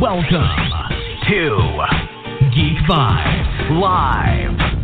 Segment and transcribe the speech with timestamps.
[0.00, 0.32] Welcome
[1.28, 1.84] to
[2.54, 4.79] Geek Vibes Live.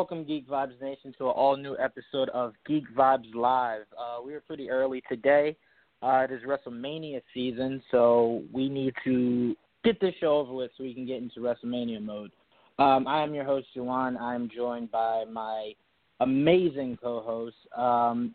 [0.00, 3.82] Welcome, Geek Vibes Nation, to an all new episode of Geek Vibes Live.
[3.92, 5.54] Uh, we are pretty early today.
[6.02, 10.84] Uh, it is WrestleMania season, so we need to get this show over with so
[10.84, 12.30] we can get into WrestleMania mode.
[12.78, 14.18] Um, I am your host, Juwan.
[14.18, 15.72] I am joined by my
[16.20, 17.56] amazing co host.
[17.76, 18.34] Um,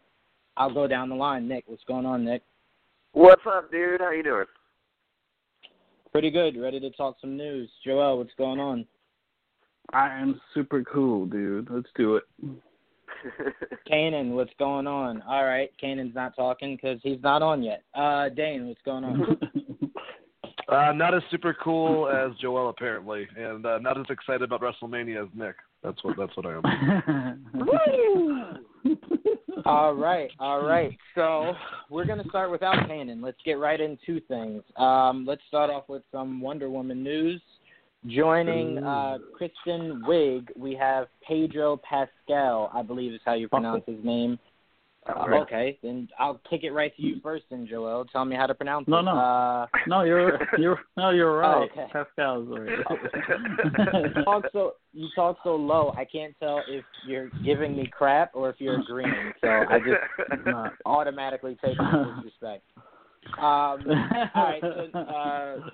[0.57, 1.47] I'll go down the line.
[1.47, 2.43] Nick, what's going on, Nick?
[3.13, 4.01] What's up, dude?
[4.01, 4.45] How you doing?
[6.11, 6.61] Pretty good.
[6.61, 7.71] Ready to talk some news.
[7.83, 8.85] Joel, what's going on?
[9.95, 11.69] I am super cool, dude.
[11.71, 12.23] Let's do it.
[13.89, 15.21] Cainan, what's going on?
[15.21, 17.81] All right, Cainan's not talking because he's not on yet.
[17.93, 19.37] Uh, Dane, what's going on?
[20.67, 25.23] uh, not as super cool as Joel apparently, and uh, not as excited about WrestleMania
[25.23, 25.55] as Nick.
[25.81, 27.45] That's what that's what I am.
[29.65, 30.97] all right, all right.
[31.13, 31.53] So
[31.89, 33.23] we're gonna start without Cainan.
[33.23, 34.61] Let's get right into things.
[34.75, 37.41] Um, let's start off with some Wonder Woman news.
[38.07, 44.03] Joining uh, Kristen Wiig, we have Pedro Pascal, I believe is how you pronounce his
[44.03, 44.37] name.
[45.07, 45.41] Uh, right.
[45.41, 48.05] Okay, then I'll kick it right to you first, then Joel.
[48.05, 49.03] Tell me how to pronounce No, it.
[49.03, 49.17] no.
[49.17, 51.69] Uh, no, you're you're no, you're Oh, right.
[51.71, 51.87] okay.
[51.93, 52.47] Pascal's
[53.93, 55.93] you talk so you talk so low.
[55.95, 59.31] I can't tell if you're giving me crap or if you're agreeing.
[59.41, 60.69] So I just Nah.
[60.85, 62.63] automatically take it as disrespect.
[63.37, 63.83] Um,
[64.35, 65.69] all right, so, uh,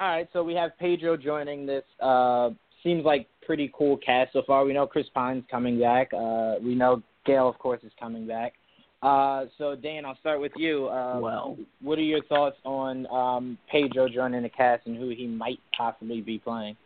[0.00, 0.28] all right.
[0.32, 1.84] So we have Pedro joining this.
[2.00, 2.50] Uh,
[2.82, 4.64] seems like pretty cool cast so far.
[4.64, 6.12] We know Chris Pine's coming back.
[6.12, 8.54] Uh, we know Gail, of course, is coming back.
[9.02, 10.88] Uh, so Dan, I'll start with you.
[10.88, 15.26] Uh, well, what are your thoughts on um, Pedro joining the cast and who he
[15.26, 16.76] might possibly be playing?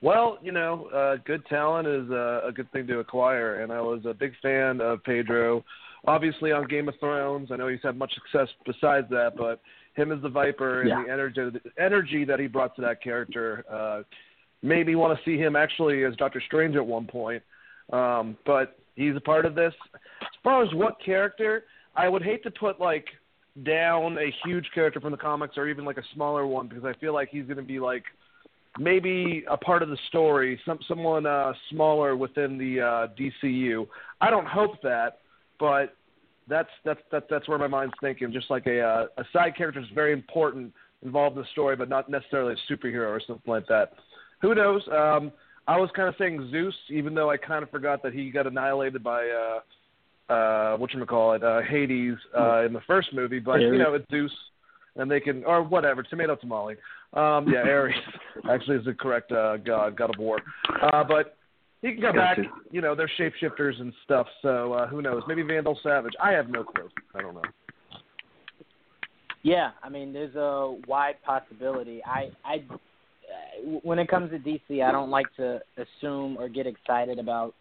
[0.00, 3.80] Well, you know, uh, good talent is uh, a good thing to acquire, and I
[3.80, 5.64] was a big fan of Pedro.
[6.06, 9.60] Obviously, on Game of Thrones, I know he's had much success besides that, but
[9.94, 11.04] him as the Viper and Yeah.
[11.04, 14.02] the energy, the energy that he brought to that character uh,
[14.62, 17.42] made me want to see him actually as Doctor Strange at one point.
[17.92, 19.74] Um, but he's a part of this.
[19.94, 21.64] As far as what character,
[21.96, 23.06] I would hate to put like
[23.62, 26.92] down a huge character from the comics or even like a smaller one because I
[26.94, 28.04] feel like he's going to be like
[28.78, 33.86] maybe a part of the story, some someone uh, smaller within the uh, DCU.
[34.20, 35.18] I don't hope that,
[35.60, 35.94] but
[36.48, 38.32] that's that's that's that's where my mind's thinking.
[38.32, 40.72] Just like a uh, a side character is very important
[41.02, 43.92] involved in the story, but not necessarily a superhero or something like that.
[44.42, 44.82] Who knows?
[44.88, 45.32] Um,
[45.66, 48.46] I was kind of saying Zeus, even though I kind of forgot that he got
[48.46, 53.38] annihilated by uh, uh, what you call it, uh, Hades uh, in the first movie.
[53.38, 54.32] But you know, it's Zeus,
[54.96, 56.76] and they can or whatever, tomato tamale.
[57.14, 57.94] Um, yeah, Ares
[58.50, 60.40] actually is the correct uh, god, god of war.
[60.82, 61.36] Uh, but
[61.84, 62.38] he can come back.
[62.38, 62.48] Gotcha.
[62.70, 64.26] You know, they're shapeshifters and stuff.
[64.40, 65.22] So uh, who knows?
[65.28, 66.14] Maybe Vandal Savage.
[66.22, 66.88] I have no clue.
[67.14, 67.42] I don't know.
[69.42, 72.02] Yeah, I mean, there's a wide possibility.
[72.02, 76.66] I, I, uh, when it comes to DC, I don't like to assume or get
[76.66, 77.54] excited about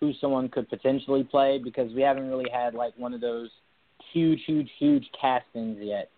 [0.00, 3.50] who someone could potentially play because we haven't really had like one of those
[4.12, 6.10] huge, huge, huge castings yet.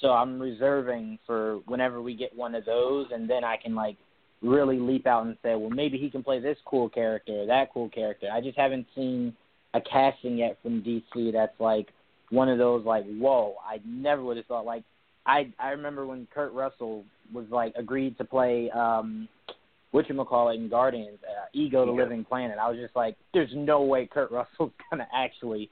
[0.00, 3.98] So I'm reserving for whenever we get one of those, and then I can like
[4.42, 7.88] really leap out and say, well, maybe he can play this cool character that cool
[7.88, 8.28] character.
[8.32, 9.34] I just haven't seen
[9.74, 11.88] a casting yet from DC that's like
[12.30, 14.84] one of those like, whoa, I never would have thought like
[15.26, 19.28] I I remember when Kurt Russell was like agreed to play um
[19.92, 22.02] what you call it in Guardians, uh, Ego the Ego.
[22.02, 22.56] Living Planet.
[22.58, 25.70] I was just like, there's no way Kurt Russell's gonna actually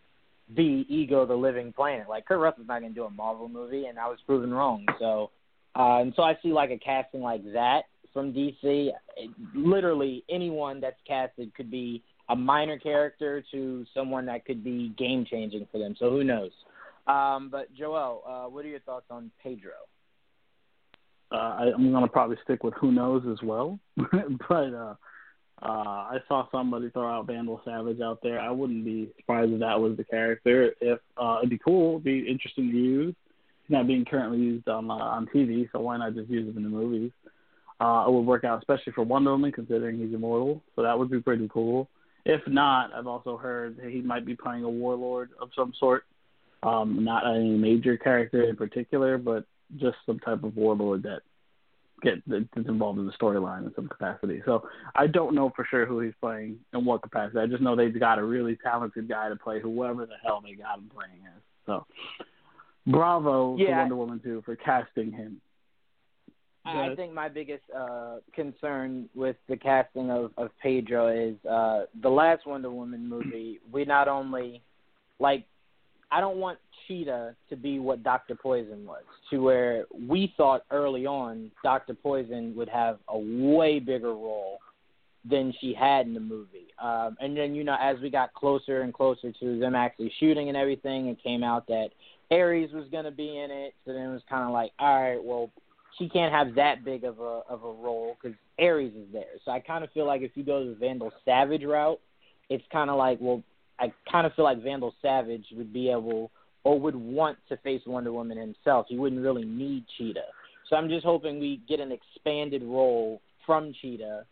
[0.55, 2.09] be Ego the Living Planet.
[2.09, 4.87] Like Kurt Russell's not gonna do a Marvel movie, and I was proven wrong.
[4.99, 5.31] So,
[5.75, 7.83] uh, and so I see like a casting like that
[8.13, 8.91] from DC.
[9.55, 15.25] Literally anyone that's casted could be a minor character to someone that could be game
[15.29, 15.95] changing for them.
[15.99, 16.51] So who knows?
[17.07, 19.73] Um, but Joel, uh, what are your thoughts on Pedro?
[21.33, 23.79] uh, I, I'm gonna probably stick with who knows as well.
[23.97, 24.95] but uh,
[25.63, 28.41] uh, I saw somebody throw out Vandal Savage out there.
[28.41, 30.75] I wouldn't be surprised if that was the character.
[30.81, 33.15] If uh, it'd be cool, it'd be interesting to use.
[33.69, 36.65] Not being currently used on uh, on TV, so why not just use him in
[36.65, 37.13] the movies?
[37.81, 40.63] Uh, it would work out, especially for Wonder Woman, considering he's immortal.
[40.77, 41.89] So that would be pretty cool.
[42.27, 46.05] If not, I've also heard that he might be playing a warlord of some sort.
[46.63, 49.47] Um, not any major character in particular, but
[49.77, 51.23] just some type of warlord that
[52.03, 54.43] get that's involved in the storyline in some capacity.
[54.45, 57.39] So I don't know for sure who he's playing and what capacity.
[57.39, 60.55] I just know they've got a really talented guy to play whoever the hell they
[60.55, 61.43] got him playing as.
[61.67, 61.87] So
[62.87, 65.41] bravo to Wonder Woman 2 for casting him.
[66.65, 72.09] I think my biggest uh, concern with the casting of, of Pedro is uh, the
[72.09, 73.61] last Wonder Woman movie.
[73.73, 74.63] We not only
[75.19, 75.45] like
[76.13, 81.07] I don't want Cheetah to be what Doctor Poison was, to where we thought early
[81.07, 84.59] on Doctor Poison would have a way bigger role
[85.29, 86.69] than she had in the movie.
[86.83, 90.49] Um, and then you know as we got closer and closer to them actually shooting
[90.49, 91.89] and everything, it came out that
[92.31, 93.75] Ares was going to be in it.
[93.85, 95.51] So then it was kind of like, all right, well
[95.99, 99.25] she can't have that big of a of a role because Ares is there.
[99.45, 102.01] So I kind of feel like if you go the Vandal Savage route,
[102.49, 103.43] it's kind of like well,
[103.79, 106.31] I kind of feel like Vandal Savage would be able
[106.65, 108.87] or would want to face Wonder Woman himself.
[108.89, 110.27] He wouldn't really need Cheetah.
[110.69, 114.25] So I'm just hoping we get an expanded role from Cheetah,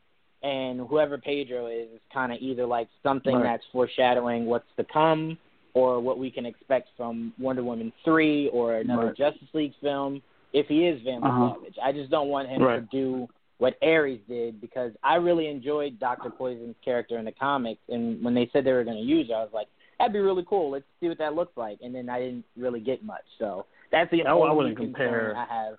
[0.43, 3.43] and whoever Pedro is is kind of either like something Right.
[3.43, 5.38] that's foreshadowing what's to come,
[5.75, 9.16] or what we can expect from Wonder Woman three or another Right.
[9.16, 10.22] Justice League film
[10.53, 11.55] if he is Vandal Uh-huh.
[11.56, 11.77] Savage.
[11.83, 12.77] I just don't want him Right.
[12.81, 13.29] to do
[13.59, 18.35] what Ares did because I really enjoyed Doctor Poison's character in the comics, and when
[18.35, 19.67] they said they were going to use her, I was like,
[19.99, 20.71] that'd be really cool.
[20.71, 21.79] Let's see what that looks like.
[21.83, 25.45] And then I didn't really get much, so that's the I- I wouldn't compare- I
[25.45, 25.79] have.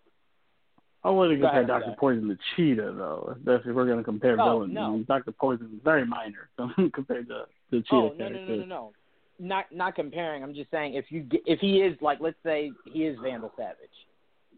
[1.01, 3.38] I wouldn't Go compare ahead, Doctor Poison to Cheetah though.
[3.45, 4.74] That's if we're going to compare Oh, villains.
[4.74, 4.81] no.
[4.83, 6.50] I mean, Doctor Poison is very minor
[6.94, 8.45] compared to the Cheetah Oh no, no, character.
[8.48, 8.94] no, no, no.
[9.42, 10.44] Not not comparing.
[10.44, 13.54] I'm just saying if you get, if he is like let's say he is Vandal
[13.56, 13.77] Savage,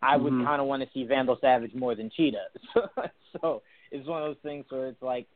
[0.01, 0.45] I would Mhm.
[0.45, 2.48] kind of want to see Vandal Savage more than Cheetah.
[2.74, 2.81] So,
[3.42, 3.62] so
[3.92, 5.27] it's one of those things where it's like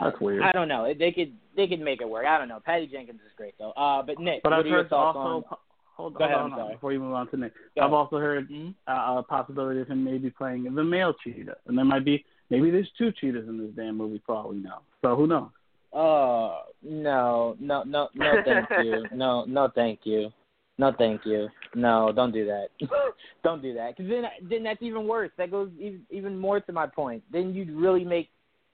[0.00, 0.42] That's I, weird.
[0.42, 0.92] I don't know.
[0.92, 2.26] They could they could make it work.
[2.26, 2.60] I don't know.
[2.64, 3.70] Patty Jenkins is great though.
[3.72, 5.28] Uh, but Nick, But what I've are your heard thoughts also.
[5.48, 5.58] on?
[5.96, 7.52] Hold, Go hold ahead, on, I'm before you move on to Nick.
[7.54, 7.92] Go I've ahead.
[7.94, 8.72] also heard Mhm.
[8.86, 12.70] uh, a possibility of him maybe playing the male cheetah, and there might be maybe
[12.70, 14.78] there's two cheetahs in this damn movie for all we know.
[15.02, 15.48] So who knows?
[15.92, 19.06] Oh no, no, no, no, thank you.
[19.12, 20.32] No, no, thank you.
[20.78, 21.48] No, thank you.
[21.74, 22.68] No, don't do that.
[23.44, 23.96] don't do that.
[23.96, 25.30] Because then, then that's even worse.
[25.36, 27.22] That goes even, even more to my point.
[27.32, 28.30] Then you'd really make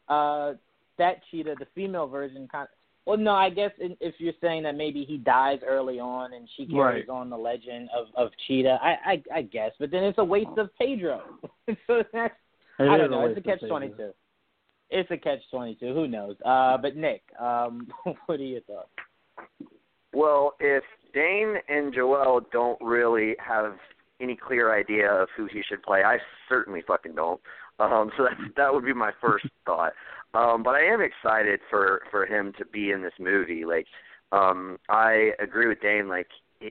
[0.08, 0.52] uh
[0.98, 2.68] that cheetah, the female version, kind of.
[3.06, 6.48] Well, no, I guess in, if you're saying that maybe he dies early on and
[6.56, 7.14] she carries Right.
[7.14, 9.72] on the legend of of Cheetah, I, I I guess.
[9.78, 11.22] But then it's a waste of Pedro.
[11.86, 12.34] so that's
[12.78, 13.20] It I don't know.
[13.20, 14.12] a It's a catch twenty two.
[14.90, 15.94] It's a catch twenty two.
[15.94, 16.36] Who knows?
[16.44, 17.88] Uh, but Nick, um,
[18.26, 18.90] what are your thoughts?
[20.14, 23.74] Well, if Dane and Joel don't really have
[24.20, 26.18] any clear idea of who he should play, I
[26.48, 27.40] certainly fucking don't.
[27.78, 29.92] Um, so that that would be my first thought.
[30.34, 33.64] Um, but I am excited for for him to be in this movie.
[33.64, 33.86] Like,
[34.32, 36.08] um, I agree with Dane.
[36.08, 36.28] Like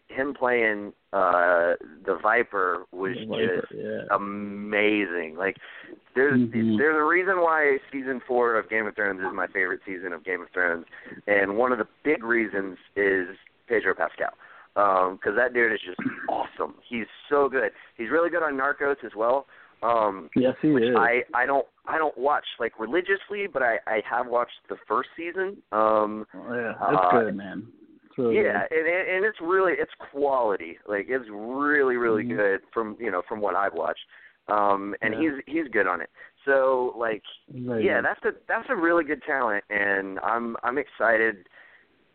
[0.07, 1.75] him playing uh
[2.05, 4.15] the Viper was The Viper, just yeah.
[4.15, 5.35] amazing.
[5.37, 5.57] Like
[6.15, 6.77] there's Mhm.
[6.77, 10.23] there's a reason why season four of Game of Thrones is my favorite season of
[10.23, 10.85] Game of Thrones,
[11.27, 13.37] and one of the big reasons is
[13.67, 14.33] Pedro Pascal.
[14.75, 15.99] Um, 'cause that dude is just
[16.29, 16.75] awesome.
[16.87, 17.71] He's so good.
[17.95, 19.47] He's really good on Narcos as well.
[19.83, 20.95] Um, Yes, he which is.
[20.95, 25.09] I I don't I don't watch like religiously, but I I have watched the first
[25.15, 25.61] season.
[25.71, 27.67] Um, Oh, yeah, uh, that's good, man.
[28.05, 30.79] It's really yeah, and and and it's really it's quality.
[30.87, 32.37] Like it's really really Mhm.
[32.37, 34.05] good from you know from what I've watched.
[34.47, 35.19] Um, and Yeah.
[35.19, 36.09] he's he's good on it.
[36.45, 37.65] So like good.
[37.65, 41.47] Very yeah, that's a that's a really good talent, and I'm I'm excited.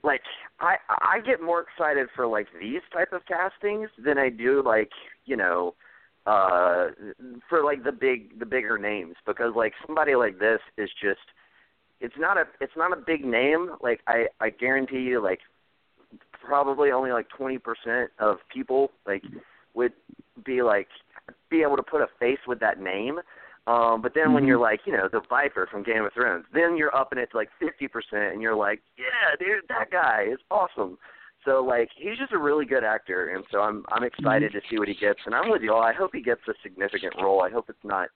[0.02, 0.22] Like
[0.60, 4.90] I I get more excited for like these type of castings than I do like
[5.24, 5.74] you know
[6.26, 6.88] uh
[7.48, 11.20] for like the big the bigger names because like somebody like this is just
[12.00, 13.70] it's not a it's not a big name.
[13.82, 15.40] Like I I guarantee you like
[16.32, 19.22] probably only like 20% of people like
[19.74, 19.93] would
[20.44, 20.88] be like
[21.50, 23.19] be able to put a face with that name
[23.69, 24.48] um, but then when Mhm.
[24.48, 27.37] you're like, you know, the Viper from Game of Thrones, then you're upping it to
[27.37, 30.96] like 50%, and you're like, yeah, dude, that guy is awesome.
[31.44, 34.79] So like, he's just a really good actor, and so I'm I'm excited to see
[34.79, 35.20] what he gets.
[35.27, 35.82] And I'm with you all.
[35.82, 37.43] I hope he gets a significant role.
[37.43, 38.08] I hope it's not.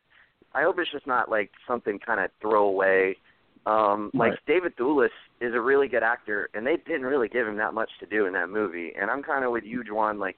[0.54, 3.16] I hope it's just not like something kind of throwaway.
[3.64, 7.56] Um, like David Thewlis is a really good actor, and they didn't really give him
[7.59, 8.92] that much to do in that movie.
[9.00, 10.18] And I'm kind of with you, Juan.
[10.18, 10.37] Like,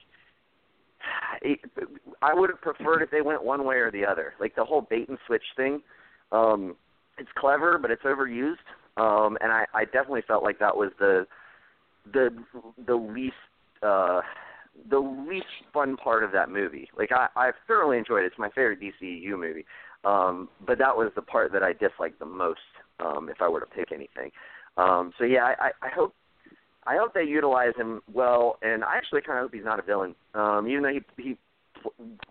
[2.21, 4.33] I would have preferred if they went one way or the other.
[4.39, 5.81] Like the whole bait and switch thing.
[6.31, 6.75] Um,
[7.17, 8.55] it's clever, but it's overused.
[8.97, 11.27] Um, and I, I definitely felt like that was the
[12.13, 12.29] the
[12.85, 13.35] the least
[13.83, 14.21] uh,
[14.89, 16.89] the least fun part of that movie.
[16.97, 18.27] Like I, I thoroughly enjoyed it.
[18.27, 19.65] It's my favorite DCU movie.
[20.03, 22.59] Um, but that was the part that I disliked the most.
[22.99, 24.31] Um, if I were to pick anything.
[24.77, 26.13] Um, so yeah, I, I, I hope
[26.87, 29.81] I hope they utilize him well, and I actually kind of hope he's not a
[29.81, 30.15] villain.
[30.33, 31.37] Um, even though he he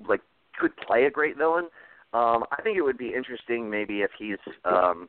[0.08, 0.20] like
[0.58, 1.68] could play a great villain,
[2.12, 5.08] Um, I think it would be interesting maybe if he's um,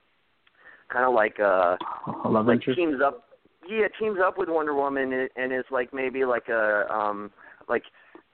[0.90, 1.78] kind of like uh,
[2.26, 2.80] A love like interest.
[2.80, 3.30] teams up.
[3.68, 7.32] Yeah, teams up with Wonder Woman and, and is like maybe like a um
[7.70, 7.84] like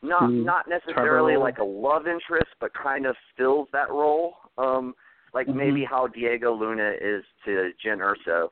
[0.01, 4.35] not Mm, not necessarily like a love interest, but kind of fills that role.
[4.57, 4.95] Um,
[5.33, 5.55] like Mhm.
[5.55, 8.49] maybe how Diego Luna is to Jyn Erso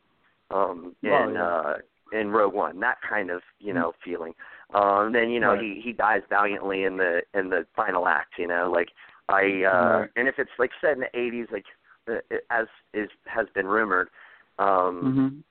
[0.52, 1.44] um, in Oh, yeah.
[1.44, 1.78] uh,
[2.12, 2.80] in Rogue One.
[2.80, 4.34] That kind of you know feeling.
[4.74, 5.62] Um, then you know Right.
[5.62, 8.34] he he dies valiantly in the in the final act.
[8.38, 8.90] You know, like
[9.30, 10.10] I uh, Right.
[10.16, 11.66] and if it's like set in the 80s, like
[12.10, 14.10] uh, as is has been rumored.
[14.58, 15.44] Um,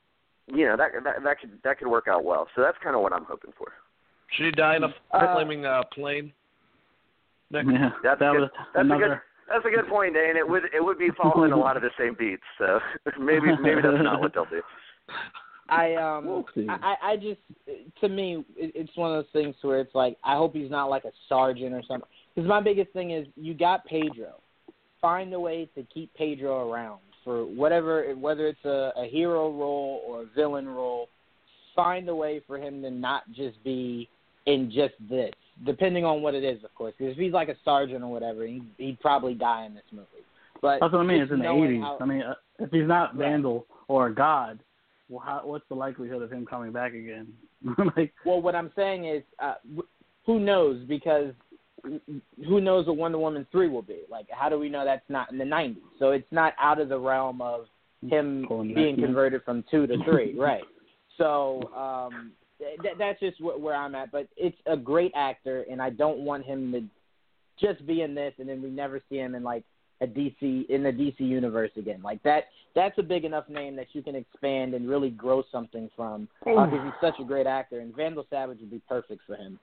[0.48, 2.48] hmm you know that that that could that could work out well.
[2.56, 3.72] So that's kind of what I'm hoping for.
[4.32, 6.32] Should he die in a Uh, flaming uh, plane?
[7.50, 7.66] Nick?
[7.66, 8.40] Yeah, That's that good.
[8.40, 10.36] was That's a good that's a good point, Dane.
[10.36, 12.42] It would it would be following a lot of the same beats.
[12.58, 12.80] So
[13.18, 14.62] maybe maybe that's not what they'll do.
[15.68, 16.44] I um We'll.
[16.68, 17.40] I I just
[18.00, 20.86] to me it, it's one of those things where it's like I hope he's not
[20.86, 22.08] like a sergeant or something.
[22.34, 24.34] Because my biggest thing is you got Pedro,
[25.00, 30.02] find a way to keep Pedro around for whatever whether it's a, a hero role
[30.06, 31.08] or a villain role.
[31.74, 34.08] Find a way for him to not just be
[34.46, 35.32] in just this,
[35.64, 36.94] depending on what it is, of course.
[36.98, 40.06] Because if he's like a sergeant or whatever, he, he'd probably die in this movie.
[40.60, 41.20] But That's what I mean.
[41.20, 41.80] It's in the eighties.
[41.82, 43.30] how- I mean, uh, if he's not Right.
[43.30, 44.58] Vandal or a god,
[45.08, 47.28] well, how, what's the likelihood of him coming back again?
[47.96, 49.54] like, Well, what I'm saying is, uh,
[50.26, 50.84] who knows?
[50.86, 51.32] Because
[52.46, 54.00] who knows what Wonder Woman three will be?
[54.10, 55.76] Like, how do we know that's not in the '90s?
[55.98, 57.66] So it's not out of the realm of
[58.06, 60.64] him Pulling being back, converted from two to three, right?
[61.16, 64.10] So um, th- that's just wh- where I'm at.
[64.10, 66.82] But it's a great actor, and I don't want him to
[67.64, 69.64] just be in this, and then we never see him in like
[70.00, 72.00] a DC in the DC universe again.
[72.02, 72.44] Like that.
[72.74, 76.70] That's a big enough name that you can expand and really grow something from because
[76.72, 79.58] he's such a great actor, and Vandal Savage would be perfect for him.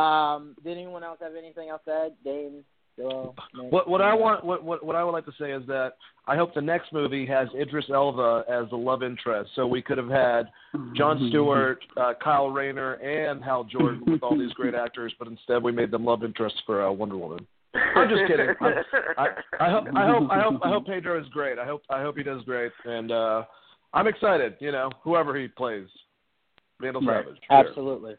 [0.00, 2.12] Um, did anyone else have anything else to add?
[2.24, 2.64] Dane,
[2.96, 3.72] Joel, Nick?
[3.72, 5.92] What what I want what, what what I would like to say is that
[6.26, 9.98] I hope the next movie has Idris Elba as the love interest, so we could
[9.98, 10.44] have had
[10.96, 15.62] John Stewart, uh, Kyle Rayner, and Hal Jordan with all these great actors, but instead
[15.62, 17.46] we made them love interests for uh, Wonder Woman.
[17.96, 18.48] I'm just kidding.
[18.60, 18.72] I'm,
[19.18, 19.26] I,
[19.60, 21.58] I hope I hope I hope I hope Pedro is great.
[21.58, 23.42] I hope I hope he does great, and uh,
[23.92, 24.54] I'm excited.
[24.60, 25.86] You know, whoever he plays,
[26.80, 27.24] Vandal Right.
[27.24, 27.40] Savage.
[27.48, 27.56] sure.
[27.68, 28.14] Absolutely.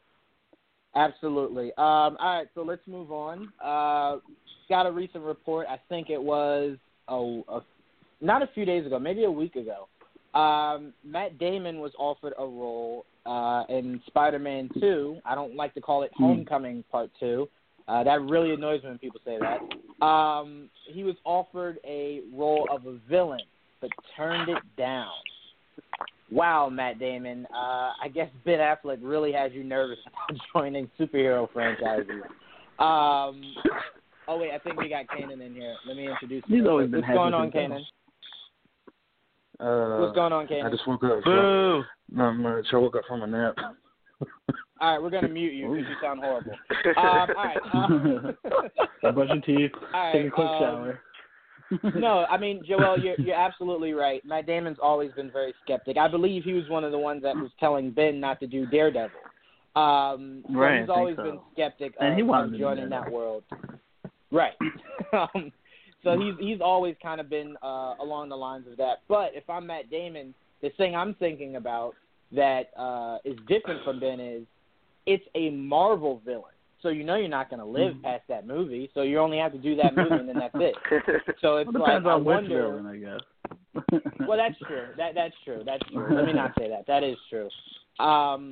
[0.96, 1.68] Absolutely.
[1.78, 3.52] Um, all right, so let's move on.
[3.64, 4.20] Uh,
[4.70, 5.68] got a recent report.
[5.70, 6.78] I think it was
[7.10, 7.60] a, a
[8.22, 9.88] not a few days ago, maybe a week ago.
[10.40, 15.18] Um, Matt Damon was offered a role uh, in Spider-Man 2.
[15.26, 16.24] I don't like to call it Hmm.
[16.24, 17.48] Homecoming Part 2.
[17.88, 20.06] Uh, that really annoys me when people say that.
[20.06, 23.42] Um, he was offered a role of a villain,
[23.80, 25.12] but turned it down.
[26.32, 27.46] Wow, Matt Damon.
[27.54, 30.00] Uh, I guess Ben Affleck really has you nervous
[30.30, 32.24] about joining superhero franchises.
[32.80, 33.54] Um,
[34.28, 35.76] oh wait, I think we got Cainan in here.
[35.88, 36.44] Let me introduce.
[36.48, 36.70] He's you.
[36.70, 37.82] always been What's going on, hesitant, Cainan?
[39.60, 40.66] Uh, What's going on, Cainan?
[40.66, 41.20] I just woke up.
[41.24, 41.84] So, Boo!
[42.12, 42.66] not much.
[42.74, 43.56] I woke up from a nap.
[44.82, 46.52] All right, we're gonna mute you because you sound horrible.
[46.52, 48.36] Um, all right.
[49.04, 51.02] Uh, brush your teeth, all take right, a quick um, shower.
[51.96, 54.24] no, I mean, Joel, you're you're absolutely right.
[54.26, 55.98] Matt Damon's always been very skeptic.
[55.98, 58.66] I believe he was one of the ones that was telling Ben not to do
[58.66, 59.18] Daredevil.
[59.76, 61.24] Um, Right, he's always so.
[61.24, 63.44] been skeptic And of, he wanted of joining that world.
[64.32, 64.54] Right.
[65.14, 65.52] um,
[66.04, 69.02] so he's he's always kind of been uh, along the lines of that.
[69.08, 71.94] But if I'm Matt Damon, the thing I'm thinking about
[72.32, 74.46] that uh, is different from Ben is
[75.06, 76.52] it's a Marvel villain.
[76.82, 78.04] So you know you're not going to live Mm-hmm.
[78.06, 78.90] past that movie.
[78.94, 80.76] So you only have to do that movie and then that's it.
[81.42, 82.78] So it's Well, like depends I which wonder.
[82.78, 84.02] villain, I guess.
[84.28, 84.86] Well, that's true.
[84.98, 85.64] That that's true.
[85.66, 86.08] That's true.
[86.16, 86.86] Let me not say that.
[86.88, 87.50] That is true.
[88.06, 88.52] Um,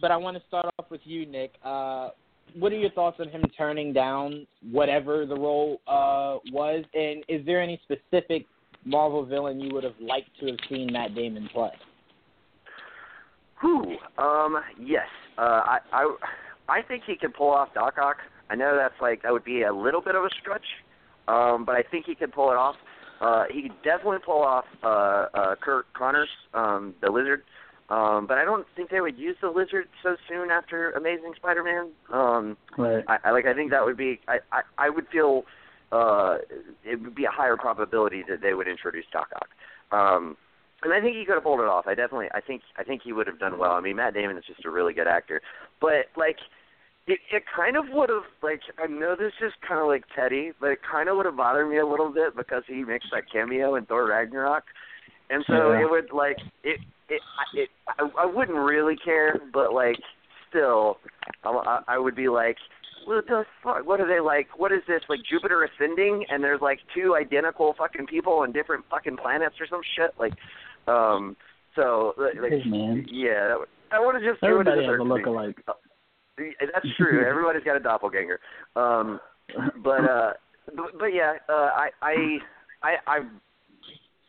[0.00, 1.54] but I want to start off with you, Nick.
[1.64, 2.10] Uh,
[2.58, 6.84] what are your thoughts on him turning down whatever the role uh, was?
[6.94, 8.46] And is there any specific
[8.84, 11.72] Marvel villain you would have liked to have seen Matt Damon play?
[13.60, 13.96] Who?
[14.18, 14.60] Um.
[14.80, 15.06] Yes.
[15.38, 15.62] Uh.
[15.64, 15.78] I.
[15.92, 16.16] I.
[16.68, 18.18] I think he can pull off Doc Ock.
[18.50, 20.66] I know that's like that would be a little bit of a stretch,
[21.28, 22.76] um, but I think he can pull it off.
[23.20, 27.42] Uh, he could definitely pull off uh, uh, Curt Connors, um, the Lizard.
[27.90, 31.88] Um, but I don't think they would use the Lizard so soon after Amazing Spider-Man.
[32.12, 33.02] Um, right.
[33.08, 33.46] I, I like.
[33.46, 34.20] I think that would be.
[34.28, 34.38] I.
[34.52, 35.44] I, I would feel.
[35.90, 36.36] Uh,
[36.84, 39.48] it would be a higher probability that they would introduce Doc Ock.
[39.98, 40.36] Um,
[40.82, 41.86] and I think he could have pulled it off.
[41.86, 42.28] I definitely.
[42.34, 42.62] I think.
[42.76, 43.72] I think he would have done well.
[43.72, 45.40] I mean, Matt Damon is just a really good actor.
[45.80, 46.36] But like,
[47.06, 48.60] it it kind of would have like.
[48.78, 51.68] I know this is kind of like Teddy, but it kind of would have bothered
[51.68, 54.64] me a little bit because he makes that cameo in Thor Ragnarok,
[55.30, 55.82] and so Yeah.
[55.82, 56.80] it would like it.
[57.08, 57.20] It.
[57.38, 57.68] I- It.
[57.98, 59.96] I, I wouldn't really care, but like,
[60.50, 60.98] still,
[61.44, 62.56] I, I I would be like,
[63.06, 63.86] what the fuck?
[63.86, 64.58] What are they like?
[64.58, 65.00] What is this?
[65.08, 69.66] Like Jupiter ascending, and there's like two identical fucking people on different fucking planets or
[69.66, 70.12] some shit.
[70.18, 70.34] Like,
[70.88, 71.36] um,
[71.76, 73.06] so like, Hey, man.
[73.10, 73.58] yeah, that
[73.92, 75.54] I would have just Everybody as has a third movie.
[76.72, 77.26] That's true.
[77.28, 78.40] Everybody's got a doppelganger.
[78.76, 79.20] Um,
[79.82, 80.32] but uh,
[80.76, 82.38] but, but yeah, uh, I I
[82.82, 83.18] I I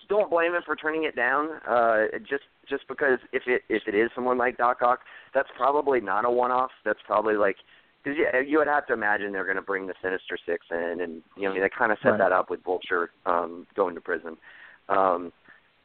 [0.07, 1.49] don't blame him for turning it down.
[1.67, 4.99] Uh, just just because if it if it is someone like Doc Ock,
[5.33, 6.71] that's probably not a one-off.
[6.85, 7.57] That's probably like
[8.03, 11.01] because yeah, you would have to imagine they're going to bring the Sinister Six in,
[11.01, 12.19] and you know they kind of set Right.
[12.19, 14.37] that up with Vulture um, going to prison,
[14.87, 15.31] um,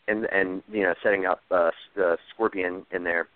[0.09, 3.29] and and you know setting up uh, the Scorpion in there.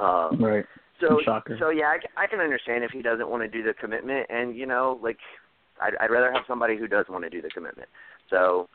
[0.00, 0.64] Um, right.
[1.00, 1.56] so Shocker.
[1.60, 4.56] so yeah, I, I can understand if he doesn't want to do the commitment, and
[4.56, 5.18] you know, like
[5.80, 7.88] I'd, I'd rather have somebody who does want to do the commitment.
[8.30, 8.68] So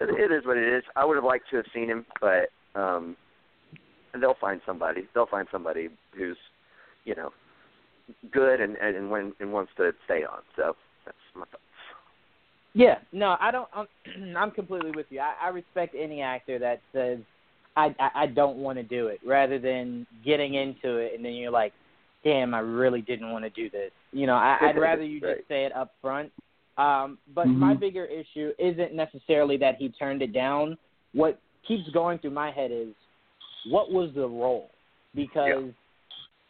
[0.00, 0.82] it, it is what it is.
[0.96, 3.16] I would have liked to have seen him, but um,
[4.18, 5.02] they'll find somebody.
[5.14, 6.38] They'll find somebody who's
[7.04, 7.30] you know
[8.32, 10.40] good and and and, when, and wants to stay on.
[10.56, 11.62] So that's my thoughts.
[12.76, 13.68] Yeah, no, I don't.
[13.74, 13.86] I'm,
[14.36, 15.20] I'm completely with you.
[15.20, 17.18] I, I respect any actor that says,
[17.74, 21.32] "I I, I don't want to do it," rather than getting into it and then
[21.32, 21.72] you're like,
[22.22, 25.38] "Damn, I really didn't want to do this." You know, I, I'd rather you Right.
[25.38, 26.30] just say it up front.
[26.76, 27.80] Um, but my Mhm.
[27.80, 30.76] bigger issue isn't necessarily that he turned it down.
[31.14, 32.88] What keeps going through my head is,
[33.70, 34.70] what was the role?
[35.14, 35.72] Because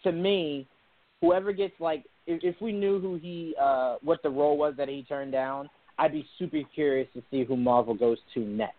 [0.02, 0.66] to me,
[1.20, 4.88] whoever gets like, if, if we knew who he, uh, what the role was that
[4.88, 8.76] he turned down, I'd be super curious to see who Marvel goes to next.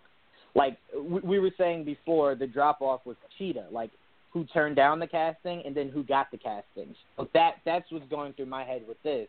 [0.56, 3.68] Like we, we were saying before, the drop off was Cheetah.
[3.72, 3.92] Like
[4.32, 6.96] who turned down the casting and then who got the casting.
[7.16, 9.28] So that that's what's going through my head with this.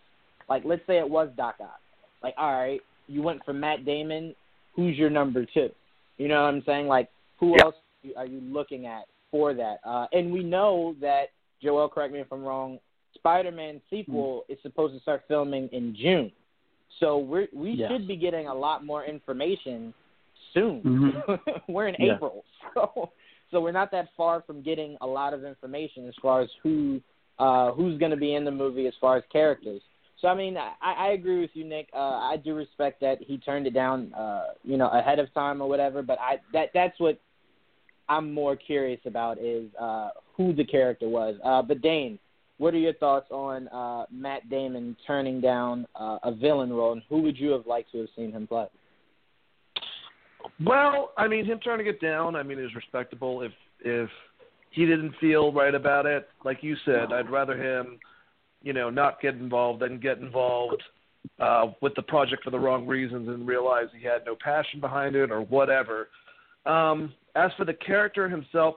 [0.49, 1.81] Like let's say it was Doc Ock.
[2.23, 4.35] Like all right, you went for Matt Damon.
[4.75, 5.71] Who's your number two?
[6.19, 6.87] You know what I'm saying?
[6.87, 7.65] Like who Yeah.
[7.65, 7.75] else
[8.17, 9.79] are you looking at for that?
[9.85, 11.27] Uh, and we know that
[11.63, 12.79] Joel, correct me if I'm wrong.
[13.15, 16.31] Spider-Man sequel is supposed to start filming in June,
[17.01, 17.91] so we're, we Yes.
[17.91, 19.93] should be getting a lot more information
[20.55, 20.83] soon.
[20.83, 21.63] Mhm.
[21.69, 22.15] we're in Yeah.
[22.17, 23.11] April, so
[23.51, 27.01] so we're not that far from getting a lot of information as far as who
[27.39, 29.81] uh, who's going to be in the movie as far as characters.
[30.21, 31.89] So I mean, I, I agree with you, Nick.
[31.95, 35.63] Uh, I do respect that he turned it down, uh, you know, ahead of time
[35.63, 36.03] or whatever.
[36.03, 37.21] But I that that's what
[38.09, 41.37] I'm more curious about is uh, who the character was.
[41.45, 42.19] Uh, but Dane,
[42.59, 47.03] what are your thoughts on uh, Matt Damon turning down uh, a villain role, and
[47.09, 48.67] who would you have liked to have seen him play?
[50.65, 53.43] Well, I mean, him to get down, I mean, is respectable.
[53.43, 54.11] If if
[54.71, 57.99] he didn't feel right about it, like you said, I'd rather him,
[58.63, 60.83] you know, not get involved than get involved
[61.39, 65.15] uh, with the project for the wrong reasons and realize he had no passion behind
[65.15, 66.09] it or whatever.
[66.67, 68.75] Um, as for the character himself,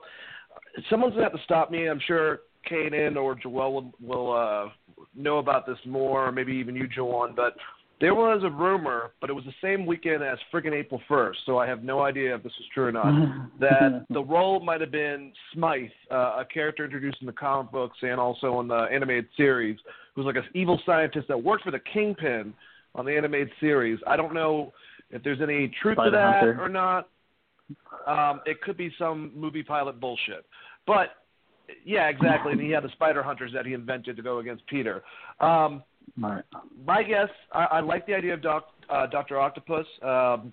[0.88, 1.88] someone's gonna have to stop me.
[1.88, 4.68] I'm sure Cainan or Joel will, will uh,
[5.14, 7.34] know about this more, or maybe even you, Joanne.
[7.34, 7.54] But
[8.02, 11.58] there was a rumor, but it was the same weekend as friggin' April 1st, so
[11.58, 13.50] I have no idea if this is true or not.
[13.60, 17.96] that the role might have been Smythe, uh, a character introduced in the comic books
[18.02, 19.78] and also in the animated series,
[20.14, 22.52] who's like an evil scientist that worked for the Kingpin
[22.96, 24.00] on the animated series.
[24.04, 24.72] I don't know
[25.10, 26.58] if there's any truth to that Hunter.
[26.60, 27.08] or not.
[28.08, 30.44] Um, it could be some movie pilot bullshit,
[30.88, 31.21] but
[31.84, 32.52] yeah, exactly.
[32.52, 35.02] And he had the spider hunters that he invented to go against Peter.
[35.40, 35.82] Um,
[36.20, 36.44] right.
[36.86, 39.86] my guess, I, I like the idea of doc, uh, Doctor Octopus.
[40.02, 40.52] Um,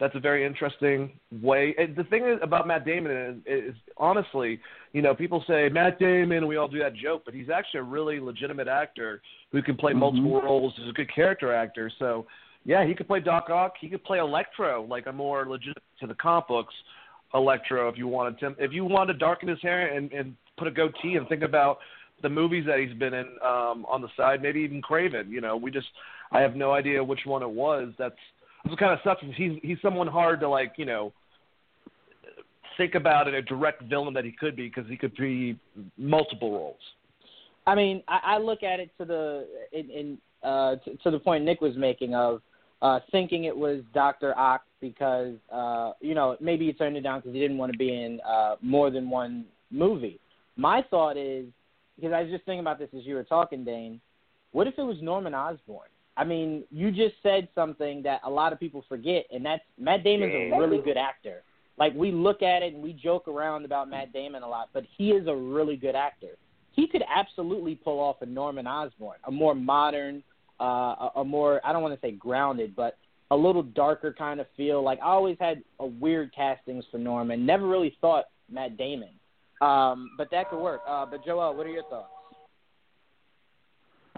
[0.00, 1.76] that's a very interesting way.
[1.78, 4.58] And the thing is about Matt Damon is, is honestly,
[4.92, 7.84] you know, people say Matt Damon, we all do that joke, but he's actually a
[7.84, 9.22] really legitimate actor
[9.52, 9.98] who can play Mhm.
[9.98, 10.74] multiple roles.
[10.76, 11.88] He's a good character actor.
[12.00, 12.26] So,
[12.64, 13.74] yeah, he could play Doc Ock.
[13.80, 16.74] He could play Electro, like a more legit to the comic books
[17.34, 18.56] Electro, if you wanted to.
[18.58, 21.78] If you wanted to darken his hair and, and put a goatee and think about
[22.22, 25.28] the movies that he's been in um, on the side, maybe even Kraven.
[25.28, 25.88] You know, we just
[26.30, 27.92] I have no idea which one it was.
[27.98, 28.14] That's
[28.62, 29.22] that's what kind of sucks.
[29.36, 31.12] He's he's someone hard to like you know
[32.76, 35.58] think about in a direct villain that he could be because he could be
[35.98, 36.76] multiple roles.
[37.66, 41.18] I mean, I, I look at it to the in, in uh, to, to the
[41.18, 42.40] point Nick was making of
[42.80, 47.20] uh, thinking it was Doctor Ock because uh, you know maybe he turned it down
[47.20, 50.18] because he didn't want to be in uh, more than one movie.
[50.56, 51.46] My thought is
[51.96, 54.00] because I was just thinking about this as you were talking, Dane.
[54.52, 55.88] What if it was Norman Osborn?
[56.16, 60.04] I mean, you just said something that a lot of people forget, and that's Matt
[60.04, 61.42] Damon's a really good actor.
[61.78, 64.84] Like we look at it and we joke around about Matt Damon a lot, but
[64.96, 66.36] he is a really good actor.
[66.72, 70.22] He could absolutely pull off a Norman Osborn, a more modern,
[70.60, 72.98] uh, a, a more I don't want to say grounded, but
[73.30, 74.82] a little darker kind of feel.
[74.82, 77.46] Like I always had a weird castings for Norman.
[77.46, 79.08] Never really thought Matt Damon,
[79.62, 80.80] um, but that could work.
[80.88, 82.08] Uh, but Joel, what are your thoughts?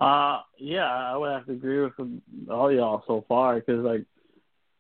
[0.01, 1.93] Uh, yeah, I would have to agree with
[2.51, 4.05] all y'all so far because like,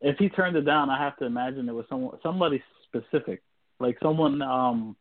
[0.00, 3.42] if he turned it down, I have to imagine it was someone somebody specific,
[3.78, 4.96] like someone um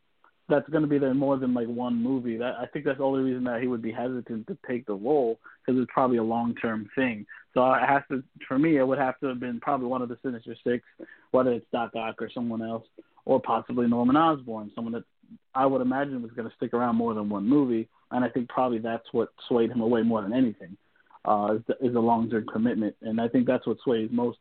[0.48, 2.36] that's going to be there more than like one movie.
[2.36, 4.94] That I think that's the only reason that he would be hesitant to take the
[4.94, 7.26] role because it's probably a long term thing.
[7.54, 10.08] So it has to, for me, it would have to have been probably one of
[10.08, 10.84] the Sinister Six,
[11.30, 12.84] whether it's Doc Ock or someone else,
[13.24, 15.04] or possibly Norman Osborn, someone that
[15.54, 17.88] I would imagine was going to stick around more than one movie.
[18.10, 20.76] And I think probably that's what swayed him away more than anything,
[21.24, 22.94] uh, is, the, is a long term commitment.
[23.02, 24.38] And I think that's what sways most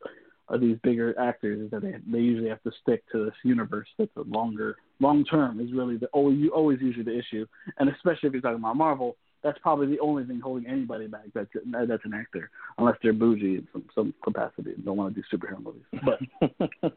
[0.50, 3.88] of these bigger actors is that they they usually have to stick to this universe
[3.98, 7.46] that's a longer long term is really the always always usually the issue,
[7.80, 11.26] and especially if you're talking about Marvel, that's probably the only thing holding anybody back
[11.34, 11.50] that's
[11.88, 15.38] that's an actor unless they're bougie in some some capacity and don't want to do
[15.38, 15.84] superhero movies.
[16.04, 16.91] But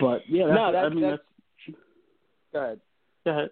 [0.00, 1.22] but yeah, that's, no, that's, I mean that's,
[1.66, 1.78] that's
[2.52, 2.80] go ahead.
[3.24, 3.50] Go ahead.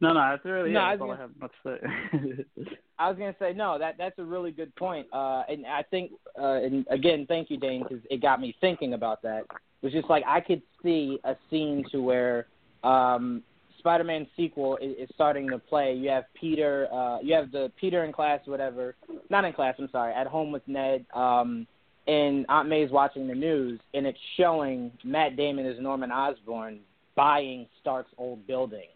[0.00, 0.82] No, no, that's really No, it.
[0.82, 2.64] I That's was all I gonna- have much to say.
[3.00, 3.78] I was gonna say no.
[3.78, 5.06] That that's a really good point.
[5.12, 8.94] Uh, and I think, uh, and again, thank you, Dane, because it got me thinking
[8.94, 9.40] about that.
[9.40, 12.46] It was just like I could see a scene to where
[12.84, 13.42] um,
[13.78, 15.94] Spider-Man sequel is, is starting to play.
[15.94, 18.94] You have Peter, uh, you have the Peter in class, whatever.
[19.30, 19.74] Not in class.
[19.78, 20.12] I'm sorry.
[20.14, 21.06] At home with Ned.
[21.14, 21.66] Um,
[22.06, 26.80] and Aunt May's watching the news, and it's showing Matt Damon as Norman Osborn
[27.16, 28.86] buying Stark's old building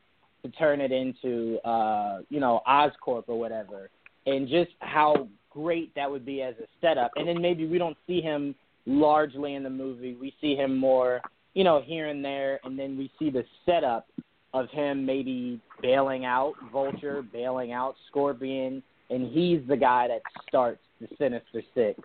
[0.45, 3.91] to turn it into uh, you know Oscorp or whatever,
[4.27, 7.13] and just how great that would be as a setup.
[7.17, 8.55] And then maybe we don't see him
[8.87, 10.15] largely in the movie.
[10.15, 11.21] We see him more,
[11.55, 14.07] you know, here and there, and then we see the setup
[14.55, 20.81] of him maybe bailing out Vulture, bailing out Scorpion, and he's the guy that starts
[21.01, 22.01] the Sinister Six.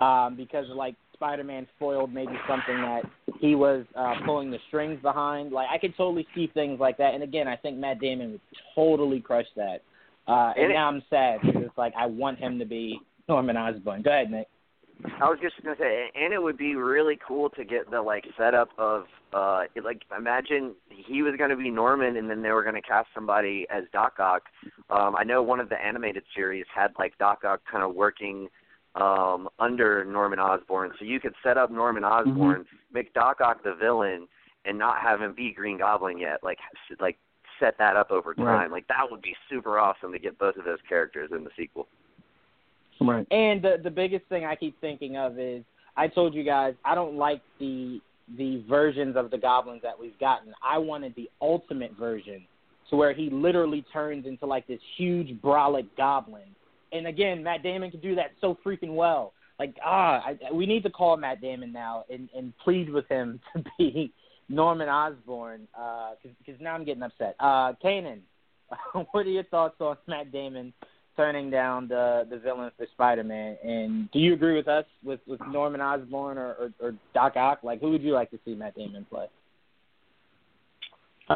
[0.00, 3.02] Um, because like Spider-Man foiled maybe something that
[3.38, 5.52] he was uh, pulling the strings behind.
[5.52, 7.14] Like I could totally see things like that.
[7.14, 8.40] And again, I think Matt Damon would
[8.74, 9.82] totally crush that.
[10.26, 13.56] Uh, and And now I'm sad because it's like I want him to be Norman
[13.56, 14.02] Osborn.
[14.02, 14.48] Go ahead, Nick.
[15.04, 18.24] I was just gonna say, and it would be really cool to get the like
[18.36, 22.82] setup of uh like imagine he was gonna be Norman, and then they were gonna
[22.82, 24.42] cast somebody as Doc Ock.
[24.90, 28.48] Um, I know one of the animated series had like Doc Ock kind of working
[28.94, 33.74] um under Norman Osborn, so you could set up Norman Osborn, make Doc Ock the
[33.74, 34.28] villain,
[34.64, 36.40] and not have him be Green Goblin yet.
[36.42, 36.58] Like
[37.00, 37.16] like
[37.58, 38.44] set that up over time.
[38.44, 38.70] Right.
[38.70, 41.88] Like that would be super awesome to get both of those characters in the sequel.
[43.00, 43.26] right.
[43.30, 45.64] And the the biggest thing I keep thinking of is
[45.96, 48.00] I told you guys I don't like the
[48.36, 50.52] the versions of the goblins that we've gotten.
[50.62, 52.44] I wanted the ultimate version
[52.90, 56.42] to where he literally turns into like this huge brolic goblin.
[56.92, 59.32] And again, Matt Damon can do that so freaking well.
[59.58, 63.40] Like ah, I, we need to call Matt Damon now and and plead with him
[63.56, 64.12] to be
[64.48, 67.36] Norman Osborn because now I'm getting upset.
[67.38, 68.20] Uh, Cainan,
[69.12, 70.72] what are your thoughts on Matt Damon
[71.16, 73.56] turning down the the villain for Spider Man.
[73.62, 77.60] And do you agree with us with with Norman Osborn or, or or Doc Ock?
[77.62, 79.26] Like, who would you like to see Matt Damon play?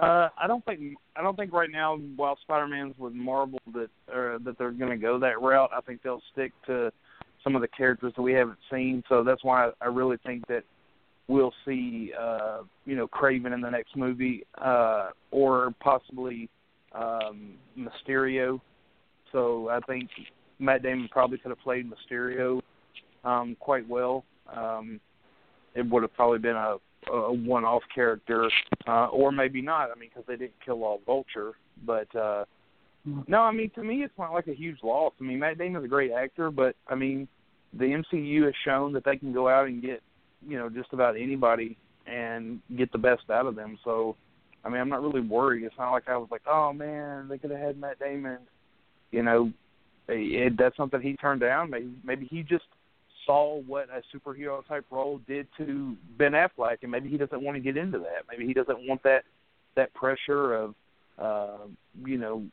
[0.03, 4.39] Uh, I don't think I don't think right now while Spider-Man's with Marvel that uh,
[4.45, 5.71] that they're going to go that route.
[5.75, 6.93] I think they'll stick to
[7.43, 9.03] some of the characters that we haven't seen.
[9.09, 10.65] So that's why I really think that
[11.29, 16.51] we'll see uh, you know Kraven in the next movie uh, or possibly
[16.93, 18.61] um, Mysterio.
[19.33, 20.11] So I think
[20.59, 22.61] Matt Damon probably could have played Mysterio
[23.25, 24.25] um, quite well.
[24.55, 25.01] Um,
[25.75, 26.77] it would have probably been a
[27.13, 28.51] a one-off character,
[28.87, 29.91] uh, or maybe not.
[29.91, 31.53] I mean, because they didn't kill all Vulture.
[31.85, 32.45] But uh,
[33.27, 35.13] no, I mean, to me, it's not like a huge loss.
[35.21, 37.29] I mean, Matt Damon's a great actor, but I mean,
[37.73, 40.03] the MCU has shown that they can go out and get,
[40.47, 43.79] you know, just about anybody and get the best out of them.
[43.85, 44.17] So,
[44.65, 45.65] I mean, I'm not really worried.
[45.65, 48.39] It's not like I was like, oh man, they could have had Matt Damon.
[49.11, 49.53] You know,
[50.09, 51.71] it, that's something he turned down.
[51.71, 52.65] Maybe maybe he just
[53.27, 57.57] saw what a superhero type role did to Ben Affleck, and maybe he doesn't want
[57.57, 58.25] to get into that.
[58.31, 59.25] Maybe he doesn't want that
[59.75, 60.75] that pressure of,
[61.19, 61.67] uh,
[62.05, 62.45] you know,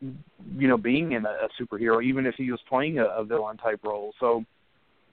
[0.00, 3.56] you know, being in a, a superhero, even if he was playing a, a villain
[3.56, 4.12] type role.
[4.18, 4.44] So,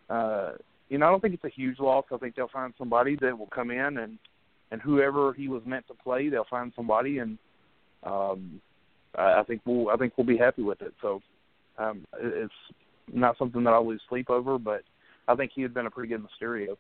[0.10, 0.54] uh,
[0.90, 2.06] you know, I don't think it's a huge loss.
[2.12, 4.18] I think they'll find somebody that will come in and
[4.72, 7.38] and whoever he was meant to play, they'll find somebody, and
[8.02, 8.60] um,
[9.16, 10.94] I, I think we'll I think we'll be happy with it.
[11.02, 11.22] So,
[11.78, 12.54] um, it's
[13.12, 14.82] not something that I'll lose sleep over, but
[15.28, 16.76] I think he had been a pretty good Mysterio.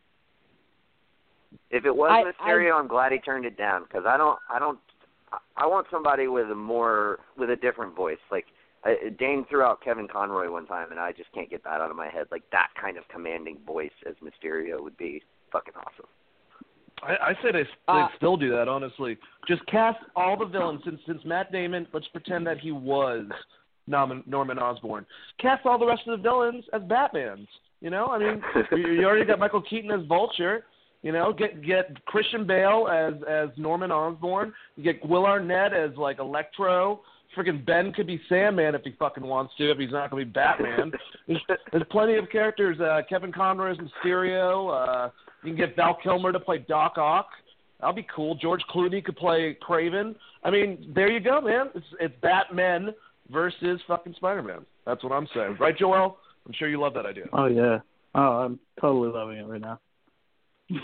[1.69, 4.39] If it was I- Mysterio, I, am glad he turned it down because I don't,
[4.49, 4.79] I don't,
[5.31, 8.17] I- I want somebody with a more, with a different voice.
[8.31, 8.45] Like
[8.85, 11.89] uh, Dane threw out Kevin Conroy one time, and I just can't get that out
[11.89, 12.27] of my head.
[12.31, 16.07] Like that kind of commanding voice as Mysterio would be fucking awesome.
[17.01, 18.67] I, I say they, they Uh, still do that.
[18.67, 21.87] Honestly, just cast all the villains since since Matt Damon.
[21.93, 23.25] Let's pretend that he was
[23.87, 25.05] Norman, Norman Osborn.
[25.39, 27.47] Cast all the rest of the villains as Batmans.
[27.83, 28.41] You know, I mean,
[28.71, 30.63] you, you already got Michael Keaton as Vulture.
[31.03, 34.53] You know, get get Christian Bale as as Norman Osborn.
[34.77, 37.01] You get Will Arnett as like Electro.
[37.35, 39.69] Freaking Ben could be Sandman if he fucking wants to.
[39.69, 40.91] If he's not to be Batman,
[41.27, 41.41] there's,
[41.71, 42.79] there's plenty of characters.
[42.79, 44.71] Uh, Kevin Conroy as Mysterio.
[44.71, 45.09] Uh,
[45.43, 47.27] you can get Val Kilmer to play Doc Ock.
[47.79, 48.35] That'll be cool.
[48.35, 50.15] George Clooney could play Kraven.
[50.45, 51.67] I mean, there you go, man.
[51.75, 52.93] It's it's Batman
[53.29, 54.65] versus fucking Spider-Man.
[54.85, 56.17] That's what I'm saying, right, Joel?
[56.45, 57.25] I'm sure you love that idea.
[57.33, 57.79] Oh yeah.
[58.15, 59.79] Oh, I'm totally loving it right now.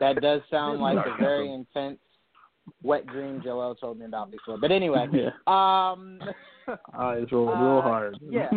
[0.00, 1.98] that does sound like a very intense
[2.82, 4.58] wet dream Joel told me about before.
[4.58, 5.30] But anyway, yeah.
[5.46, 6.20] um
[6.94, 8.18] eyes roll real uh, hard.
[8.28, 8.50] yeah.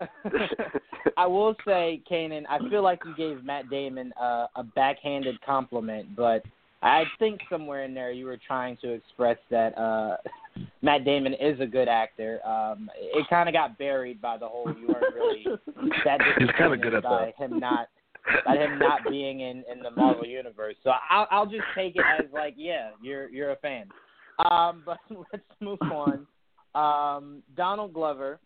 [1.16, 6.16] I will say, Cainan, I feel like you gave Matt Damon uh, a backhanded compliment,
[6.16, 6.42] but
[6.84, 10.16] I think somewhere in there you were trying to express that uh
[10.82, 12.40] Matt Damon is a good actor.
[12.46, 15.44] Um it kind of got buried by the whole you weren't really
[16.04, 17.88] that He's kinda good at by him not
[18.46, 20.76] by him not being in in the Marvel universe.
[20.84, 23.86] So I'll I'll just take it as like yeah, you're you're a fan.
[24.50, 24.98] Um but
[25.32, 26.26] let's move on.
[26.74, 28.38] Um Donald Glover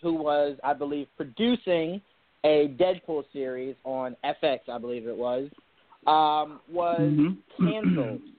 [0.00, 2.00] who was I believe producing
[2.44, 5.48] a Deadpool series on FX, I believe it was,
[6.06, 7.64] um, was Mm-hmm.
[7.64, 8.20] canceled.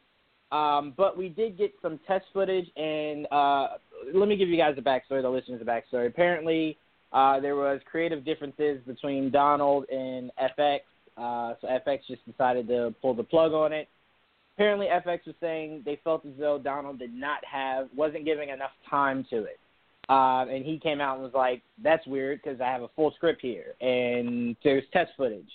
[0.52, 3.70] Um, but we did get some test footage, and uh,
[4.14, 6.06] let me give you guys a backstory, the listeners a backstory.
[6.06, 6.78] Apparently,
[7.12, 10.82] uh, there was creative differences between Donald and FX,
[11.18, 13.88] uh, so FX just decided to pull the plug on it.
[14.56, 18.72] Apparently, FX was saying they felt as though Donald did not have, wasn't giving enough
[18.88, 19.60] time to it.
[20.08, 23.12] Uh, and he came out and was like, "That's weird because I have a full
[23.16, 25.50] script here and there's test footage."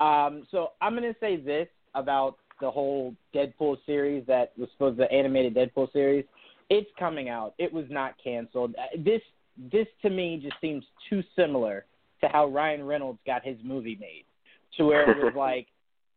[0.00, 4.98] Um, so I'm going to say this about the whole Deadpool series that was supposed
[4.98, 6.24] to the animated Deadpool series.
[6.70, 7.54] It's coming out.
[7.58, 8.74] It was not canceled.
[8.78, 9.22] Uh, This
[9.72, 11.84] this to me just seems too similar
[12.20, 14.24] to how Ryan Reynolds got his movie made,
[14.76, 15.66] to where it was like,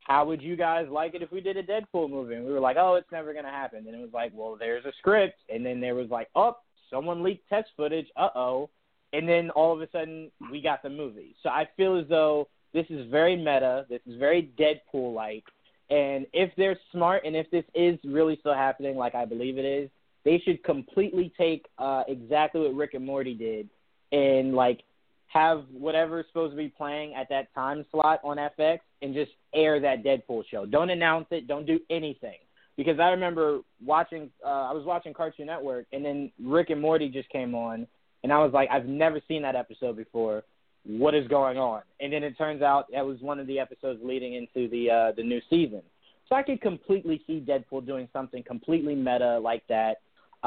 [0.01, 2.35] how would you guys like it if we did a Deadpool movie?
[2.35, 3.85] And we were like, oh, it's never gonna happen.
[3.87, 6.57] And it was like, well, there's a script, and then there was like, oh,
[6.89, 8.07] someone leaked test footage.
[8.15, 8.69] Uh oh.
[9.13, 11.35] And then all of a sudden, we got the movie.
[11.43, 13.85] So I feel as though this is very meta.
[13.89, 15.43] This is very Deadpool like.
[15.89, 19.65] And if they're smart and if this is really still happening, like I believe it
[19.65, 19.89] is,
[20.23, 23.69] they should completely take uh, exactly what Rick and Morty did
[24.11, 24.81] and like
[25.27, 29.79] have whatever's supposed to be playing at that time slot on FX and just air
[29.79, 30.65] that Deadpool show.
[30.65, 31.47] Don't announce it.
[31.47, 32.37] Don't do anything.
[32.77, 37.09] Because I remember watching, uh, I was watching Cartoon Network, and then Rick and Morty
[37.09, 37.85] just came on,
[38.23, 40.43] and I was like, I've never seen that episode before.
[40.85, 41.81] What is going on?
[41.99, 45.11] And then it turns out that was one of the episodes leading into the uh,
[45.15, 45.81] the new season.
[46.27, 49.97] So I could completely see Deadpool doing something completely meta like that.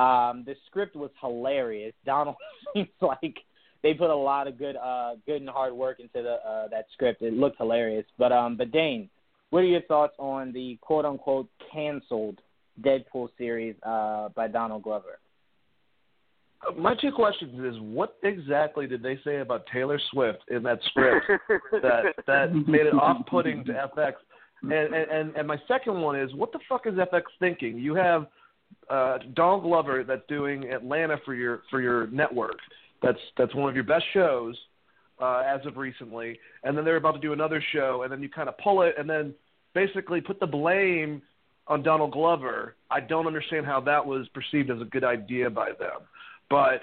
[0.00, 1.94] Um, the script was hilarious.
[2.06, 2.36] Donald
[2.74, 3.36] seems like
[3.82, 6.86] they put a lot of good, uh, good and hard work into the uh, that
[6.94, 7.22] script.
[7.22, 8.06] It looked hilarious.
[8.18, 9.08] But um, but Dane,
[9.50, 12.40] what are your thoughts on the quote unquote canceled
[12.80, 15.18] Deadpool series uh, by Donald Glover?
[16.76, 21.26] My two questions is what exactly did they say about Taylor Swift in that script
[21.72, 24.14] that that made it off putting to FX?
[24.62, 27.78] And, and and my second one is what the fuck is FX thinking?
[27.78, 28.26] You have
[28.88, 32.58] uh Donald Glover that's doing Atlanta for your for your network.
[33.02, 34.56] That's that's one of your best shows
[35.20, 36.38] uh as of recently.
[36.62, 38.94] And then they're about to do another show and then you kind of pull it
[38.98, 39.34] and then
[39.74, 41.20] basically put the blame
[41.66, 42.74] on Donald Glover.
[42.90, 46.00] I don't understand how that was perceived as a good idea by them.
[46.54, 46.82] But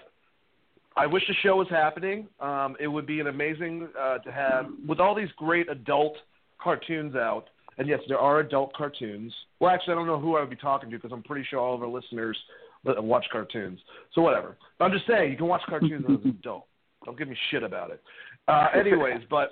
[0.97, 2.27] I wish the show was happening.
[2.41, 6.17] Um, it would be an amazing uh, to have with all these great adult
[6.61, 7.45] cartoons out.
[7.77, 9.33] And yes, there are adult cartoons.
[9.61, 11.57] Well, actually, I don't know who I would be talking to because I'm pretty sure
[11.57, 12.37] all of our listeners
[12.83, 13.79] watch cartoons.
[14.13, 14.57] So whatever.
[14.77, 16.65] But I'm just saying you can watch cartoons as an adult.
[17.05, 18.01] Don't give me shit about it.
[18.49, 19.51] Uh, anyways, but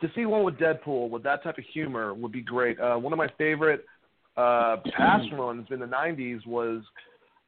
[0.00, 2.80] to see one with Deadpool with that type of humor would be great.
[2.80, 3.84] Uh, one of my favorite
[4.36, 6.82] uh, past ones in the '90s was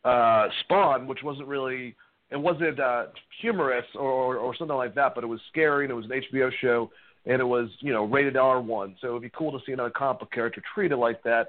[0.04, 1.94] uh, Spawn, which wasn't really
[2.30, 3.06] it wasn't uh,
[3.40, 6.22] humorous or, or or something like that, but it was scary and it was an
[6.32, 6.90] HBO show
[7.26, 8.96] and it was you know rated R one.
[9.00, 11.48] So it'd be cool to see another comic book character treated like that.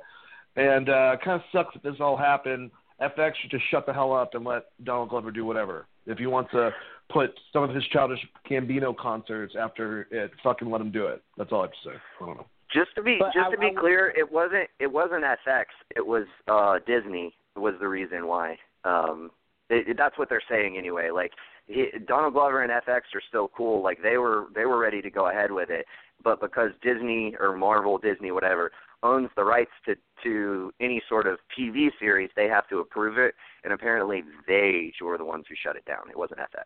[0.56, 2.72] And uh, it kind of sucks that this all happened.
[3.02, 5.86] FX should just shut the hell up and let Donald Glover do whatever.
[6.06, 6.72] If he wants to
[7.10, 11.22] put some of his childish Gambino concerts after it, fucking let him do it.
[11.38, 11.96] That's all I have to say.
[12.22, 12.46] I don't know.
[12.74, 15.66] Just to be But just I- to be I- clear, it wasn't it wasn't FX.
[15.96, 18.58] It was uh Disney was the reason why.
[18.84, 19.32] Um
[19.70, 21.10] it, that's what they're saying anyway.
[21.12, 21.32] Like
[21.68, 23.82] he, Donald Glover and FX are still cool.
[23.82, 25.86] Like they were they were ready to go ahead with it,
[26.24, 28.72] but because Disney or Marvel, Disney, whatever,
[29.04, 33.34] owns the rights to to any sort of TV series, they have to approve it,
[33.64, 36.10] and apparently they were the ones who shut it down.
[36.10, 36.66] It wasn't FX.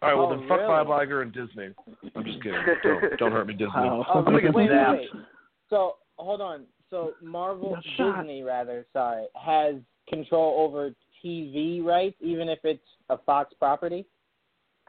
[0.00, 0.68] All right, well Oh, then fuck really?
[0.68, 1.74] Bob Iger and Disney.
[2.14, 2.60] I'm just kidding.
[2.82, 3.68] Don't, don't hurt me, Disney.
[3.74, 4.04] Wow.
[4.14, 5.08] Oh, wait, wait, wait.
[5.70, 6.64] So hold on.
[6.90, 9.76] So Marvel, Disney rather, sorry, has
[10.08, 10.92] control over
[11.24, 14.06] TV rights, even if it's a Fox property.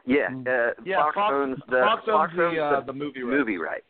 [0.06, 0.46] Yeah, Mm.
[0.48, 3.38] uh, Yeah, Fox, Fox- owns the Fox owns the, uh, the the movie rights.
[3.38, 3.86] movie rights.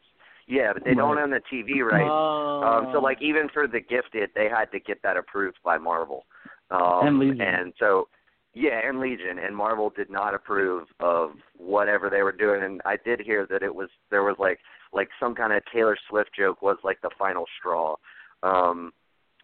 [0.46, 2.10] Yeah, but they don't own the TV rights.
[2.10, 6.26] Um, so like even for the Gifted, they had to get that approved by Marvel.
[6.72, 7.40] Um, And Legion.
[7.40, 8.08] And so,
[8.54, 12.64] yeah, and Legion and Marvel did not approve of whatever they were doing.
[12.64, 14.58] And I did hear that it was there was like
[14.92, 17.96] like some kind of Taylor Swift joke was like the final straw.
[18.42, 18.92] Um,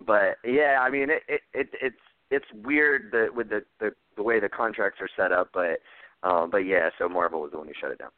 [0.07, 1.97] but yeah, I mean it, it, it it's
[2.31, 5.81] it's weird that with the, the the way the contracts are set up, but
[6.23, 8.11] um, but yeah, so Marvel was the one who shut it down.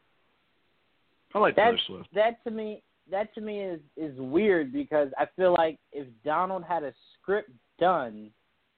[1.34, 2.08] I like that Taylor Swift.
[2.14, 6.64] that to me that to me is is weird because I feel like if Donald
[6.64, 8.30] had a script done,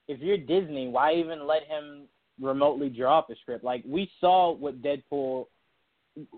[0.09, 2.07] if you're Disney, why even let him
[2.41, 3.65] remotely draw up a script?
[3.65, 5.47] Like we saw what Deadpool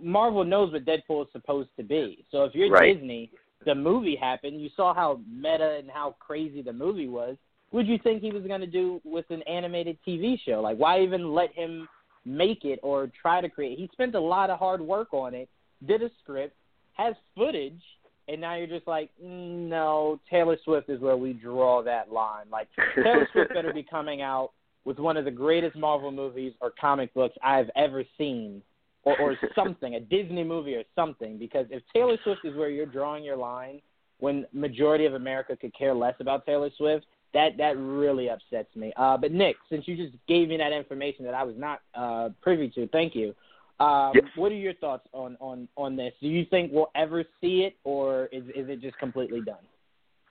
[0.01, 2.25] Marvel knows what Deadpool is supposed to be.
[2.31, 2.95] So if you're Right.
[2.95, 3.31] Disney,
[3.65, 7.37] the movie happened, you saw how meta and how crazy the movie was.
[7.73, 10.61] Would you think he was going to do with an animated TV show?
[10.61, 11.89] Like why even let him
[12.25, 13.79] make it or try to create?
[13.79, 15.49] He spent a lot of hard work on it
[15.87, 16.57] did a script,
[16.95, 17.81] has footage,
[18.29, 22.47] and now you're just like, mm, no, Taylor Swift is where we draw that line.
[22.51, 24.51] Like Taylor Swift better be coming out
[24.85, 28.63] with one of the greatest Marvel movies or comic books I've ever seen,
[29.05, 31.39] or or something, a Disney movie or something.
[31.39, 33.81] Because if Taylor Swift is where you're drawing your line,
[34.19, 38.93] when majority of America could care less about Taylor Swift, that that really upsets me.
[38.97, 42.29] Uh, but Nick, since you just gave me that information that I was not uh,
[42.41, 43.35] privy to, thank you.
[43.81, 44.25] Um, Yes.
[44.37, 46.13] What are your thoughts on, on, on this?
[46.21, 49.57] Do you think we'll ever see it, or is is it just completely done?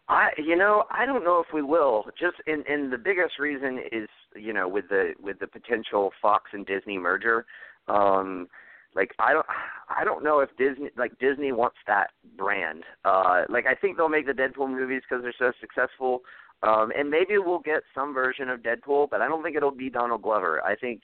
[0.08, 2.06] I you know I don't know if we will.
[2.20, 6.52] Just and and the biggest reason is you know with the with the potential Fox
[6.54, 7.46] and Disney merger.
[7.88, 8.48] Um,
[8.96, 9.46] like I don't
[9.90, 12.84] I don't know if Disney like Disney wants that brand.
[13.04, 16.22] Uh, like I think they'll make the Deadpool movies because they're so successful.
[16.64, 19.90] Um, and maybe we'll get some version of Deadpool, but I don't think it'll be
[19.90, 20.64] Donald Glover.
[20.64, 21.02] I think,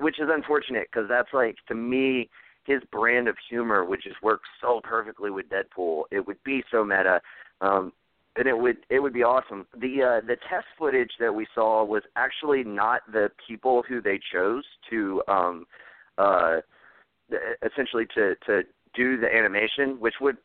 [0.00, 2.30] which is unfortunate because that's like to me
[2.64, 6.04] his brand of humor would just work so perfectly with Deadpool.
[6.10, 7.20] It would be so meta.
[7.60, 7.92] Um,
[8.36, 9.66] and it would it would be awesome.
[9.76, 14.20] The uh, the test footage that we saw was actually not the people who they
[14.32, 15.66] chose to um,
[16.18, 16.56] uh,
[17.64, 18.62] essentially to to
[18.94, 20.36] do the animation, which would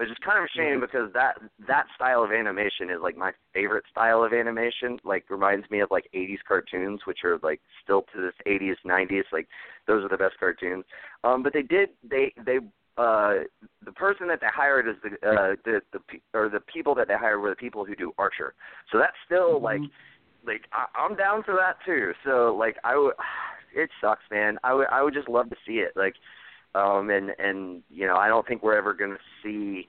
[0.00, 1.34] which is kind of a shame because that
[1.68, 4.98] that style of animation is like my favorite style of animation.
[5.04, 9.24] Like reminds me of like 80s cartoons, which are like still to this 80s 90s.
[9.30, 9.46] Like
[9.86, 10.84] those are the best cartoons.
[11.22, 12.60] Um, but they did they they
[12.96, 13.44] uh
[13.84, 17.06] the person that they hired is the uh the the pe- or the people that
[17.06, 18.54] they hired were the people who do Archer.
[18.90, 19.82] So that's still like
[20.46, 22.12] like I, I'm down for that too.
[22.24, 23.14] So like I would,
[23.74, 24.58] it sucks, man.
[24.64, 25.92] I would I would just love to see it.
[25.96, 26.14] Like,
[26.74, 29.88] um, and and you know I don't think we're ever gonna see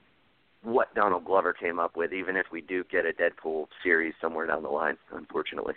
[0.63, 4.45] what Donald Glover came up with, even if we do get a Deadpool series somewhere
[4.45, 4.97] down the line.
[5.11, 5.73] Unfortunately.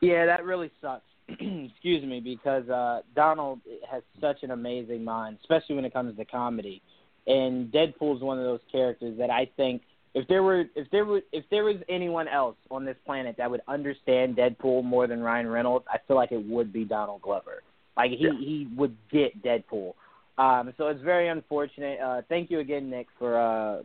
[0.00, 1.04] Yeah, that really sucks.
[1.28, 6.24] Excuse me, because uh, Donald has such an amazing mind, especially when it comes to
[6.24, 6.82] comedy.
[7.26, 9.82] And Deadpool's one of those characters that I think
[10.14, 13.50] if there were if there were if there was anyone else on this planet that
[13.50, 17.62] would understand Deadpool more than Ryan Reynolds, I feel like it would be Donald Glover.
[17.96, 18.30] Like he Yeah.
[18.38, 19.94] he would get Deadpool.
[20.36, 22.00] Um, so it's very unfortunate.
[22.00, 23.82] Uh, thank you again, Nick, for uh,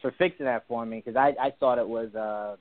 [0.00, 2.56] for fixing that for me because I I thought it was uh,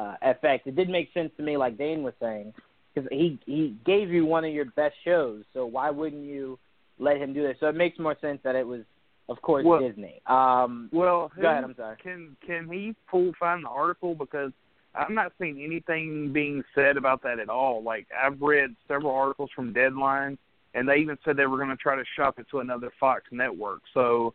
[0.00, 0.60] uh, FX.
[0.66, 2.52] It did make sense to me, like Dane was saying,
[2.94, 5.44] because he he gave you one of your best shows.
[5.54, 6.58] So why wouldn't you
[6.98, 7.56] let him do this?
[7.60, 8.82] So it makes more sense that it was,
[9.28, 10.20] of course, Well- Disney.
[10.26, 11.64] Um, Well, who, go ahead.
[11.64, 11.96] I'm sorry.
[12.02, 14.52] Can can he pull find the article because
[14.94, 17.82] I'm not seeing anything being said about that at all.
[17.82, 20.38] Like I've read several articles from Deadline,
[20.74, 23.24] and they even said they were going to try to shop it to another Fox
[23.30, 23.82] network.
[23.92, 24.34] So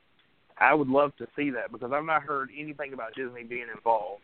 [0.57, 4.23] I would love to see that because I've not heard anything about Disney being involved.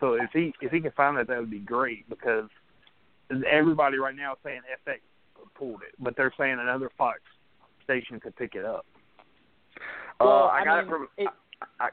[0.00, 2.48] So if he if he can find that, that would be great because
[3.50, 4.98] everybody right now is saying FX
[5.54, 7.20] pulled it, but they're saying another Fox
[7.88, 8.84] station could pick it up.
[10.20, 11.28] Well, uh, I, I got mean, it from it-
[11.80, 11.88] I,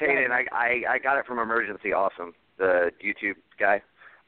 [0.00, 3.80] Kaden, I, I I got it from Emergency Awesome, the YouTube guy,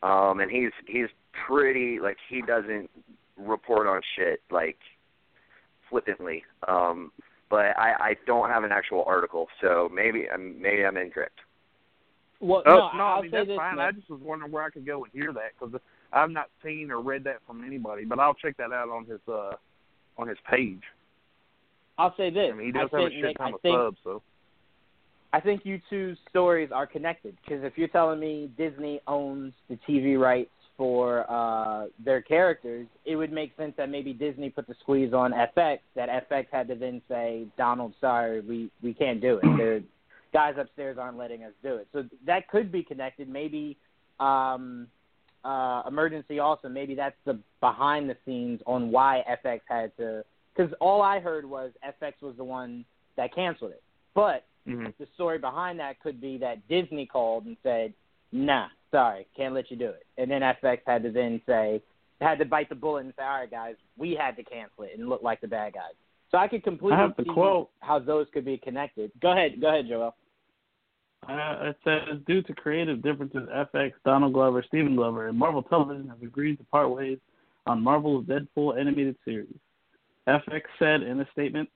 [0.02, 1.08] um, and he's he's
[1.46, 2.88] pretty like he doesn't
[3.36, 4.78] report on shit like
[5.90, 6.42] flippantly.
[6.66, 7.12] Um,
[7.50, 11.38] but I I don't have an actual article, so maybe I'm maybe I'm incorrect.
[12.40, 13.56] Well, Oh, no, no, I'll I mean say that's this.
[13.58, 13.76] fine.
[13.76, 13.84] Nick.
[13.84, 15.78] I just was wondering where I could go and hear that because
[16.12, 18.04] I've not seen or read that from anybody.
[18.06, 19.52] But I'll check that out on his uh
[20.18, 20.82] on his page.
[21.98, 22.50] I'll say this.
[22.52, 24.22] I mean, he I does have a think, shit ton of subs, so
[25.34, 29.76] I think you two stories are connected because if you're telling me Disney owns the
[29.88, 34.74] TV rights for uh, their characters, it would make sense that maybe Disney put the
[34.80, 35.78] squeeze on FX.
[35.96, 39.42] That FX had to then say, "Donald, sorry, we we can't do it.
[39.42, 39.82] The
[40.32, 43.28] guys upstairs aren't letting us do it." So that could be connected.
[43.28, 43.76] Maybe
[44.20, 44.86] um,
[45.44, 46.72] uh, Emergency Awesome.
[46.72, 50.24] Maybe that's the behind the scenes on why FX had to.
[50.56, 51.72] Because all I heard was
[52.02, 52.84] FX was the one
[53.16, 53.82] that canceled it,
[54.14, 54.86] but Mm-hmm.
[54.98, 57.92] the story behind that could be that Disney called and said,
[58.32, 61.82] "Nah, sorry, can't let you do it," and then FX had to then say,
[62.22, 64.92] had to bite the bullet and say, "All right, guys, we had to cancel it
[64.98, 65.92] and look like the bad guys."
[66.30, 67.68] So I could completely I have the see quote.
[67.80, 69.12] how those could be connected.
[69.20, 70.14] Go ahead, go ahead, Joel.
[71.28, 76.08] Uh, it says, due to creative differences, FX, Donald Glover, Stephen Glover, and Marvel Television
[76.08, 77.18] have agreed to part ways
[77.66, 79.54] on Marvel's Deadpool animated series.
[80.28, 81.68] FX said in a statement,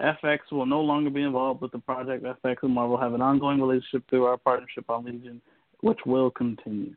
[0.00, 2.24] FX will no longer be involved with the project.
[2.24, 5.40] FX and Marvel have an ongoing relationship through our partnership on Legion,
[5.80, 6.94] which will continue.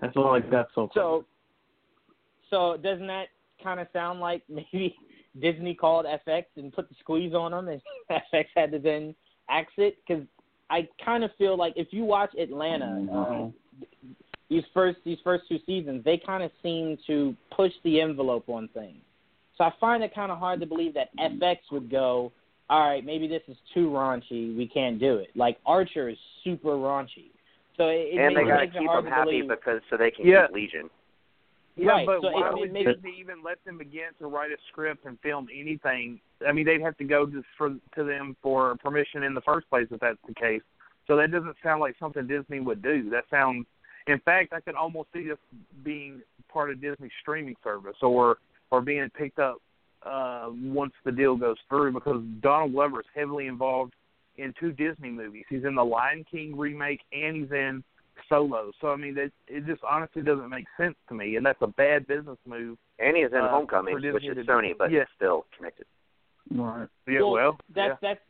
[0.00, 0.90] That's all I got so far.
[0.94, 1.24] So,
[2.50, 3.28] so doesn't that
[3.62, 4.94] kind of sound like maybe
[5.40, 7.80] Disney called FX and put the squeeze on them, and
[8.34, 9.14] FX had to then
[9.50, 9.96] exit?
[10.06, 10.24] Because
[10.70, 13.52] I kind of feel like if you watch Atlanta, uh, Mhm.
[14.48, 18.68] these first these first two seasons, they kind of seem to push the envelope on
[18.68, 19.02] things.
[19.56, 22.32] So I find it kind of hard to believe that FX would go,
[22.70, 25.30] all right, maybe this is too raunchy, we can't do it.
[25.36, 27.30] Like Archer is super raunchy,
[27.76, 29.48] so it, it and they got to keep them happy believe.
[29.48, 30.46] because so they can Yeah.
[30.46, 30.90] keep Legion.
[31.76, 34.26] Yeah, Right, but so why it- would it makes- Disney even let them begin to
[34.26, 36.20] write a script and film anything?
[36.46, 39.68] I mean, they'd have to go just for to them for permission in the first
[39.68, 40.62] place if that's the case.
[41.06, 43.10] So that doesn't sound like something Disney would do.
[43.10, 43.66] That sounds,
[44.06, 45.38] in fact, I could almost see this
[45.82, 46.22] being
[46.52, 48.38] part of Disney's streaming service or
[48.70, 49.56] or being picked up
[50.06, 53.92] uh once the deal goes through because Donald Glover is heavily involved
[54.36, 55.44] in two Disney movies.
[55.48, 57.84] He's in the Lion King remake and he's in
[58.28, 58.70] Solo.
[58.80, 61.66] So I mean, that it just honestly doesn't make sense to me, and that's a
[61.66, 62.78] bad business move.
[62.98, 65.04] And he is in Uh, Homecoming, which is Sony, but yeah.
[65.16, 65.86] still connected.
[66.54, 66.88] Right.
[67.06, 68.20] Yeah, well, that's that's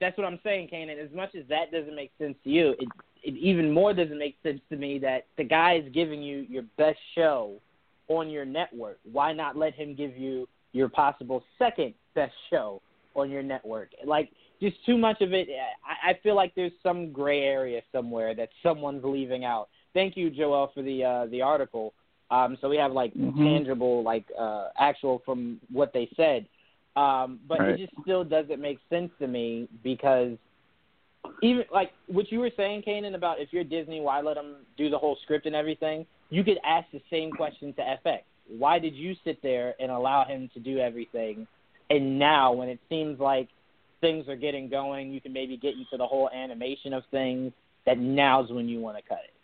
[0.00, 0.98] that's what I'm saying, Cainan.
[1.02, 2.88] As much as that doesn't make sense to you, it
[3.22, 6.64] it even more doesn't make sense to me that the guy is giving you your
[6.76, 7.54] best show
[8.08, 8.98] on your network.
[9.10, 12.82] Why not let him give you your possible second best show
[13.14, 13.90] on your network?
[14.04, 14.30] Like
[14.60, 15.48] just too much of it.
[15.86, 19.68] I, I feel like there's some gray area somewhere that someone's leaving out.
[19.94, 21.92] Thank you, Joel, for the uh, the article.
[22.30, 23.36] Um, so we have like Mhm.
[23.36, 26.46] tangible, like uh, actual from what they said.
[26.96, 27.70] Um, but Right.
[27.70, 30.36] it just still doesn't make sense to me because
[31.40, 34.90] even like what you were saying, Cainan, about if you're Disney, why let them do
[34.90, 36.06] the whole script and everything?
[36.30, 38.20] You could ask the same question to FX.
[38.48, 41.46] Why did you sit there and allow him to do everything?
[41.90, 43.48] And now, when it seems like
[44.00, 47.52] things are getting going, you can maybe get into the whole animation of things.
[47.84, 49.34] That now's when you want to cut it.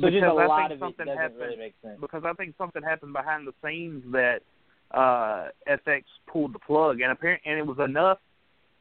[0.00, 2.00] So just a lot think of it doesn't happened really make sense.
[2.00, 4.40] because I think something happened behind the scenes that
[4.94, 8.18] uh FX pulled the plug, and apparently, and it was enough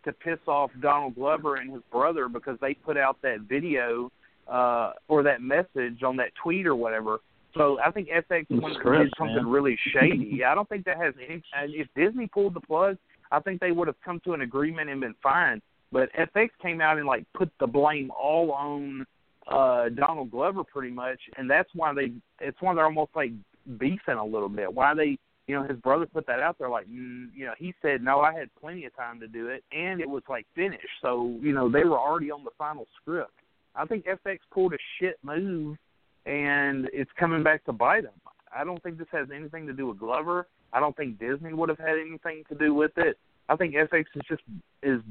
[0.05, 4.11] to piss off Donald Glover and his brother because they put out that video
[4.47, 7.19] uh or that message on that tweet or whatever.
[7.55, 9.47] So I think FX wanted to did something man.
[9.47, 10.43] really shady.
[10.43, 11.41] I don't think that has any.
[11.55, 12.97] And if Disney pulled the plug,
[13.31, 15.61] I think they would have come to an agreement and been fine.
[15.91, 19.05] But FX came out and like put the blame all on
[19.47, 22.11] uh Donald Glover pretty much, and that's why they.
[22.39, 23.31] It's why they're almost like
[23.77, 24.73] beefing a little bit.
[24.73, 25.17] Why they,
[25.47, 28.21] you know, his brother put that out there like, mm, you know, he said no,
[28.21, 30.87] I had plenty of time to do it, and it was like finished.
[31.01, 33.31] So you know, they were already on the final script.
[33.75, 35.77] I think FX pulled a shit move,
[36.25, 38.13] and it's coming back to bite them.
[38.55, 40.47] I don't think this has anything to do with Glover.
[40.71, 43.17] I don't think Disney would have had anything to do with it.
[43.49, 44.41] I think FX is just
[44.81, 45.01] is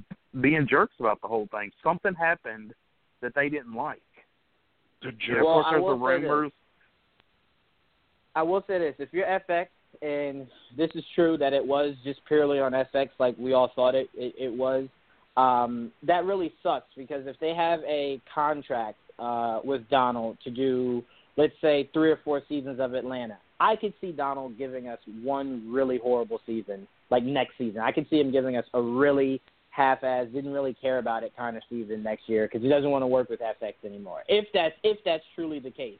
[0.41, 1.70] being jerks about the whole thing.
[1.83, 2.72] Something happened
[3.20, 4.01] that they didn't like.
[5.03, 6.22] The And of course, there's the will this.
[6.22, 6.53] rumors.
[8.35, 9.66] I will say this: if you're FX,
[10.01, 13.95] and this is true that it was just purely on FX, like we all thought
[13.95, 14.88] it it, it was,
[15.36, 21.03] um, that really sucks because if they have a contract uh, with Donald to do,
[21.36, 25.70] let's say, three or four seasons of Atlanta, I could see Donald giving us one
[25.72, 27.80] really horrible season, like next season.
[27.80, 29.40] I could see him giving us a really
[29.70, 33.03] half-ass, didn't really care about it kind of season next year because he doesn't want
[33.03, 34.22] to work with FX anymore.
[34.28, 35.99] If that's if that's truly the case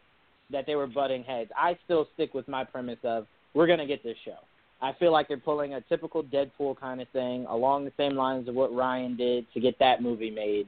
[0.53, 1.51] that they were butting heads.
[1.57, 4.39] I still stick with my premise of we're going to get this show.
[4.81, 8.49] I feel like they're pulling a typical Deadpool kind of thing along the same lines
[8.49, 10.67] of what Ryan did to get that movie made.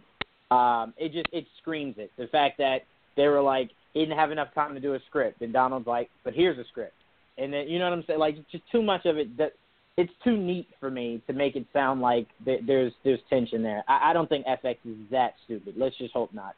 [0.50, 2.12] Um, it just it screams it.
[2.16, 2.82] The fact that
[3.16, 6.10] they were like he didn't have enough time to do a script, and Donald's like,
[6.22, 6.94] but here's a script,
[7.38, 8.20] and then you know what I'm saying?
[8.20, 9.54] Like just too much of it that
[9.96, 13.82] it's too neat for me to make it sound like th- there's there's tension there.
[13.88, 15.74] I, I don't think FX is that stupid.
[15.76, 16.54] Let's just hope not.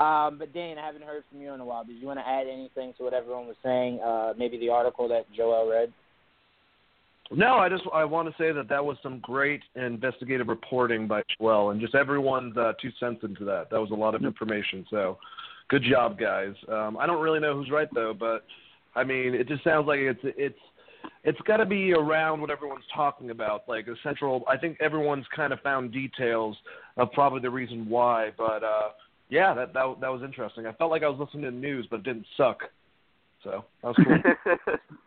[0.00, 1.84] Um, but Dane, I haven't heard from you in a while.
[1.84, 4.00] Did you want to add anything to what everyone was saying?
[4.00, 5.92] Uh, maybe the article that Joel read.
[7.32, 11.22] No, I just I want to say that that was some great investigative reporting by
[11.38, 13.70] Joel and just everyone's uh, two cents into that.
[13.70, 14.84] That was a lot of information.
[14.90, 15.18] So,
[15.68, 16.54] good job, guys.
[16.68, 18.44] Um, I don't really know who's right though, but
[18.96, 20.58] I mean, it just sounds like it's it's
[21.22, 24.42] it's got to be around what everyone's talking about, like a central.
[24.48, 26.56] I think everyone's kind of found details
[26.96, 28.88] of probably the reason why, but uh,
[29.30, 30.66] yeah, that that that was interesting.
[30.66, 32.60] I felt like I was listening to the news, but it didn't suck.
[33.42, 34.74] So that was cool.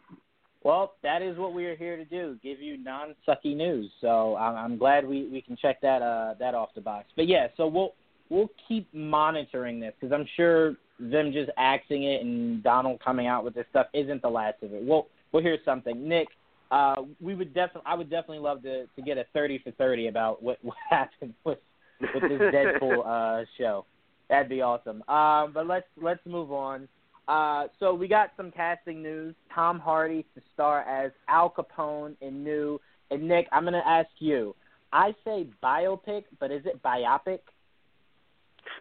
[0.64, 3.92] Well, that is what we are here to do: give you non-sucky news.
[4.00, 7.08] So I'm, I'm glad we, we can check that uh, that off the box.
[7.16, 7.94] But yeah, so we'll
[8.30, 13.44] we'll keep monitoring this because I'm sure them just axing it and Donald coming out
[13.44, 14.84] with this stuff isn't the last of it.
[14.84, 16.08] We'll we'll hear something.
[16.08, 16.30] Nick,
[16.72, 20.08] uh, we would definitely I would definitely love to to get a thirty for thirty
[20.08, 21.60] about what what happened with
[22.00, 23.86] with this Deadpool uh, show.
[24.30, 25.04] That'd be awesome.
[25.10, 26.88] Um, but let's let's move on.
[27.28, 29.36] Uh, so we got some casting news.
[29.54, 32.80] Tom Hardy to star as Al Capone in New.
[33.12, 34.56] And Nick, I'm going to ask you.
[34.92, 37.40] I say biopic, but is it biopic?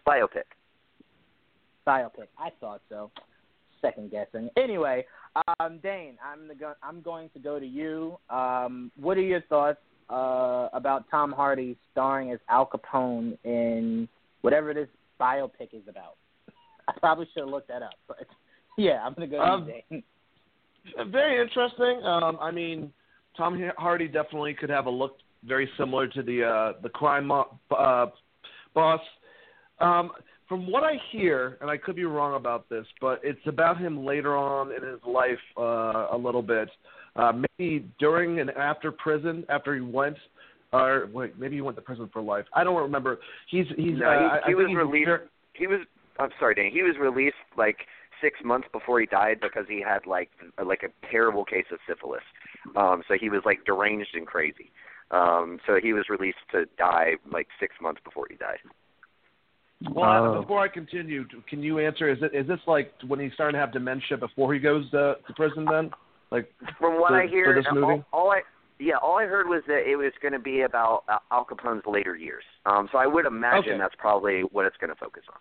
[0.07, 0.43] Biopic.
[1.87, 2.27] Biopic.
[2.37, 3.11] I thought so.
[3.81, 4.49] Second guessing.
[4.57, 5.05] Anyway,
[5.59, 8.17] um, Dane, I'm the go- I'm going to go to you.
[8.29, 9.79] Um, what are your thoughts
[10.09, 14.07] uh, about Tom Hardy starring as Al Capone in
[14.41, 14.87] whatever this
[15.19, 16.15] biopic is about?
[16.87, 18.25] I probably should have looked that up, but
[18.77, 22.03] yeah, I'm gonna go Um, to Very interesting.
[22.03, 22.91] Um, I mean,
[23.37, 27.57] Tom Hardy definitely could have a look very similar to the uh, the crime mo-
[27.77, 28.07] uh,
[28.73, 29.01] boss.
[29.79, 30.11] Um,
[30.47, 34.05] from what I hear, and I could be wrong about this, but it's about him
[34.05, 36.69] later on in his life uh, a little bit.
[37.15, 40.17] Uh, maybe during and after prison, after he went,
[40.73, 42.45] or wait, maybe he went to prison for life.
[42.53, 43.19] I don't remember.
[43.49, 43.99] He's he's.
[43.99, 45.79] No, uh, he- I, he I was think he's released- ver- He was.
[46.19, 46.71] I'm sorry, Dan.
[46.71, 47.77] He was released like
[48.21, 50.29] six months before he died because he had like
[50.63, 52.23] like a terrible case of syphilis.
[52.75, 54.71] Um, so he was like deranged and crazy.
[55.11, 58.59] Um, so he was released to die like six months before he died.
[59.91, 60.41] Well, Oh.
[60.41, 62.09] before I continue, can you answer?
[62.09, 65.17] Is it is this like when he's starting to have dementia before he goes to,
[65.27, 65.65] to prison?
[65.69, 65.91] Then,
[66.31, 66.49] like
[66.79, 68.03] From what For- I hear, for this movie?
[68.13, 68.41] all, all I
[68.79, 71.83] yeah, all I heard was that it was going to be about uh, Al Capone's
[71.85, 72.43] later years.
[72.65, 73.77] Um, so I would imagine Okay.
[73.77, 75.39] that's probably what it's going to focus on.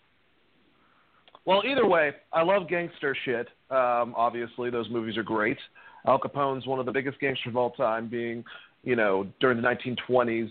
[1.45, 3.49] Well, either way, I love gangster shit.
[3.71, 5.59] Um, obviously, those movies are great.
[6.07, 8.45] Al Capone's one of the biggest gangsters of all time, being,
[8.85, 10.49] you know, during the 1920s,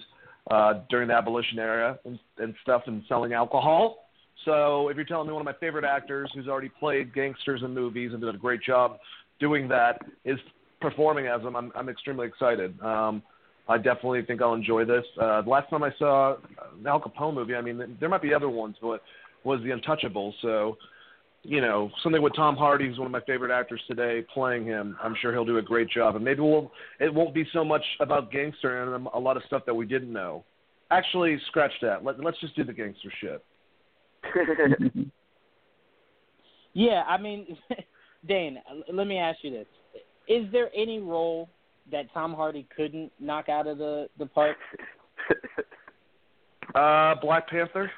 [0.49, 4.09] uh, during the abolition era and, and stuff, and selling alcohol.
[4.43, 7.73] So, if you're telling me one of my favorite actors who's already played gangsters in
[7.73, 8.97] movies and did a great job
[9.39, 10.39] doing that is
[10.81, 12.79] performing as them, I'm, I'm extremely excited.
[12.81, 13.21] Um,
[13.69, 15.05] I definitely think I'll enjoy this.
[15.19, 18.33] Uh, the last time I saw an Al Capone movie, I mean, there might be
[18.33, 19.01] other ones, but
[19.43, 20.33] was The Untouchable.
[20.41, 20.77] So,
[21.43, 24.97] you know, something with Tom Hardy, who's one of my favorite actors today, playing him.
[25.01, 27.83] I'm sure he'll do a great job, and maybe we'll it won't be so much
[27.99, 30.43] about gangster and a lot of stuff that we didn't know.
[30.91, 32.03] Actually, scratch that.
[32.03, 33.43] Let, let's just do the gangster shit.
[36.73, 37.57] Yeah, I mean,
[38.27, 38.57] Dane,
[38.91, 39.67] let me ask you this:
[40.31, 41.49] Is there any role
[41.91, 44.57] that Tom Hardy couldn't knock out of the the park?
[46.73, 47.91] Uh, Black Panther.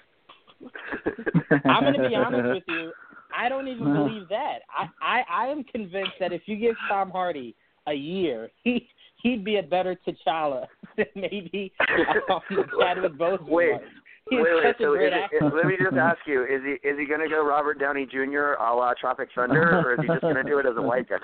[1.64, 2.92] I'm going to be honest with you.
[3.38, 4.60] I don't even believe that.
[4.76, 7.56] I, I I am convinced that if you give Tom Hardy
[7.86, 8.88] a year, he
[9.22, 10.66] he'd be a better T'Challa
[10.98, 12.40] than maybe um,
[12.80, 13.82] Chadwick Boseman Wait, was.
[14.30, 14.76] He's wait, wait.
[14.80, 15.12] So is
[15.42, 18.54] let me just ask you: Is he is he going to go Robert Downey Jr.
[18.54, 21.08] a la Tropic Thunder, or is he just going to do it as a white
[21.10, 21.18] guy?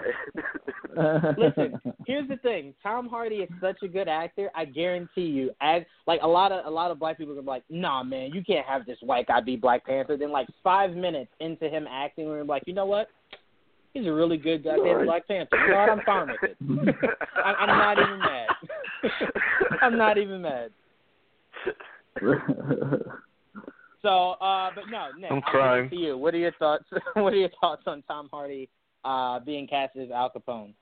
[1.37, 2.73] Listen, here's the thing.
[2.83, 4.49] Tom Hardy is such a good actor.
[4.53, 7.63] I guarantee you, as like a lot of a lot of black people are like,
[7.69, 11.31] "Nah, man, you can't have this white guy be Black Panther." Then like five minutes
[11.39, 13.07] into him acting, we're like, you know what?
[13.93, 15.57] He's a really good goddamn Black Panther.
[15.57, 15.89] You know what?
[15.89, 16.57] I'm fine with it.
[17.43, 18.47] I, I'm not even mad.
[19.81, 20.71] I'm not even mad.
[24.01, 25.89] So, uh, but no, Nick, I'm I'll give it crying.
[25.89, 26.85] To you, what are your thoughts?
[27.15, 28.69] what are your thoughts on Tom Hardy
[29.03, 30.73] uh, being cast as Al Capone?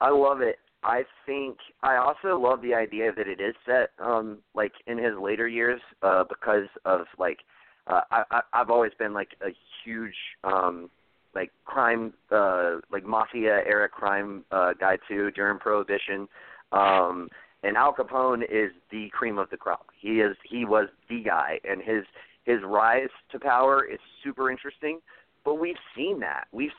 [0.00, 0.58] I love it.
[0.82, 5.14] I think I also love the idea that it is set um like in his
[5.20, 7.38] later years uh because of like
[7.86, 9.48] uh I, I I've always been like a
[9.82, 10.90] huge um
[11.34, 16.28] like crime uh like mafia era crime uh guy too during prohibition
[16.72, 17.28] um
[17.66, 19.86] and Al Capone is the cream of the crop.
[20.00, 22.04] He is he was the guy and his
[22.44, 25.00] his rise to power is super interesting,
[25.44, 26.44] but we've seen that.
[26.52, 26.70] We've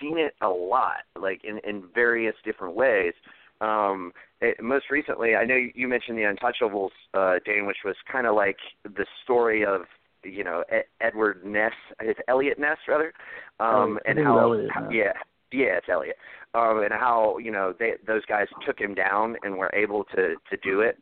[0.00, 3.14] seen it a lot like in in various different ways
[3.60, 8.26] Um, it, most recently, I know you mentioned the Untouchables, uh, Dane, which was kind
[8.26, 9.82] of like the story of
[10.22, 13.12] you know Ed, Edward Ness, is Eliot Ness rather,
[13.58, 15.12] um, Oh, and how, Eliot how yeah.
[15.50, 16.16] Yeah, it's Eliot,
[16.54, 20.34] um, and how you know they those guys took him down and were able to
[20.50, 20.98] to do it,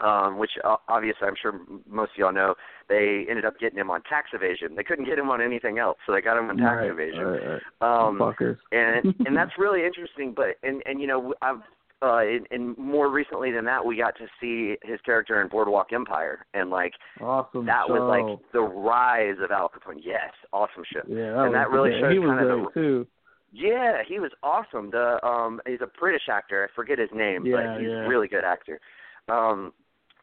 [0.00, 2.54] um, which uh, obviously I'm sure most of y'all know.
[2.88, 4.74] They ended up getting him on tax evasion.
[4.74, 7.20] They couldn't get him on anything else, so they got him on tax right, evasion.
[7.20, 8.06] Right, right.
[8.08, 8.58] Um, Fuckers.
[8.72, 10.34] and and that's really interesting.
[10.34, 11.60] But and and you know I've
[12.02, 15.92] uh, and, and more recently than that, we got to see his character in Boardwalk
[15.92, 17.66] Empire, and like Awesome.
[17.66, 20.00] that was like the rise of Al Capone.
[20.02, 21.00] Yes, awesome show.
[21.06, 23.06] yeah, that and was, that really yeah, shows he was kind of the too.
[23.52, 24.90] Yeah, he was awesome.
[24.90, 26.68] The um he's a British actor.
[26.70, 28.04] I forget his name, Yeah, but he's yeah.
[28.04, 28.80] a really good actor.
[29.28, 29.72] Um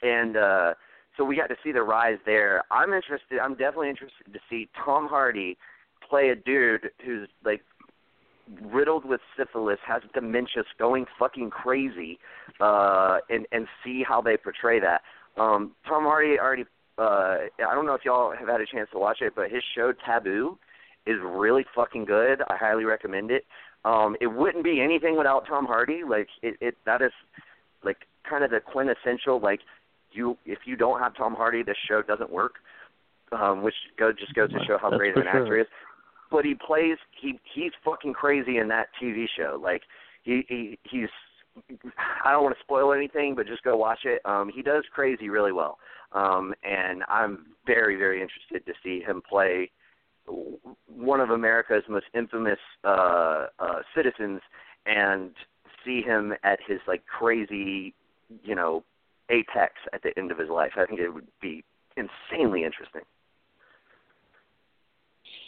[0.02, 0.74] and uh
[1.18, 2.64] so we got to see the rise there.
[2.72, 5.58] I'm interested I'm definitely interested to see Tom Hardy
[6.08, 7.62] play a dude who's like
[8.62, 12.20] riddled with syphilis, has dementia, going fucking crazy,
[12.62, 15.02] uh and and see how they portray that.
[15.42, 16.66] Um Tom Hardy already
[16.98, 19.64] uh I don't know if y'all have had a chance to watch it, but his
[19.76, 20.58] show Taboo
[21.08, 22.42] is really fucking good.
[22.50, 23.46] I highly recommend it.
[23.86, 26.02] Um, it wouldn't be anything without Tom Hardy.
[26.08, 27.12] Like it, it that is
[27.84, 27.98] like
[28.30, 29.62] kind of the quintessential like
[30.12, 32.56] you if you don't have Tom Hardy, this show doesn't work.
[33.34, 35.56] Um, which go just goes to show how That's great of an actor sure.
[35.58, 35.68] he is.
[36.32, 39.60] But he plays he he's fucking crazy in that TV show.
[39.62, 39.82] Like
[40.24, 41.10] he, he he's
[42.24, 44.22] I don't want to spoil anything, but just go watch it.
[44.26, 45.78] Um, he does crazy really well.
[46.12, 49.72] Um, and I'm very, very interested to see him play
[50.88, 54.42] one of America's most infamous uh, uh, citizens
[54.86, 55.32] and
[55.86, 57.94] see him at his like crazy,
[58.44, 58.84] you know,
[59.30, 60.72] apex at the end of his life.
[60.78, 61.64] I think it would be
[61.96, 63.02] insanely interesting.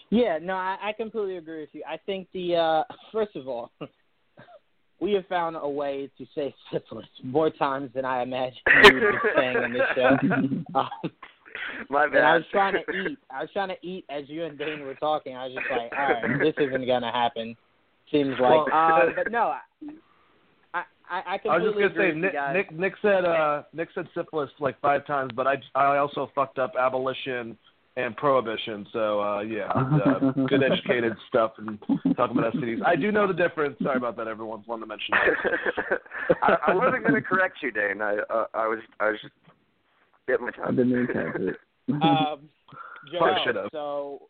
[0.10, 1.84] Yeah, no, I, I completely agree with you.
[1.88, 3.72] I think the uh first of all,
[5.00, 9.02] we have found a way to say syphilis more times than I imagined we would
[9.02, 10.18] be saying in this show.
[10.76, 11.12] Um,
[11.90, 13.18] My and I was trying to eat.
[13.32, 15.36] I was trying to eat as you and Dane were talking.
[15.36, 17.56] I was just like, all right, this isn't gonna happen.
[18.12, 19.54] Seems like, Well- uh, but no,
[20.74, 22.54] I, I, I I was just gonna agree say Nick, guys.
[22.56, 26.60] Nick Nick said uh Nick said syphilis like five times, but I I also fucked
[26.60, 27.58] up abolition
[27.98, 28.86] and prohibition.
[28.94, 31.80] So uh yeah, uh, good educated stuff and
[32.16, 32.86] talking about STDs.
[32.86, 33.78] I do know the difference.
[33.82, 34.64] Sorry about that, everyone.
[34.68, 36.00] Wanted to mention that.
[36.44, 38.02] I, I wasn't going to correct you, Dane.
[38.02, 39.20] I uh, I was I was
[40.30, 41.56] just bit my I didn't even catch it.
[42.02, 42.50] Um,
[43.12, 43.70] Joel, should've.
[43.72, 44.22] so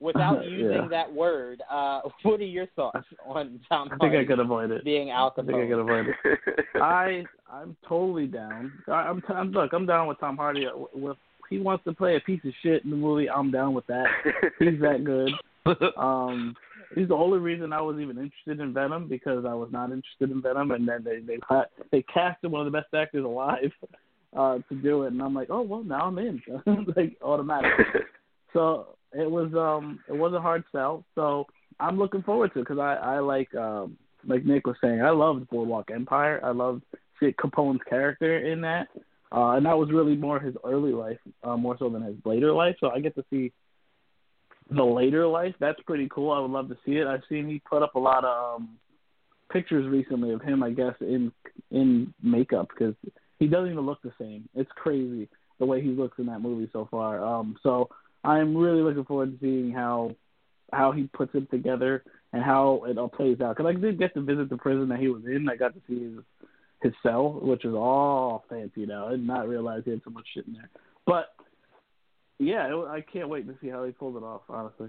[0.00, 0.50] without Yeah.
[0.50, 4.38] using that word, uh, what are your thoughts on Tom I think I Hardy could
[4.40, 4.84] avoid it.
[4.84, 6.36] being Al I think I could avoid it.
[6.76, 8.72] I I'm totally down.
[8.88, 9.72] I, I'm, I'm look.
[9.72, 10.66] I'm down with Tom Hardy.
[10.66, 11.16] Uh, With
[11.48, 14.06] he wants to play a piece of shit in the movie, I'm down with that.
[14.60, 15.32] He's that good.
[15.96, 16.54] Um,
[16.94, 20.30] he's the only reason I was even interested in Venom because I was not interested
[20.30, 23.72] in Venom, and then they they ca- they casted one of the best actors alive
[24.36, 26.40] uh, to do it, and I'm like, oh well, now I'm in,
[26.96, 27.84] like automatically.
[28.52, 31.04] So it was um it was a hard sell.
[31.14, 31.46] So
[31.78, 35.10] I'm looking forward to it because I I like um like Nick was saying I
[35.10, 36.40] loved Boardwalk Empire.
[36.42, 36.82] I loved
[37.38, 38.88] Capone's character in that,
[39.30, 42.52] uh, and that was really more his early life, uh, more so than his later
[42.52, 42.76] life.
[42.80, 43.52] So I get to see
[44.70, 45.54] the later life.
[45.60, 46.32] That's pretty cool.
[46.32, 47.06] I would love to see it.
[47.06, 48.78] I've seen he put up a lot of um,
[49.52, 51.32] pictures recently of him, I guess, in
[51.70, 52.94] in makeup because
[53.40, 54.48] he doesn't even look the same.
[54.54, 55.28] It's crazy
[55.58, 57.22] the way he looks in that movie so far.
[57.24, 57.88] Um, so
[58.22, 60.14] I'm really looking forward to seeing how
[60.72, 63.56] how he puts it together and how it all plays out.
[63.56, 65.48] Because I did get to visit the prison that he was in.
[65.48, 66.22] I got to see his
[66.82, 69.08] his cell, which is all fancy now.
[69.08, 70.70] I did not realize he had so much shit in there.
[71.06, 71.34] But
[72.38, 74.42] yeah, it, I can't wait to see how he pulls it off.
[74.48, 74.88] Honestly.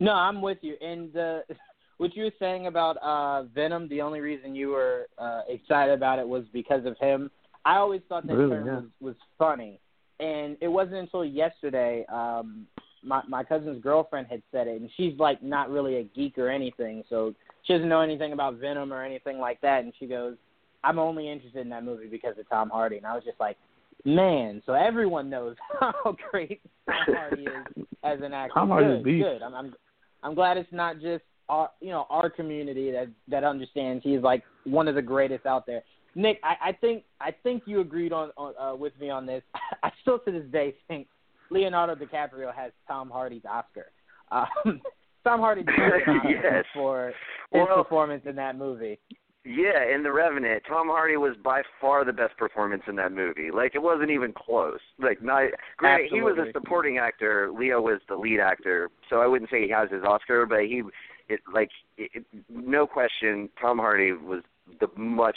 [0.00, 0.76] No, I'm with you.
[0.80, 1.40] And uh,
[1.98, 6.18] what you were saying about uh, Venom, the only reason you were uh, excited about
[6.18, 7.30] it was because of him.
[7.64, 8.74] I always thought that Really, term yeah.
[8.76, 9.80] was, was funny,
[10.20, 12.06] and it wasn't until yesterday.
[12.10, 12.66] Um,
[13.04, 16.48] my my cousin's girlfriend had said it, and she's like not really a geek or
[16.48, 17.34] anything, so
[17.64, 19.84] she doesn't know anything about Venom or anything like that.
[19.84, 20.36] And she goes,
[20.82, 23.56] "I'm only interested in that movie because of Tom Hardy." And I was just like,
[24.04, 28.54] "Man!" So everyone knows how great Tom Hardy is as an actor.
[28.54, 29.42] Tom Hardy's good, good.
[29.42, 29.74] I'm, I'm
[30.22, 34.42] I'm glad it's not just our you know our community that that understands he's like
[34.64, 35.82] one of the greatest out there.
[36.14, 39.42] Nick, I, I think I think you agreed on, on uh, with me on this.
[39.82, 41.06] I still to this day think
[41.50, 43.86] Leonardo DiCaprio has Tom Hardy's Oscar.
[44.30, 44.46] Um,
[45.24, 45.64] Tom Hardy
[46.24, 46.64] Yes.
[46.74, 47.08] for
[47.52, 48.98] his Well- performance in that movie.
[49.44, 53.50] Yeah, in The Revenant, Tom Hardy was by far the best performance in that movie.
[53.50, 54.80] Like it wasn't even close.
[54.98, 55.44] Like not
[55.78, 57.50] granted, he was a supporting actor.
[57.56, 60.82] Leo was the lead actor, so I wouldn't say he has his Oscar, but he,
[61.28, 64.42] it like it, it, no question, Tom Hardy was
[64.80, 65.36] the much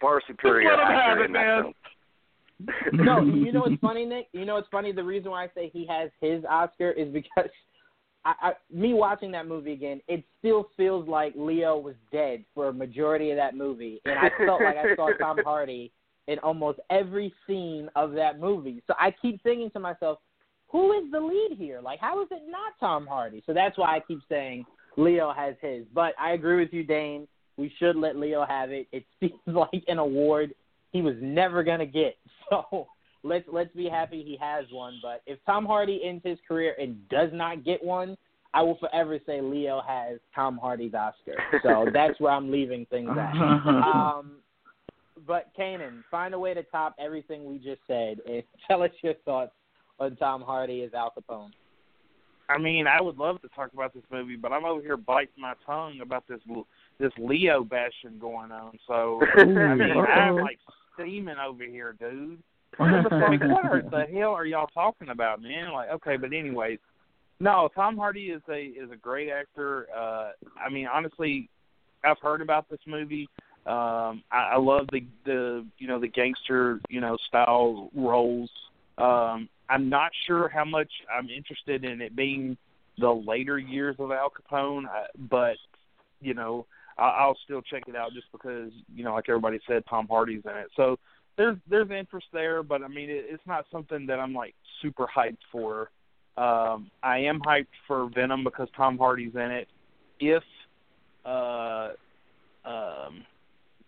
[0.00, 1.62] far superior actor it, in that man.
[1.62, 1.74] film.
[2.92, 4.28] no, you know what's funny, Nick?
[4.32, 4.92] You know what's funny?
[4.92, 7.50] The reason why I say he has his Oscar is because
[8.24, 12.68] I, I me watching that movie again, it still feels like Leo was dead for
[12.68, 15.90] a majority of that movie, and I felt like I saw Tom Hardy
[16.28, 18.82] in almost every scene of that movie.
[18.86, 20.18] So I keep thinking to myself,
[20.68, 21.80] who is the lead here?
[21.80, 23.42] Like, how is it not Tom Hardy?
[23.46, 24.64] So that's why I keep saying
[25.00, 25.84] Leo has his.
[25.94, 27.26] But I agree with you, Dane.
[27.56, 28.86] We should let Leo have it.
[28.92, 30.54] It seems like an award
[30.92, 32.16] he was never gonna get.
[32.50, 32.88] So
[33.22, 34.98] let's let's be happy he has one.
[35.00, 38.16] But if Tom Hardy ends his career and does not get one,
[38.52, 41.40] I will forever say Leo has Tom Hardy's Oscar.
[41.62, 43.36] So that's where I'm leaving things at.
[43.36, 44.38] Um,
[45.28, 49.14] but Cainan, find a way to top everything we just said and tell us your
[49.24, 49.52] thoughts
[50.00, 51.50] on Tom Hardy as Al Capone.
[52.50, 55.34] I mean, I would love to talk about this movie, but I'm over here biting
[55.38, 56.40] my tongue about this
[56.98, 58.78] this Leo bashing going on.
[58.86, 60.58] So I mean, I'm like
[60.94, 62.42] steaming over here, dude.
[62.78, 63.04] Like,
[63.40, 65.72] what the hell are y'all talking about, man?
[65.72, 66.78] Like, okay, but anyways,
[67.40, 69.86] no, Tom Hardy is a is a great actor.
[69.96, 71.48] Uh, I mean, honestly,
[72.04, 73.28] I've heard about this movie.
[73.66, 78.50] Um, I, I love the the you know the gangster you know style roles.
[78.98, 82.56] Um, I'm not sure how much I'm interested in it being
[82.98, 85.56] the later years of Al Capone, uh, but
[86.20, 86.66] you know
[86.98, 90.56] I'll still check it out just because you know like everybody said Tom Hardy's in
[90.56, 90.68] it.
[90.76, 90.98] So
[91.36, 95.06] there's there's interest there, but I mean it, it's not something that I'm like super
[95.06, 95.90] hyped for.
[96.36, 99.68] Um, I am hyped for Venom because Tom Hardy's in it.
[100.18, 100.42] If
[101.24, 101.90] uh,
[102.64, 103.24] um,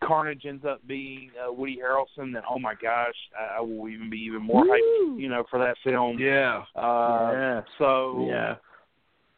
[0.06, 4.10] Carnage ends up being uh, Woody Harrelson, then oh my gosh, I, I will even
[4.10, 6.18] be even more hyped, you know, for that film.
[6.18, 6.64] Yeah.
[6.76, 7.62] Uh, Yeah.
[7.78, 8.56] So Yeah.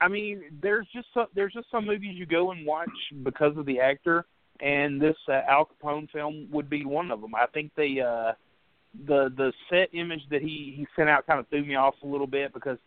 [0.00, 2.90] I mean, there's just some, there's just some movies you go and watch
[3.22, 4.26] because of the actor,
[4.60, 7.34] and this uh, Al Capone film would be one of them.
[7.34, 8.32] I think the uh,
[9.06, 12.06] the the set image that he he sent out kind of threw me off a
[12.06, 12.78] little bit because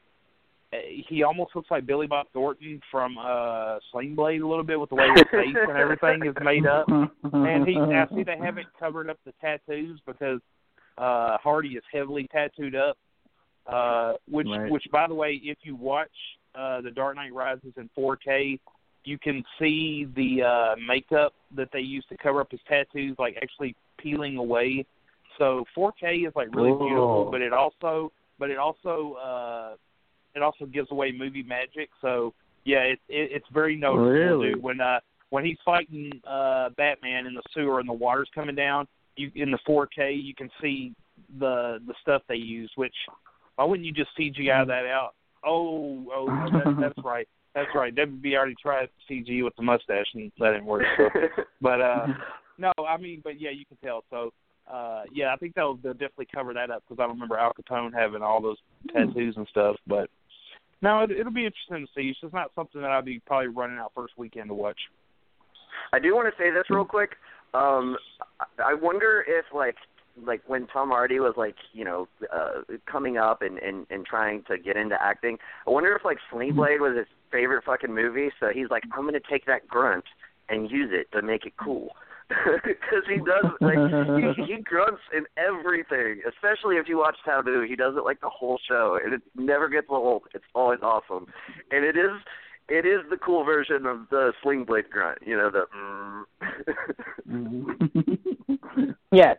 [1.07, 4.89] he almost looks like Billy Bob Thornton from uh Sling Blade a little bit with
[4.89, 6.88] the way his face and everything is made up.
[6.89, 10.39] And he I see they haven't covered up the tattoos because
[10.97, 12.97] uh Hardy is heavily tattooed up.
[13.65, 14.70] Uh which Right.
[14.72, 16.11] which by the way, if you watch
[16.53, 18.59] uh The Dark Knight Rises in 4K,
[19.05, 23.38] you can see the uh makeup that they use to cover up his tattoos like
[23.41, 24.86] actually peeling away.
[25.38, 26.86] So 4K is like really Whoa.
[26.86, 29.76] beautiful, but it also but it also uh
[30.36, 31.89] it also gives away movie magic.
[32.01, 32.34] So
[32.65, 34.53] yeah, it, it it's very noticeable, Really?
[34.53, 34.63] dude.
[34.63, 34.99] When uh
[35.30, 39.51] when he's fighting uh Batman in the sewer and the water's coming down, you in
[39.51, 40.93] the 4K you can see
[41.39, 42.71] the the stuff they use.
[42.75, 42.95] Which
[43.55, 45.11] why wouldn't you just CGI that out?
[45.45, 47.95] Oh, oh, that, that's right, that's right.
[47.95, 50.84] WB already tried CG with the mustache and that didn't work.
[50.97, 51.09] So.
[51.61, 52.07] But uh
[52.59, 54.03] no, I mean, but yeah, you can tell.
[54.09, 54.32] So
[54.72, 57.93] uh yeah, I think they'll they'll definitely cover that up because I remember Al Capone
[57.93, 58.57] having all those
[58.93, 59.76] tattoos and stuff.
[59.88, 60.09] But
[60.82, 62.09] no, it, it'll be interesting to see.
[62.09, 64.80] It's just not something that I'll be probably running out first weekend to watch.
[65.93, 67.11] I do want to say this real quick.
[67.53, 67.97] Um,
[68.39, 69.76] I I wonder if like
[70.26, 72.61] like when Tom Hardy was like you know uh,
[72.91, 75.38] coming up and, and and trying to get into acting.
[75.65, 78.30] I wonder if like Sling Blade was his favorite fucking movie.
[78.39, 80.05] So he's like, I'm gonna take that grunt
[80.49, 81.89] and use it to make it cool.
[82.63, 83.78] Because he does like
[84.38, 87.65] he, he grunts in everything, especially if you watch Taboo.
[87.67, 90.23] He does it like the whole show, and it never gets old.
[90.34, 91.28] It's always awesome,
[91.71, 92.11] and it is
[92.69, 95.19] it is the cool version of the sling blade grunt.
[95.25, 95.65] You know the.
[97.30, 98.17] Mm.
[99.11, 99.38] Yes.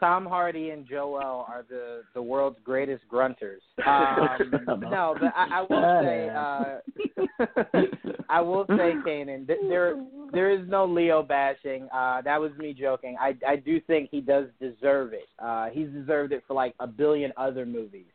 [0.00, 3.60] Tom Hardy and Joel are the the world's greatest grunters.
[3.86, 7.82] Um, no, but I, I will say, uh,
[8.28, 9.96] I will say, Cainan, th- there
[10.32, 11.88] there is no Leo bashing.
[11.94, 13.16] Uh, that was me joking.
[13.20, 15.28] I I do think he does deserve it.
[15.38, 18.06] Uh, he's deserved it for like a billion other movies.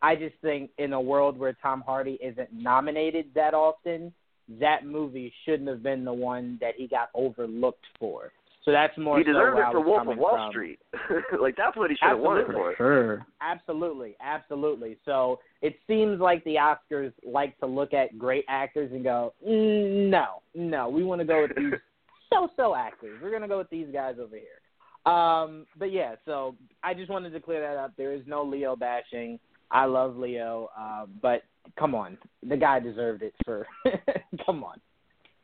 [0.00, 4.12] I just think in a world where Tom Hardy isn't nominated that often,
[4.60, 8.32] that movie shouldn't have been the one that he got overlooked for.
[8.64, 9.18] So that's more.
[9.18, 10.50] he so deserved where it for Wolf of Wall from.
[10.50, 10.78] Street.
[11.40, 12.74] like that's what he should have won it for.
[12.76, 13.26] sure.
[13.40, 14.98] Absolutely, absolutely.
[15.04, 20.10] So it seems like the Oscars like to look at great actors and go, mm,
[20.10, 21.80] no, no, we want to go with these
[22.32, 23.18] so-so actors.
[23.22, 25.12] We're gonna go with these guys over here.
[25.12, 27.92] Um, but yeah, so I just wanted to clear that up.
[27.96, 29.38] There is no Leo bashing.
[29.70, 31.42] I love Leo, uh, but
[31.78, 33.66] come on, the guy deserved it for.
[34.46, 34.80] come on,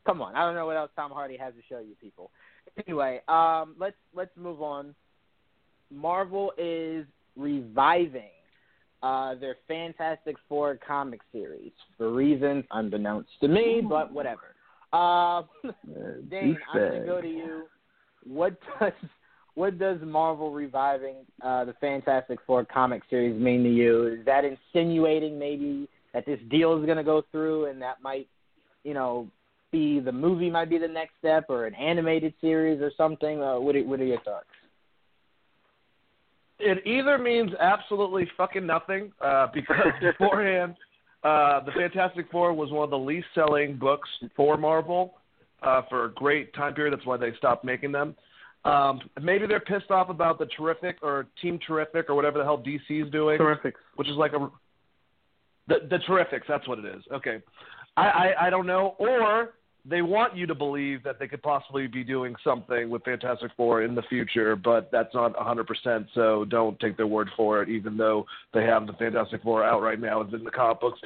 [0.07, 0.35] come on.
[0.35, 2.31] I don't know what else Tom Hardy has to show you people.
[2.87, 4.95] Anyway, um, let's let's move on.
[5.91, 7.07] Marvel is
[7.37, 8.31] reviving
[9.03, 14.55] uh, their Fantastic Four comic series for reasons unbeknownst to me, but whatever.
[14.93, 15.43] Uh,
[16.31, 17.65] Dane, I'm going to go to you.
[18.25, 18.93] what does
[19.55, 24.19] what does Marvel reviving uh, the Fantastic Four comic series mean to you?
[24.19, 28.29] Is that insinuating maybe that this deal is going to go through and that might,
[28.83, 29.29] you know,
[29.75, 33.43] be the movie might be the next step or an animated series or something?
[33.43, 34.47] Uh, what are, what are your thoughts?
[36.61, 40.77] It either means absolutely fucking nothing uh, because beforehand,
[41.25, 45.15] uh, the Fantastic Four was one of the least selling books for Marvel
[45.65, 46.97] uh, for a great time period.
[46.97, 48.15] That's why they stopped making them.
[48.65, 52.63] Um, maybe they're pissed off about the Terrific or Team Terrific or whatever the hell
[52.63, 53.39] DC is doing.
[53.39, 53.75] Terrific.
[53.97, 54.49] Which is like a
[55.67, 56.47] the the Terrifics.
[56.49, 57.03] That's what it is.
[57.13, 57.43] Okay,
[57.97, 58.95] I, I I don't know.
[58.99, 59.55] Or
[59.89, 63.83] they want you to believe that they could possibly be doing something with Fantastic Four
[63.83, 66.07] in the future, but that's not 100%.
[66.15, 68.25] So don't take their word for it, even though
[68.55, 71.01] they have the Fantastic Four out right now in the comic books.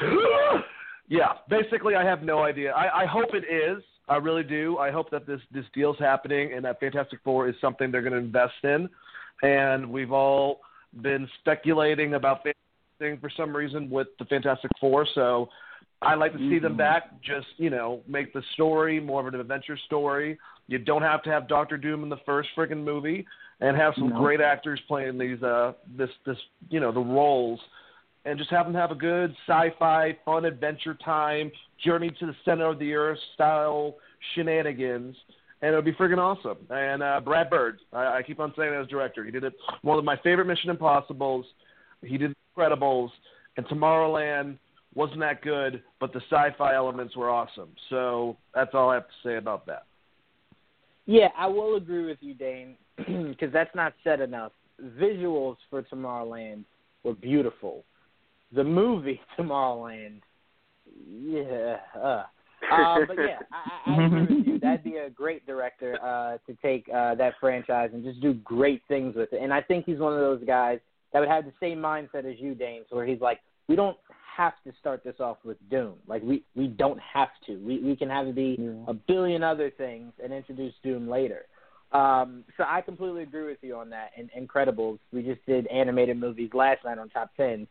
[1.08, 2.72] yeah, basically, I have no idea.
[2.72, 3.82] I, I hope it is.
[4.08, 4.78] I really do.
[4.78, 8.12] I hope that this this deal's happening and that Fantastic Four is something they're going
[8.12, 8.88] to invest in.
[9.42, 10.60] And we've all
[11.02, 12.42] been speculating about
[12.98, 15.06] thing for some reason with the Fantastic Four.
[15.14, 15.48] So
[16.00, 16.64] I like to see mm-hmm.
[16.64, 17.20] them back.
[17.22, 20.38] Just you know, make the story more of an adventure story.
[20.66, 23.26] You don't have to have Doctor Doom in the first friggin' movie,
[23.60, 24.20] and have some no.
[24.20, 26.36] great actors playing these uh this this
[26.70, 27.60] you know the roles
[28.24, 31.50] and just have them have a good sci-fi, fun adventure time,
[31.82, 33.94] journey to the center of the earth style
[34.34, 35.16] shenanigans,
[35.62, 36.58] and it would be friggin' awesome.
[36.68, 39.54] And uh, Brad Bird, I, I keep on saying that as director, he did it.
[39.82, 41.46] One of my favorite Mission Impossible's.
[42.04, 43.10] He did Incredibles,
[43.56, 44.58] and Tomorrowland
[44.98, 47.70] wasn't that good, but the sci-fi elements were awesome.
[47.88, 49.84] So that's all I have to say about that.
[51.06, 54.52] Yeah, I will agree with you, Dane, because that's not said enough.
[55.00, 56.64] Visuals for Tomorrowland
[57.02, 57.84] were beautiful
[58.52, 60.20] the movie Tomorrowland.
[61.08, 61.76] Yeah.
[61.96, 62.24] Uh.
[62.72, 64.58] Uh, but yeah, I, I agree with you.
[64.58, 68.82] That'd be a great director uh, to take uh, that franchise and just do great
[68.88, 69.40] things with it.
[69.40, 70.80] And I think he's one of those guys
[71.12, 73.38] that would have the same mindset as you, Dames, where he's like,
[73.68, 73.96] we don't
[74.38, 75.94] have to start this off with Doom.
[76.06, 77.56] Like we we don't have to.
[77.56, 78.70] We we can have it be yeah.
[78.86, 81.44] a billion other things and introduce Doom later.
[81.90, 84.10] Um, so I completely agree with you on that.
[84.16, 87.66] And Incredibles, we just did animated movies last night on Top Ten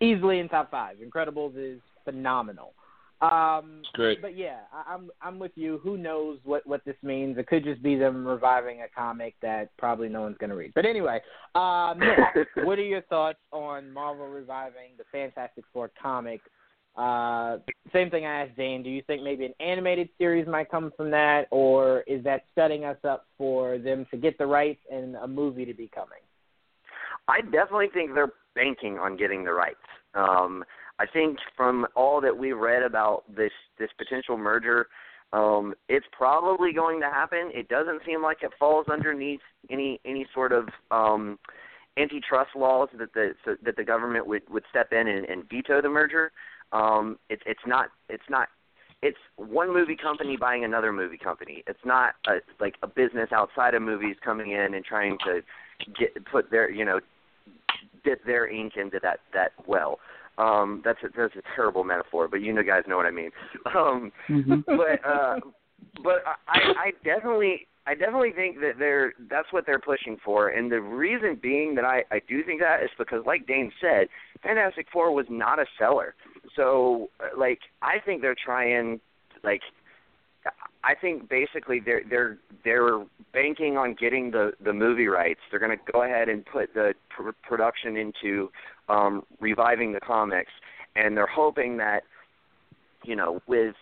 [0.00, 0.96] easily in top five.
[0.96, 2.72] Incredibles is phenomenal.
[3.20, 4.22] Um, Great.
[4.22, 5.78] But yeah, I, I'm I'm with you.
[5.82, 7.36] Who knows what what this means?
[7.36, 10.72] It could just be them reviving a comic that probably no one's going to read.
[10.74, 11.20] But anyway,
[11.54, 16.40] um, Nick, what are your thoughts on Marvel reviving the Fantastic Four comic?
[16.96, 17.58] Uh,
[17.92, 18.82] same thing I asked Dane.
[18.82, 22.84] Do you think maybe an animated series might come from that, or is that setting
[22.84, 26.18] us up for them to get the rights and a movie to be coming?
[27.28, 29.76] I definitely think they're banking on getting the rights.
[30.14, 30.64] Um,
[31.00, 34.86] I think from all that we've read about this this potential merger,
[35.32, 37.50] um, it's probably going to happen.
[37.54, 39.40] It doesn't seem like it falls underneath
[39.70, 41.38] any any sort of um,
[41.96, 45.80] antitrust laws that the so, that the government would would step in and, and veto
[45.80, 46.32] the merger.
[46.72, 48.48] Um, it's it's not it's not
[49.00, 51.64] it's one movie company buying another movie company.
[51.66, 55.40] It's not a, like a business outside of movies coming in and trying to
[55.98, 57.00] get put their you know
[58.04, 59.98] dip their ink into that that well.
[60.40, 63.30] Um, that's a, that's a terrible metaphor, but you know guys know what I mean.
[63.76, 64.60] Um, mm-hmm.
[64.66, 65.36] but uh,
[66.02, 70.72] but I, I definitely I definitely think that they're that's what they're pushing for, and
[70.72, 74.08] the reason being that I I do think that is because, like Dane said,
[74.42, 76.14] Fantastic Four was not a seller.
[76.56, 79.00] So like I think they're trying
[79.44, 79.60] like
[80.82, 85.40] I think basically they're they're they're banking on getting the the movie rights.
[85.50, 88.50] They're going to go ahead and put the pr- production into
[88.90, 90.52] um, reviving the comics,
[90.96, 92.02] and they're hoping that
[93.04, 93.74] you know with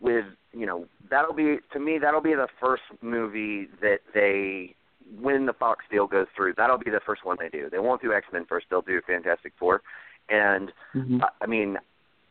[0.00, 4.74] with you know that'll be to me that'll be the first movie that they
[5.20, 6.54] when the Fox deal goes through.
[6.56, 7.68] That'll be the first one they do.
[7.70, 8.66] They won't do X Men first.
[8.70, 9.82] They'll do Fantastic Four,
[10.28, 11.20] and mm-hmm.
[11.40, 11.76] I mean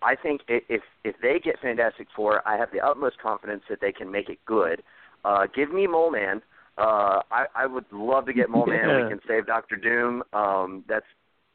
[0.01, 3.91] I think if if they get Fantastic Four, I have the utmost confidence that they
[3.91, 4.83] can make it good.
[5.23, 6.41] Uh, give me Mole Man.
[6.77, 8.89] Uh, I, I would love to get Mole Man.
[8.89, 9.03] Yeah.
[9.03, 10.23] We can save Doctor Doom.
[10.33, 11.05] Um, that's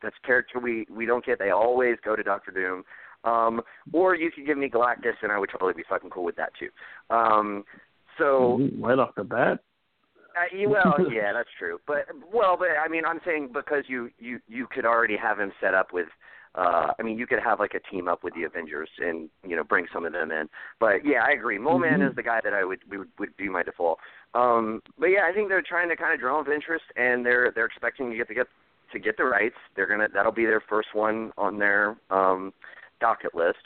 [0.03, 1.39] that's character we we don't get.
[1.39, 2.85] They always go to Doctor Doom.
[3.25, 6.37] Um, or you could give me Galactus, and I would totally be fucking cool with
[6.37, 6.69] that too.
[7.15, 7.65] Um,
[8.17, 9.59] so right off the bat.
[10.37, 11.79] Uh, well, yeah, that's true.
[11.87, 15.53] But well, but I mean, I'm saying because you you you could already have him
[15.61, 16.09] set up with
[16.55, 19.55] uh, I mean, you could have like a team up with the Avengers and you
[19.55, 20.49] know bring some of them in.
[20.81, 21.59] But yeah, I agree.
[21.59, 22.09] Mole Man mm-hmm.
[22.09, 23.99] is the guy that I would would, would be my default.
[24.35, 27.53] Um, but yeah, I think they're trying to kind of draw up interest, and they're
[27.55, 28.47] they're expecting to get to get
[28.93, 29.57] to get the rights.
[29.77, 32.53] They're gonna that'll be their first one on their um,
[33.01, 33.59] docket list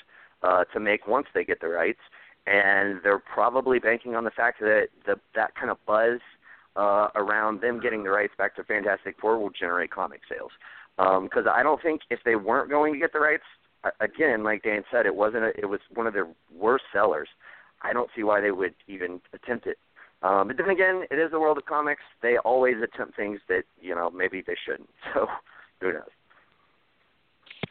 [0.42, 2.00] uh, to make once they get the rights,
[2.46, 6.20] and they're probably banking on the fact that the that kind of buzz
[6.76, 10.52] uh, around them getting the rights back to Fantastic Four will generate comic sales.
[10.96, 13.44] Because um, I don't think if they weren't going to get the rights,
[14.00, 15.44] again, like Dan said, it wasn't.
[15.44, 17.28] A, it was one of their worst sellers.
[17.82, 19.78] I don't see why they would even attempt it.
[20.22, 22.02] Um, but then again, it is the world of comics.
[22.22, 24.90] They always attempt things that you know maybe they shouldn't.
[25.14, 25.26] So
[25.80, 26.02] who knows?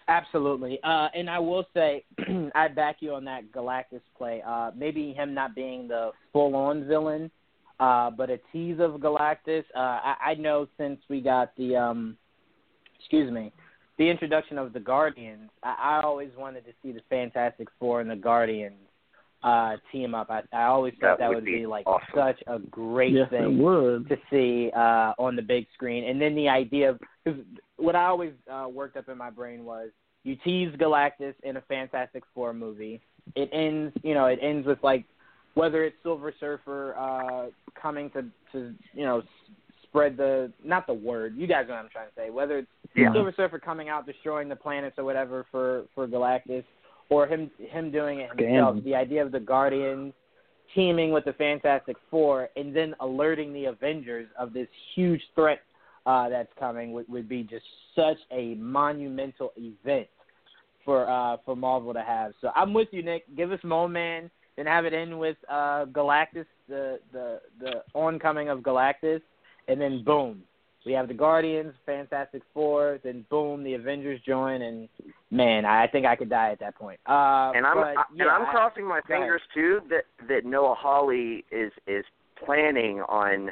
[0.07, 0.79] Absolutely.
[0.83, 2.03] Uh, and I will say,
[2.55, 4.43] I back you on that Galactus play.
[4.45, 7.31] Uh, maybe him not being the full-on villain,
[7.79, 9.63] uh, but a tease of Galactus.
[9.73, 12.17] Uh, I, I know since we got the, um,
[12.99, 13.53] excuse me,
[13.97, 18.09] the introduction of the Guardians, I, I always wanted to see the Fantastic Four and
[18.09, 18.75] the Guardians
[19.43, 20.29] uh, team up.
[20.29, 22.07] I, I always thought that, that would, would be, be like awesome.
[22.15, 26.09] such a great yes, thing to see uh, on the big screen.
[26.09, 27.41] And then the idea of because
[27.77, 29.89] what I always uh, worked up in my brain was
[30.23, 33.01] you tease Galactus in a Fantastic Four movie.
[33.35, 35.05] It ends, you know, it ends with like
[35.53, 37.47] whether it's Silver Surfer uh,
[37.79, 39.23] coming to to you know
[39.83, 42.29] spread the not the word you guys know what I'm trying to say.
[42.29, 43.11] Whether it's Yeah.
[43.13, 46.63] Silver Surfer coming out destroying the planets or whatever for for Galactus,
[47.11, 48.77] or him him doing it himself.
[48.77, 48.83] Scam.
[48.83, 50.13] The idea of the Guardians
[50.73, 55.59] teaming with the Fantastic Four and then alerting the Avengers of this huge threat
[56.05, 60.07] uh, that's coming would, would be just such a monumental event
[60.83, 62.31] for uh, for Marvel to have.
[62.41, 63.23] So I'm with you, Nick.
[63.35, 68.47] Give us Mole Man, then have it end with uh, Galactus, the the the oncoming
[68.47, 69.21] of Galactus,
[69.67, 70.43] and then boom,
[70.85, 74.89] we have the Guardians, Fantastic Four, then boom, the Avengers join, and
[75.29, 76.99] man, I think I could die at that point.
[77.07, 79.21] Uh, and I'm but, I, yeah, and I'm I- crossing my go ahead.
[79.23, 82.03] fingers too that that Noah Hawley is is
[82.43, 83.51] planning on,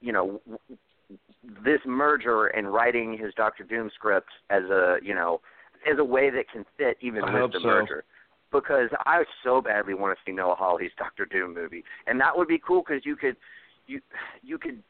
[0.00, 0.58] you know, w-
[1.64, 5.40] this merger and writing his Doctor Doom script as a you know
[5.90, 7.66] as a way that can fit even I with the so.
[7.68, 8.04] merger.
[8.52, 12.46] Because I so badly want to see Noah Hawley's Doctor Doom movie, and that would
[12.46, 13.34] be cool because you could,
[13.88, 14.00] you
[14.44, 14.80] you could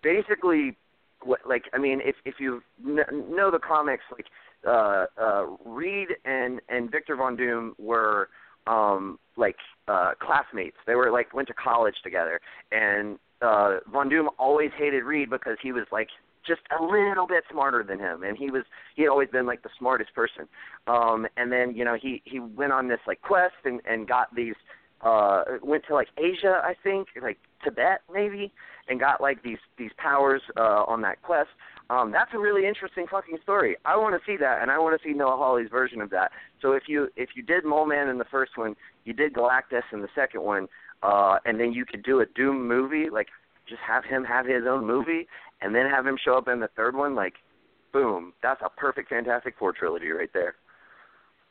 [0.00, 0.76] basically
[1.24, 4.26] what like I mean if if you kn- know the comics like
[4.66, 8.28] uh uh Reed and and Victor Von Doom were
[8.66, 9.56] um like
[9.88, 10.76] uh classmates.
[10.86, 12.40] They were like went to college together
[12.72, 16.08] and uh Von Doom always hated Reed because he was like
[16.46, 18.64] just a little bit smarter than him and he was
[18.96, 20.46] he had always been like the smartest person.
[20.86, 24.34] Um and then you know he he went on this like quest and and got
[24.34, 24.54] these
[25.04, 28.52] uh went to like Asia I think like Tibet maybe
[28.88, 31.50] and got like these these powers uh on that quest.
[31.90, 33.76] Um that's a really interesting fucking story.
[33.84, 36.30] I want to see that and I want to see Noah Hawley's version of that.
[36.60, 38.74] So if you if you did Mole Man in the first one,
[39.04, 40.66] you did Galactus in the second one,
[41.02, 43.28] uh and then you could do a Doom movie like
[43.68, 45.26] just have him have his own movie
[45.60, 47.34] and then have him show up in the third one like
[47.94, 50.56] boom, that's a perfect Fantastic Four trilogy right there.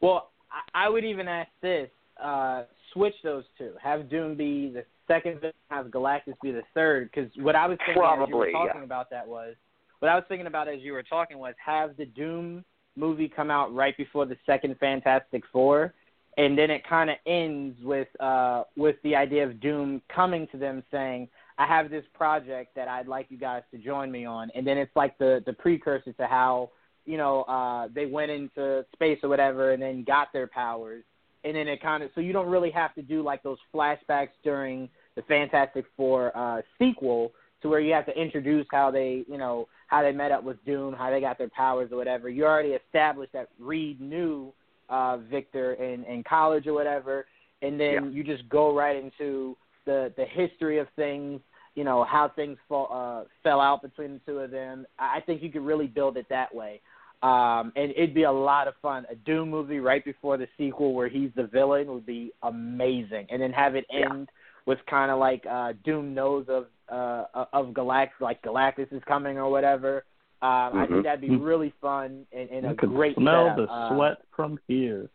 [0.02, 1.90] Well, I, I would even ask this:
[2.22, 3.74] uh, switch those two.
[3.82, 7.10] Have Doom be the second, villain, have Galactus be the third.
[7.14, 8.84] Because what I was thinking as you were talking yeah.
[8.84, 9.56] about that was,
[10.00, 12.64] what I was thinking about as you were talking was, have the Doom
[12.96, 15.94] movie come out right before the second Fantastic Four,
[16.38, 20.58] and then it kind of ends with uh, with the idea of Doom coming to
[20.58, 21.30] them saying.
[21.60, 24.76] I have this project that I'd like you guys to join me on, and then
[24.80, 26.72] it's like the the precursor to how
[27.06, 31.04] you know, uh, they went into space or whatever and then got their powers.
[31.44, 34.30] And then it kind of, so you don't really have to do like those flashbacks
[34.44, 37.32] during the Fantastic Four uh, sequel
[37.62, 40.64] to where you have to introduce how they, you know, how they met up with
[40.66, 42.30] Doom, how they got their powers or whatever.
[42.30, 44.54] You already established that Reed knew
[44.90, 47.26] uh, Victor in, in college or whatever.
[47.62, 48.10] And then Yeah.
[48.10, 51.40] you just go right into the, the history of things,
[51.76, 54.86] you know, how things fall, uh, fell out between the two of them.
[55.00, 56.82] I I think you could really build it that way.
[57.24, 59.06] Um, and it'd be a lot of fun.
[59.10, 63.28] A Doom movie right before the sequel where he's the villain would be amazing.
[63.30, 64.06] And then have it Yeah.
[64.08, 64.30] end
[64.66, 69.38] with kind of like uh, Doom knows of uh, of Galactus, like Galactus is coming
[69.38, 70.04] or whatever.
[70.42, 70.90] Um, I Mhm.
[70.90, 73.56] think that'd be really fun and, and I a could great smell setup.
[73.56, 75.10] the Uh, sweat from here.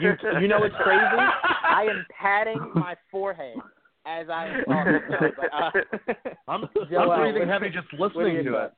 [0.00, 1.22] you you know what's crazy?
[1.68, 3.58] I am patting my forehead
[4.06, 5.00] as I am talking.
[5.36, 5.70] But, uh,
[6.48, 8.72] I'm, Joel, I'm breathing heavy just listening your to it.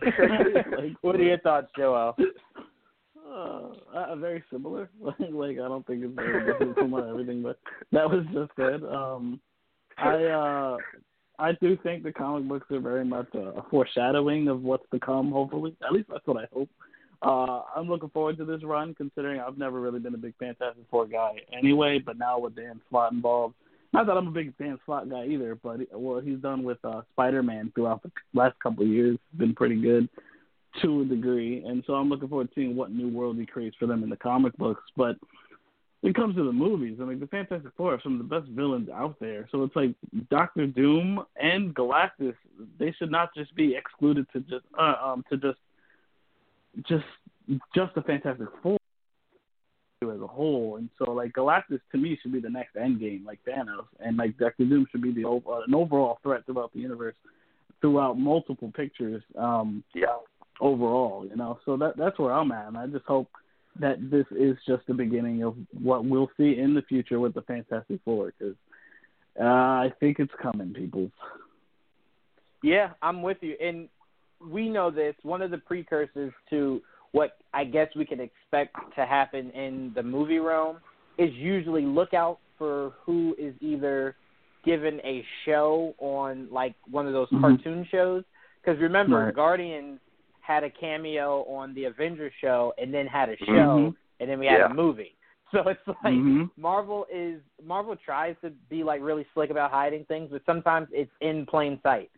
[0.00, 0.96] Thoughts?
[1.02, 2.16] what are your thoughts, Joel?
[3.30, 4.90] Uh, uh, very similar.
[5.00, 7.58] Like, like I don't think it's very different from everything, but
[7.92, 8.84] that was just good.
[8.84, 9.40] Um,
[9.98, 10.76] I uh,
[11.38, 15.30] I do think the comic books are very much a foreshadowing of what's to come.
[15.30, 16.68] Hopefully, at least that's what I hope.
[17.20, 20.84] Uh, I'm looking forward to this run, considering I've never really been a big Fantastic
[20.90, 21.98] Four guy anyway.
[22.04, 23.54] But now with Dan Slott involved,
[23.92, 27.02] not that I'm a big Dan Slott guy either, but what he's done with uh,
[27.12, 30.08] Spider-Man throughout the last couple of years has been pretty good
[30.82, 33.76] to a degree, and so I'm looking forward to seeing what new world he creates
[33.78, 34.82] for them in the comic books.
[34.96, 35.16] But
[36.00, 38.40] when it comes to the movies, I mean, the Fantastic Four are some of the
[38.40, 39.48] best villains out there.
[39.50, 39.94] So it's like
[40.30, 42.34] Doctor Doom and Galactus.
[42.78, 45.58] They should not just be excluded to just uh, um to just
[46.86, 47.04] just
[47.74, 48.77] just the Fantastic Four
[50.02, 50.76] as a whole.
[50.76, 54.38] And so like Galactus to me should be the next Endgame, like Thanos, and like
[54.38, 57.16] Doctor Doom should be the uh, an overall threat throughout the universe,
[57.80, 59.22] throughout multiple pictures.
[59.36, 60.16] Um, Yeah.
[60.60, 61.58] overall, you know.
[61.64, 63.28] So that that's where I'm at, and I just hope
[63.80, 67.42] that this is just the beginning of what we'll see in the future with the
[67.42, 68.56] Fantastic Four, because
[69.40, 71.10] uh, I think it's coming, people.
[72.62, 73.54] Yeah, I'm with you.
[73.60, 73.88] And
[74.44, 75.14] we know this.
[75.22, 76.82] One of the precursors to
[77.12, 80.78] what I guess we can expect to happen in the movie realm
[81.16, 84.14] is usually look out for who is either
[84.64, 87.40] given a show on like one of those Mhm.
[87.40, 88.24] cartoon shows.
[88.60, 89.34] Because remember, Right.
[89.34, 90.00] Guardians
[90.40, 93.44] had a cameo on the Avengers show and then had a show
[93.90, 93.96] Mhm.
[94.20, 94.70] and then we had Yeah.
[94.70, 95.14] a movie.
[95.50, 96.50] So it's like Mhm.
[96.58, 101.10] Marvel is Marvel tries to be like really slick about hiding things, but sometimes it's
[101.20, 102.10] in plain sight.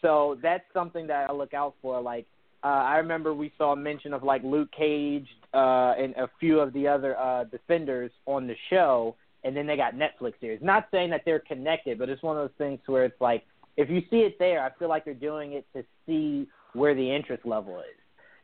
[0.00, 2.00] So that's something that I look out for.
[2.00, 2.26] Like
[2.66, 6.58] uh, I remember we saw a mention of like Luke Cage uh, and a few
[6.58, 9.14] of the other uh, defenders on the show,
[9.44, 10.58] and then they got Netflix series.
[10.62, 13.44] Not saying that they're connected, but it's one of those things where it's like
[13.76, 17.08] if you see it there, I feel like they're doing it to see where the
[17.08, 18.00] interest level is,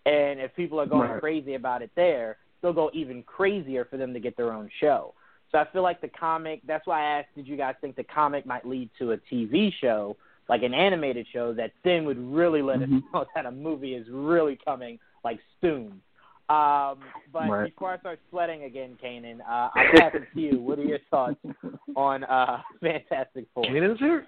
[0.06, 1.20] and if people are going Right.
[1.20, 5.14] crazy about it there, they'll go even crazier for them to get their own show.
[5.50, 6.60] So I feel like the comic.
[6.64, 9.72] That's why I asked, did you guys think the comic might lead to a TV
[9.80, 10.16] show,
[10.52, 12.98] like an animated show, that then would really let Mhm.
[12.98, 16.02] us know that a movie is really coming, like soon.
[16.50, 16.98] Um,
[17.32, 17.70] but Right.
[17.72, 20.60] before I start sweating again, Cainan, uh, I'll pass it to you.
[20.60, 21.40] What are your thoughts
[21.96, 23.64] on uh, Fantastic Four?
[23.64, 24.26] Cainan's here.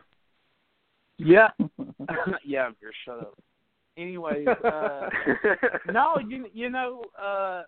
[1.18, 1.50] Yeah,
[2.42, 2.92] yeah, I'm here.
[3.04, 3.38] Shut up.
[3.98, 5.10] Anyways, uh,
[5.92, 7.64] no, you you know, uh,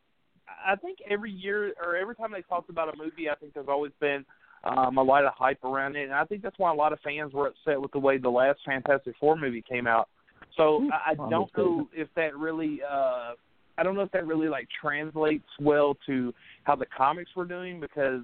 [0.67, 3.69] I think every year or every time they talked about a movie, I think there's
[3.69, 4.25] always been
[4.67, 6.99] um, a lot of hype around it, and I think that's why a lot of
[7.01, 10.09] fans were upset with the way the last Fantastic Four movie came out.
[10.57, 13.33] So I, I don't know if that really, uh,
[13.79, 16.33] I don't know if that really like translates well to
[16.65, 18.23] how the comics were doing because,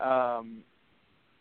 [0.00, 0.58] um,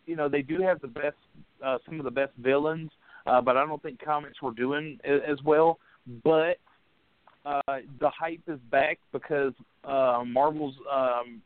[0.06, 1.18] you know, they do have the best,
[1.64, 2.90] uh, some of the best villains,
[3.28, 5.78] uh, but I don't think comics were doing as well.
[6.24, 6.58] But
[7.46, 7.62] uh,
[8.00, 11.42] the hype is back because uh, Marvel's um,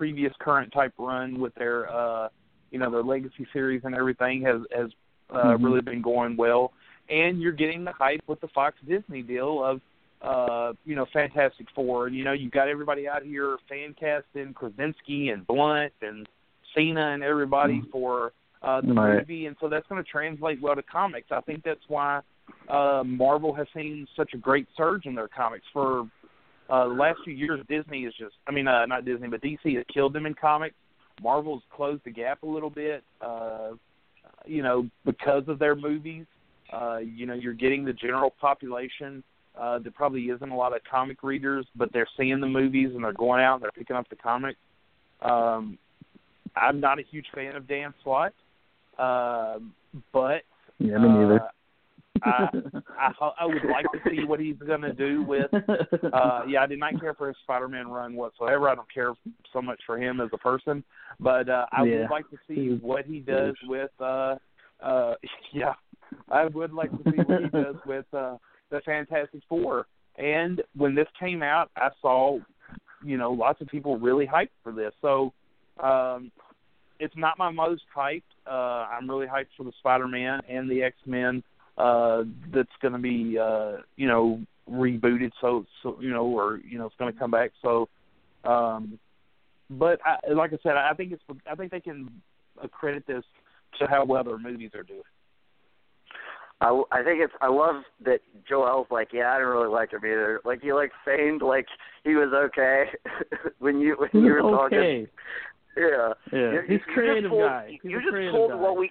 [0.00, 2.26] previous current type run with their uh,
[2.70, 4.88] you know their legacy series and everything has has
[5.28, 5.62] uh, Mhm.
[5.62, 6.72] really been going well,
[7.10, 9.82] and you're getting the hype with the Fox Disney deal of
[10.22, 12.06] uh, you know Fantastic Four.
[12.06, 16.26] And, you know you've got everybody out here fan casting Krasinski and Blunt and
[16.74, 17.90] Cena and everybody Mhm.
[17.90, 18.32] for
[18.62, 19.18] uh, the Right.
[19.18, 21.30] movie, and so that's going to translate well to comics.
[21.30, 22.22] I think that's why
[22.68, 26.08] uh, Marvel has seen such a great surge in their comics for
[26.70, 27.60] uh, the last few years.
[27.68, 30.74] Disney is just, I mean, uh, not Disney, but DC has killed them in comics.
[31.22, 33.72] Marvel's closed the gap a little bit, uh,
[34.46, 36.24] you know, because of their movies.
[36.72, 39.22] Uh, you know, you're getting the general population.
[39.58, 43.04] Uh, there probably isn't a lot of comic readers, but they're seeing the movies and
[43.04, 44.58] they're going out and they're picking up the comics.
[45.22, 45.76] Um,
[46.56, 48.32] I'm not a huge fan of Dan Slott,
[48.98, 49.58] uh,
[50.12, 50.42] but
[50.78, 51.42] yeah, me neither.
[51.42, 51.48] uh,
[52.22, 52.48] I,
[52.98, 55.50] I I would like to see what he's going to do with.
[56.12, 58.68] Uh, yeah, I did not care for his Spider-Man run whatsoever.
[58.68, 59.12] I don't care
[59.52, 60.84] so much for him as a person,
[61.18, 62.00] but uh, I Yeah.
[62.02, 63.90] would like to see what he does with.
[64.00, 64.36] uh
[64.82, 65.14] uh
[65.52, 65.74] Yeah,
[66.30, 68.36] I would like to see what he does with uh
[68.70, 69.86] the Fantastic Four.
[70.16, 72.38] And when this came out, I saw,
[73.04, 74.92] you know, lots of people really hyped for this.
[75.00, 75.32] So
[75.82, 76.30] um
[76.98, 78.22] it's not my most hyped.
[78.46, 81.42] Uh I'm really hyped for the Spider-Man and the X-Men
[81.80, 82.24] uh
[82.54, 84.40] that's going to be uh you know
[84.70, 87.88] rebooted so so you know or you know it's going to come back so
[88.44, 88.98] um
[89.70, 92.08] but I, like I said I think it's I think they can
[92.62, 93.24] accredit this
[93.78, 95.02] to how well their movies are doing.
[96.60, 100.00] I, I think it's I love that Joel's like, yeah, I didn't really like him
[100.04, 100.40] either.
[100.44, 101.66] Like he like feigned like
[102.04, 102.84] he was okay
[103.60, 104.78] when you when you were talking.
[104.78, 105.06] okay.
[105.76, 106.12] Yeah.
[106.32, 107.78] Yeah, You- he's you creative just pulled, guy.
[107.80, 108.56] He's you a just creative pulled guy.
[108.56, 108.90] what we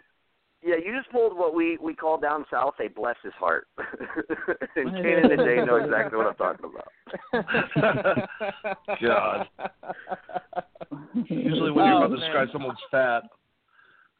[0.61, 3.68] yeah, you just pulled what we we call down south a bless his heart.
[4.76, 6.91] and Cainan and Dane know exactly what I'm talking about.
[9.02, 9.48] God.
[11.30, 13.23] Usually when Oh, you're about to describe someone's fat,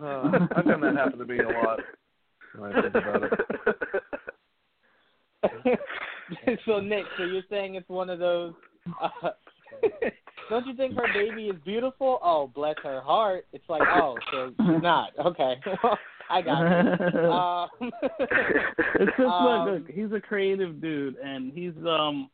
[0.02, 1.80] uh, I've had that happen to me a lot.
[2.58, 3.34] When I think about it.
[6.66, 8.54] so Nick, so you're saying it's one of those.
[9.02, 9.30] Uh,
[10.50, 12.20] don't you think her baby is beautiful?
[12.24, 13.46] Oh, bless her heart.
[13.54, 15.12] It's like, oh, so she's not.
[15.24, 15.56] Okay,
[16.30, 17.00] I got it.
[17.30, 17.92] Um,
[19.00, 22.30] it's just um, look, look, he's a creative dude, and he's um,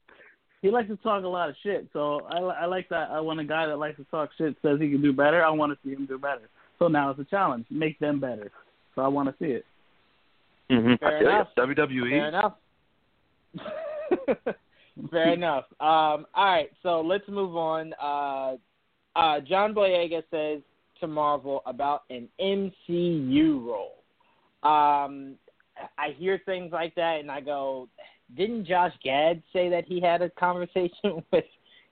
[0.62, 1.88] he likes to talk a lot of shit.
[1.94, 3.10] So I, I like that.
[3.12, 5.44] I want a guy that likes to talk shit says he can do better.
[5.44, 6.50] I want to see him do better.
[6.80, 7.66] So now it's a challenge.
[7.70, 8.52] Make them better.
[8.96, 9.66] So I want to see it.
[10.72, 10.96] Mm-hmm.
[11.00, 11.50] Fair enough.
[11.58, 12.10] WWE.
[12.10, 12.54] Fair enough.
[15.12, 15.66] Fair enough.
[15.80, 17.94] Um, all right, so let's move on.
[18.02, 18.56] Uh,
[19.18, 20.62] uh, John Boyega says
[21.00, 24.04] to Marvel about an MCU role.
[24.64, 25.36] Um,
[25.98, 27.90] I hear things like that, and I go,
[28.38, 31.46] didn't Josh Gad say that he had a conversation with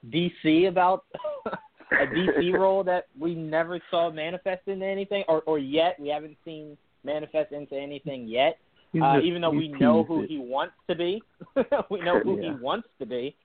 [0.09, 1.05] DC about
[1.45, 6.38] a DC role that we never saw manifest into anything, or or yet we haven't
[6.45, 8.57] seen manifest into anything yet?
[9.02, 10.30] Uh, just- even though we know who it.
[10.30, 11.22] he wants to be,
[11.90, 12.53] we know who Yeah.
[12.56, 13.36] he wants to be.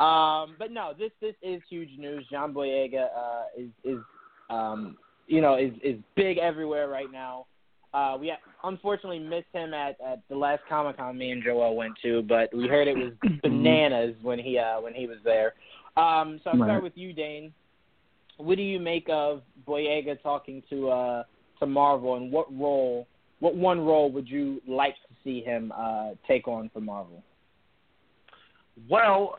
[0.00, 2.24] Um, but no, this this is huge news.
[2.30, 3.98] John Boyega uh, is is
[4.50, 7.46] um, you know is is big everywhere right now.
[7.94, 8.30] Uh, we
[8.64, 12.54] unfortunately missed him at, at the last Comic Con me and Joel went to, but
[12.54, 13.12] we heard it was
[13.42, 15.54] bananas when he uh, when he was there.
[15.96, 16.82] Um, so I'll start Right.
[16.82, 17.52] with you, Dane.
[18.36, 21.22] What do you make of Boyega talking to uh,
[21.58, 23.08] to Marvel, and what role,
[23.40, 27.22] what one role would you like to see him uh, take on for Marvel?
[28.88, 29.38] Well,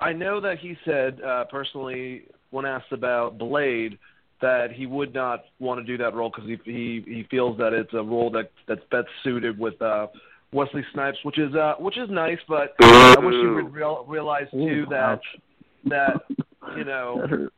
[0.00, 3.98] I know that he said uh, personally when asked about Blade
[4.40, 7.72] that he would not want to do that role because he, he he feels that
[7.72, 10.06] it's a role that that's best suited with uh,
[10.52, 14.50] Wesley Snipes, which is uh, which is nice, but I wish he would real, realize
[14.50, 15.20] too Ooh, that
[15.86, 16.14] that
[16.76, 17.48] you know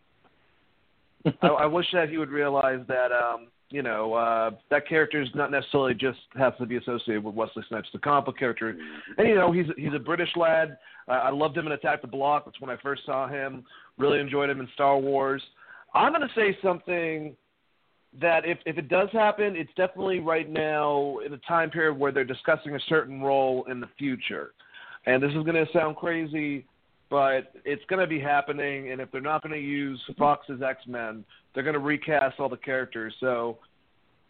[1.42, 5.28] I, I wish that he would realize that um, you know uh, that character is
[5.34, 8.76] not necessarily just has to be associated with Wesley Snipes, the comic book character.
[9.18, 10.76] And you know he's he's a British lad.
[11.08, 12.44] Uh, I loved him in Attack the Block.
[12.44, 13.64] That's when I first saw him.
[13.98, 15.42] Really enjoyed him in Star Wars.
[15.94, 17.36] I'm going to say something
[18.20, 22.12] that if if it does happen, it's definitely right now in a time period where
[22.12, 24.52] they're discussing a certain role in the future.
[25.06, 26.64] And this is going to sound crazy,
[27.12, 28.90] but it's going to be happening.
[28.90, 32.48] And if they're not going to use Fox's X Men, they're going to recast all
[32.48, 33.12] the characters.
[33.20, 33.58] So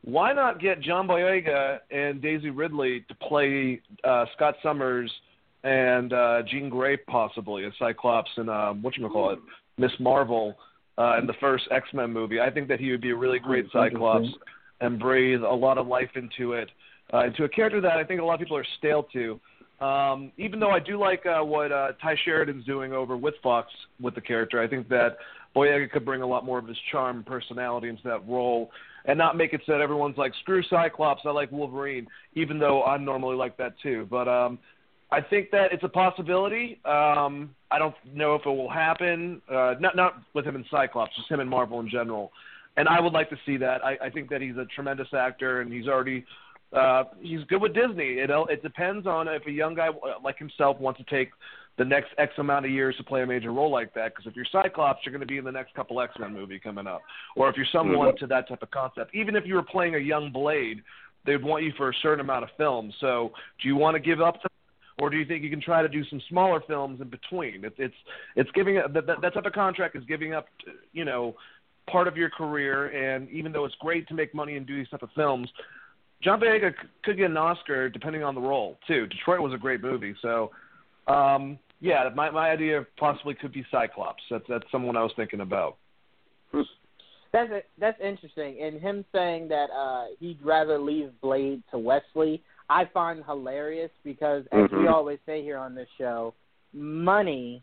[0.03, 5.13] why not get John Boyega and Daisy Ridley to play uh, Scott Summers
[5.63, 9.39] and uh, Jean Grey possibly as Cyclops and um, what you call it,
[9.79, 10.57] Miss Marvel
[10.99, 12.41] uh, in the first X Men movie?
[12.41, 14.27] I think that he would be a really great Cyclops
[14.81, 16.69] and breathe a lot of life into it,
[17.15, 19.41] uh, into a character that I think a lot of people are stale to.
[19.83, 23.69] Um, even though I do like uh, what uh, Tye Sheridan's doing over with Fox
[24.01, 25.17] with the character, I think that
[25.57, 28.71] Boyega could bring a lot more of his charm and personality into that role,
[29.07, 32.85] and not make it so that everyone's like, "Screw Cyclops, I like Wolverine," even though
[32.85, 34.07] I'm normally like that too.
[34.09, 34.61] But um,
[35.11, 36.81] I think that it's a possibility.
[36.85, 39.43] Um, I don't know if it will happen.
[39.51, 42.31] Uh, not not with him and Cyclops, just him and Marvel in general.
[42.77, 43.85] And I would like to see that.
[43.85, 46.25] I, I think that he's a tremendous actor, and he's already
[46.73, 48.19] uh, he's good with Disney.
[48.19, 51.31] It it depends on if a young guy uh, like himself wants to take
[51.79, 54.13] the next X amount of years to play a major role like that.
[54.13, 56.59] Because if you're Cyclops, you're going to be in the next couple X Men movie
[56.59, 57.03] coming up.
[57.37, 59.99] Or if you're someone to that type of concept, even if you were playing a
[59.99, 60.83] young Blade,
[61.25, 62.95] they'd want you for a certain amount of films.
[63.01, 63.33] So
[63.63, 64.49] do you want to give up to
[64.99, 67.65] or do you think you can try to do some smaller films in between?
[67.65, 67.95] It's it's
[68.37, 70.47] it's giving that that, that type of contract is giving up,
[70.93, 71.35] you know,
[71.91, 72.87] part of your career.
[72.89, 75.49] And even though it's great to make money and do these type of films,
[76.23, 76.73] John Boyega
[77.03, 79.07] could get an Oscar depending on the role too.
[79.09, 80.51] Detroit was a great movie, so
[81.09, 84.23] um, yeah, my my idea possibly could be Cyclops.
[84.31, 85.77] That's that's someone I was thinking about.
[87.33, 92.43] That's a, that's interesting, and him saying that uh, he'd rather leave Blade to Wesley,
[92.69, 94.93] I find hilarious because, as we Mhm.
[94.93, 96.35] always say here on this show,
[96.75, 97.63] money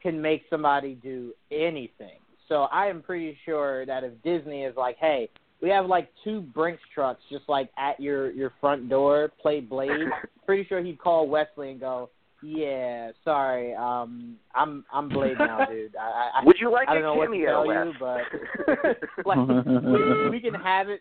[0.00, 2.20] can make somebody do anything.
[2.46, 5.28] So I am pretty sure that if Disney is like, "Hey,
[5.60, 10.08] we have like two Brinks trucks just like at your your front door, play Blade,"
[10.46, 12.10] pretty sure he'd call Wesley and go,
[12.42, 15.96] "Yeah, sorry, um, I'm I'm Blade now, dude.
[15.96, 17.86] I, I, Would you like I don't a know what to cameo, tell Wes?
[17.86, 21.00] you, but like we, we can have it.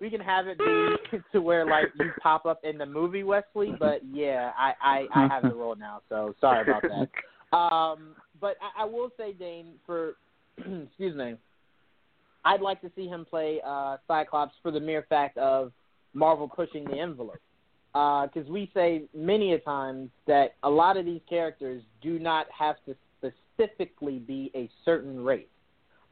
[0.00, 3.72] We can have it be to where like you pop up in the movie Wesley.
[3.78, 7.08] But yeah, I I, I have the role now, so sorry about that.
[7.56, 10.16] Um, but I, I will say, Dane, for
[10.58, 11.36] excuse me,
[12.44, 15.72] I'd like to see him play uh, Cyclops for the mere fact of
[16.12, 17.40] Marvel pushing the envelope.
[17.92, 22.76] Because we say many a times that a lot of these characters do not have
[22.86, 25.46] to specifically be a certain race.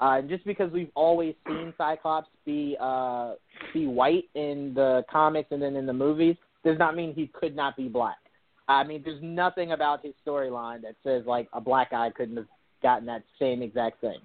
[0.01, 3.35] Uh, just because we've always seen Cyclops be uh,
[3.73, 7.55] be white in the comics and then in the movies, does not mean he could
[7.55, 8.17] not be black.
[8.69, 12.47] I mean, there's nothing about his storyline that says like a black guy couldn't have
[12.83, 14.19] gotten that same exact thing.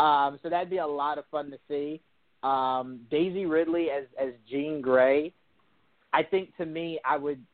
[0.00, 2.00] Um, so that'd be a lot of fun to see.
[2.42, 5.32] Um, Daisy Ridley as as Jean Grey.
[6.12, 7.44] I think to me, I would.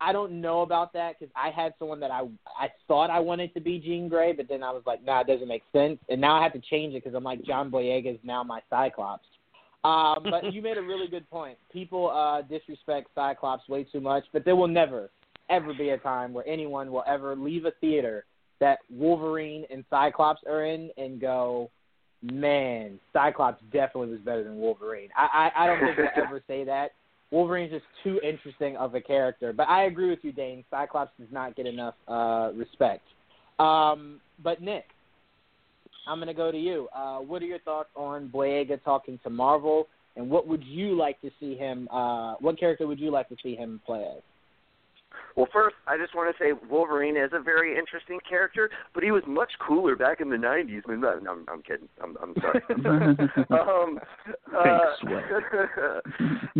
[0.00, 2.22] I don't know about that because I had someone that I
[2.58, 5.26] I thought I wanted to be Jean Grey, but then I was like, nah, it
[5.26, 8.14] doesn't make sense, and now I have to change it because I'm like John Boyega
[8.14, 9.26] is now my Cyclops.
[9.84, 11.58] Um, but you made a really good point.
[11.70, 15.10] People uh, disrespect Cyclops way too much, but there will never,
[15.50, 18.24] ever be a time where anyone will ever leave a theater
[18.60, 21.70] that Wolverine and Cyclops are in and go,
[22.22, 25.10] man, Cyclops definitely was better than Wolverine.
[25.16, 26.92] I I, I don't think we'll ever say that.
[27.30, 29.52] Wolverine's just too interesting of a character.
[29.52, 30.64] But I agree with you, Dane.
[30.70, 33.02] Cyclops does not get enough uh, respect.
[33.58, 34.84] Um, but Nick,
[36.06, 36.88] I'm going to go to you.
[36.94, 41.20] Uh, what are your thoughts on Boyega talking to Marvel, and what would you like
[41.22, 41.88] to see him?
[41.90, 44.22] Uh, what character would you like to see him play as?
[45.36, 49.10] Well, first, I just want to say Wolverine is a very interesting character, but he
[49.10, 50.82] was much cooler back in the '90s.
[50.86, 51.88] I mean, I'm, I'm kidding.
[52.02, 52.62] I'm, I'm sorry.
[53.50, 53.98] um,
[54.54, 54.68] uh,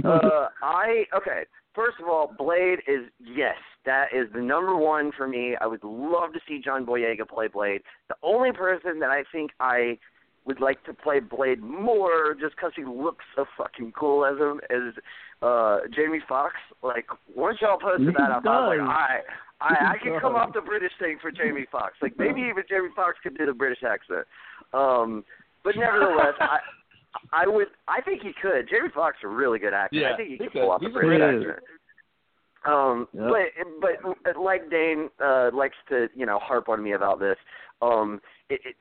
[0.09, 1.45] uh, I okay.
[1.75, 5.57] First of all, Blade is yes, that is the number one for me.
[5.61, 7.83] I would love to see John Boyega play Blade.
[8.09, 9.99] The only person that I think I
[10.45, 14.61] would like to play Blade more, just because he looks so fucking cool as him,
[14.71, 14.95] is
[15.45, 16.55] uh Jamie Foxx.
[16.83, 19.21] Like once y'all posted that up, I was like, I
[19.61, 21.95] I, I can come off the British thing for Jamie Foxx.
[22.03, 24.27] Like maybe even Jamie Foxx could do the British accent.
[24.73, 25.25] Um
[25.63, 26.59] but nevertheless, I
[27.33, 28.69] I would I think he could.
[28.69, 29.97] Jamie Foxx is a really good actor.
[29.97, 30.63] Yeah, I think he, he could could.
[30.63, 31.65] pull off He's the a British great accent.
[32.67, 33.31] Um, Yep.
[33.81, 37.37] but but like Dane uh, likes to you know harp on me about this.
[37.83, 38.77] Um, it, it,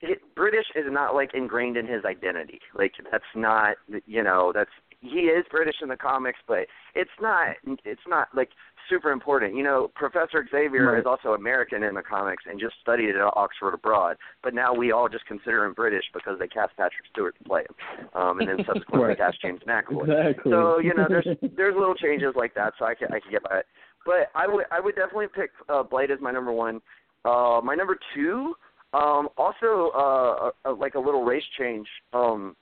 [0.00, 2.60] it, British is not like ingrained in his identity.
[2.74, 3.76] Like that's not
[4.06, 4.70] you know that's
[5.00, 8.50] he is British in the comics, but it's not it's not like
[8.88, 9.56] super important.
[9.56, 11.00] You know, Professor Xavier Right.
[11.00, 14.16] is also American in the comics and just studied at Oxford abroad.
[14.42, 17.62] But now we all just consider him British because they cast Patrick Stewart to play
[17.62, 19.18] him, um, and then subsequently Right.
[19.18, 20.02] cast James McAvoy.
[20.30, 20.52] Exactly.
[20.52, 23.42] So you know, there's there's little changes like that, so I can I can get
[23.42, 23.66] by it.
[24.04, 26.80] But I would I would definitely pick uh, Blade as my number one.
[27.24, 28.54] Uh, my number two,
[28.94, 31.88] um, also uh, a, a, like a little race change.
[32.12, 32.54] Um,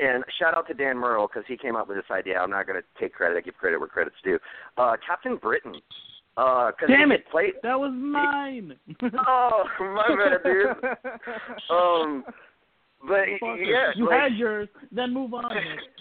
[0.00, 2.38] and shout out to Dan Merle because he came up with this idea.
[2.38, 3.36] I'm not going to take credit.
[3.36, 4.38] I give credit where credit's due.
[4.76, 5.74] Uh, Captain Britain.
[6.36, 7.28] Uh, cause Damn it!
[7.32, 8.76] Played, that was mine.
[9.26, 10.68] oh, my bad, dude.
[11.70, 12.24] Um,
[13.00, 13.64] but Fucker.
[13.64, 15.52] yeah, you like, had yours, then move on.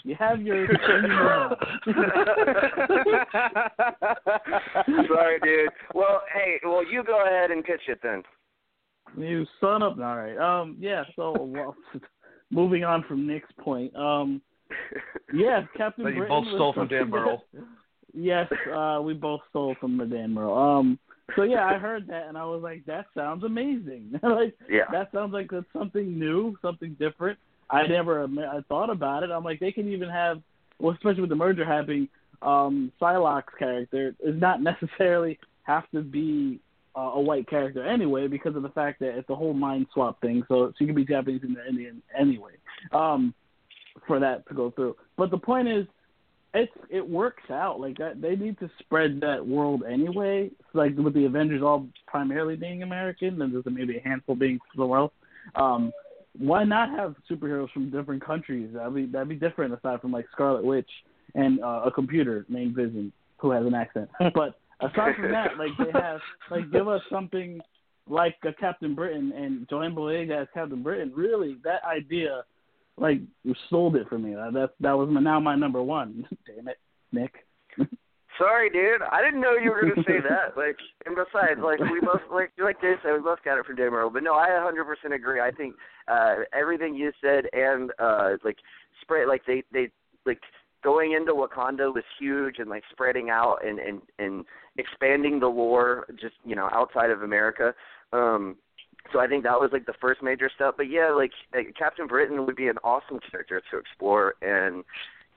[0.03, 1.51] You have yours, then you move.
[5.07, 5.69] Sorry, dude.
[5.93, 8.23] Well, hey, well, you go ahead and pitch it then.
[9.15, 10.37] You son of all right.
[10.37, 11.03] Um, yeah.
[11.15, 11.75] So, well,
[12.51, 13.95] moving on from Nick's point.
[13.95, 14.41] Um,
[15.33, 17.39] yeah, Captain That you Britain both stole from Dan that-
[18.13, 20.57] Yes, uh, we both stole from the Dan Merle.
[20.57, 20.99] Um,
[21.35, 24.19] so yeah, I heard that and I was like, that sounds amazing.
[24.23, 24.85] like Yeah.
[24.91, 27.37] that sounds like that's something new, something different.
[27.69, 29.29] I never I thought about it.
[29.29, 30.41] I'm like, they can even have,
[30.79, 32.07] well, especially with the merger happening,
[32.41, 36.59] um, Psylocke's character is not necessarily have to be
[36.97, 40.19] uh, a white character anyway because of the fact that it's a whole mind swap
[40.19, 40.43] thing.
[40.47, 42.53] So she could be Japanese and Indian anyway.
[42.91, 43.33] Um,
[44.05, 44.95] for that to go through.
[45.17, 45.85] But the point is,
[46.53, 48.21] it's it works out like that.
[48.21, 50.51] They need to spread that world anyway.
[50.73, 54.99] Like with the Avengers all primarily being American, and there's maybe a handful being somewhere
[54.99, 55.13] else.
[55.55, 55.91] Um,
[56.37, 58.69] why not have superheroes from different countries?
[58.73, 60.89] That'd be that'd be different aside from like Scarlet Witch
[61.35, 64.09] and uh, a computer named Vision who has an accent.
[64.33, 66.19] But aside from that, like they have
[66.51, 67.59] like give us something
[68.09, 71.11] like a Captain Britain and John Boyega as Captain Britain.
[71.15, 72.43] Really, that idea
[72.97, 73.19] like
[73.69, 74.33] sold it for me.
[74.33, 76.25] That that, was my, now my number one.
[76.47, 76.77] Damn it,
[77.11, 77.33] Nick.
[78.37, 79.01] Sorry, dude.
[79.11, 80.55] I didn't know you were going to say that.
[80.55, 83.75] Like, and besides, like we both, like like Dave said, we both got it from
[83.75, 84.11] Dan Merle.
[84.11, 85.41] But no, I 100% agree.
[85.41, 85.75] I think
[86.07, 88.57] uh everything you said and uh like
[89.01, 89.89] spread, like they they
[90.25, 90.39] like
[90.83, 94.45] going into Wakanda was huge and like spreading out and and and
[94.77, 97.73] expanding the lore just you know outside of America.
[98.13, 98.57] Um
[99.13, 100.75] so I think that was like the first major step.
[100.77, 104.83] But yeah, like uh, Captain Britain would be an awesome character to explore, and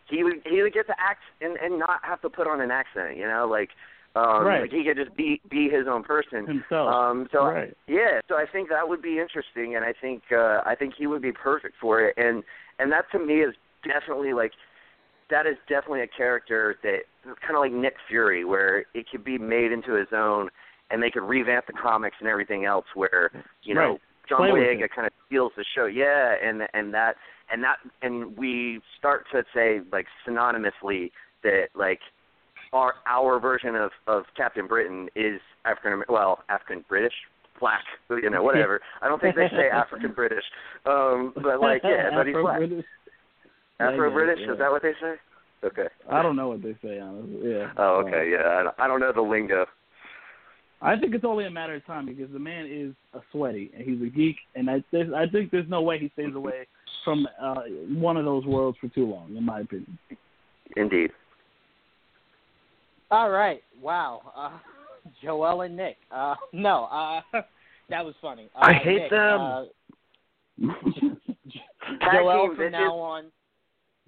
[0.08, 2.70] he would he would get to act and and not have to put on an
[2.70, 3.16] accent.
[3.16, 3.70] You know, like
[4.16, 4.62] um, Right.
[4.62, 6.46] like he could just be be his own person.
[6.46, 6.88] Himself.
[6.88, 7.76] Um, so Right.
[7.86, 11.06] yeah, so I think that would be interesting, and I think uh, I think he
[11.06, 12.42] would be perfect for it, and
[12.78, 13.54] and that to me is
[13.84, 14.52] definitely like
[15.30, 19.38] that is definitely a character that kind of like Nick Fury, where it could be
[19.38, 20.48] made into his own,
[20.90, 23.30] and they could revamp the comics and everything else, where
[23.62, 24.00] you know Right.
[24.28, 27.16] John Play Boyega kind of steals the show, yeah, and and that
[27.52, 31.10] and that and we start to say like synonymously
[31.42, 32.00] that like
[32.72, 37.14] our our version of of Captain Britain is African well African British
[37.58, 38.80] black you know whatever.
[39.02, 40.44] I don't think they say African British
[40.86, 42.60] um but like yeah but he's black
[43.80, 44.12] Afro-British.
[44.14, 45.14] British Yeah, is that what they say
[45.62, 45.88] Okay.
[46.10, 47.38] I don't know what they say honestly.
[47.42, 47.70] Yeah.
[47.76, 48.30] Oh, okay.
[48.32, 49.66] Yeah, I don't, know the lingo.
[50.80, 53.86] I think it's only a matter of time because the man is a sweaty and
[53.86, 56.66] he's a geek, and I there's, I think there's no way he stays away
[57.04, 57.62] from uh,
[57.92, 59.98] one of those worlds for too long, in my opinion.
[60.76, 61.10] Indeed.
[63.10, 63.62] All right.
[63.82, 64.32] Wow.
[64.34, 64.58] Uh,
[65.22, 65.96] Joel and Nick.
[66.10, 67.20] Uh, no, uh,
[67.90, 68.48] that was funny.
[68.56, 69.40] Uh, I hate Nick, them.
[69.40, 69.64] Uh,
[72.12, 73.24] Joel from now on.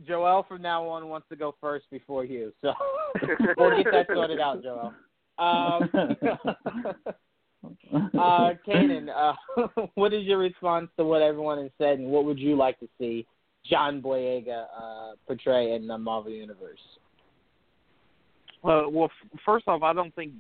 [0.07, 2.53] Joel from now on wants to go first before you.
[2.61, 2.73] So
[3.57, 4.93] we'll get that sorted out, Joel.
[5.39, 5.91] Um,
[8.19, 12.39] uh, Cainan, uh, what is your response to what everyone has said, and what would
[12.39, 13.27] you like to see
[13.69, 16.81] John Boyega uh, portray in the Marvel Universe?
[18.65, 20.33] Uh, well, f- first off, I don't think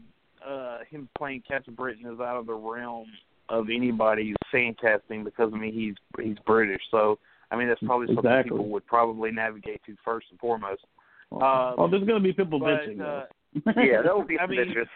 [0.46, 3.06] uh, him playing Captain Britain is out of the realm
[3.48, 7.18] of anybody's fan casting because I mean he's he's British, so
[7.52, 10.82] I mean that's probably something people would probably navigate to first and foremost.
[11.30, 13.00] oh, there's gonna be people But bitching.
[13.00, 13.26] uh,
[13.64, 13.72] though.
[13.82, 14.88] Yeah, that would be I mean, bitches.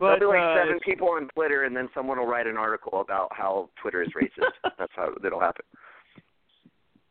[0.00, 2.56] but There'll be like uh, seven people on Twitter, and then someone will write an
[2.56, 4.50] article about how Twitter is racist.
[4.78, 5.64] That's how it'll happen.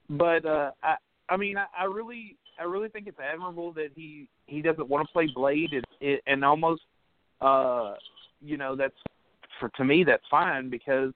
[0.10, 0.96] but uh I
[1.30, 5.08] I mean I, I really I really think it's admirable that he he doesn't want
[5.08, 6.82] to play Blade and it, and almost
[7.42, 7.94] uh
[8.42, 8.96] you know that's
[9.60, 11.14] for to me that's fine because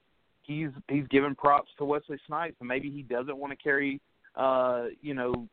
[0.47, 4.01] he's he's given props to Wesley Snipes and maybe he doesn't want to carry
[4.35, 5.47] uh you know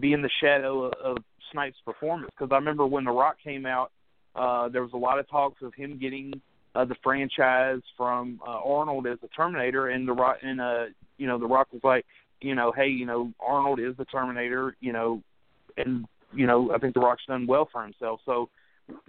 [0.00, 1.16] be in the shadow of, of
[1.52, 3.90] Snipes' performance because I remember when The Rock came out
[4.36, 6.32] uh there was a lot of talks of him getting
[6.76, 10.84] uh, the franchise from uh, Arnold as the Terminator and the Rock and uh
[11.18, 12.04] you know The Rock was like
[12.44, 15.22] you know, hey, you know, Arnold is the Terminator, you know,
[15.76, 18.20] and you know, I think The Rock's done well for himself.
[18.26, 18.50] So,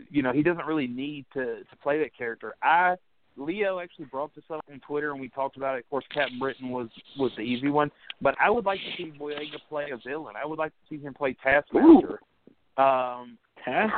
[0.10, 2.56] you know, he doesn't really need to to play that character.
[2.64, 2.95] I
[3.38, 5.86] Leo actually brought this up on Twitter and we talked about it.
[5.86, 6.88] Of course, Captain Britain was
[7.18, 7.91] was the easy one,
[8.22, 10.36] but I would like to see Boyega play a villain.
[10.41, 12.20] I would like to see him play Taskmaster.
[12.78, 13.38] Um,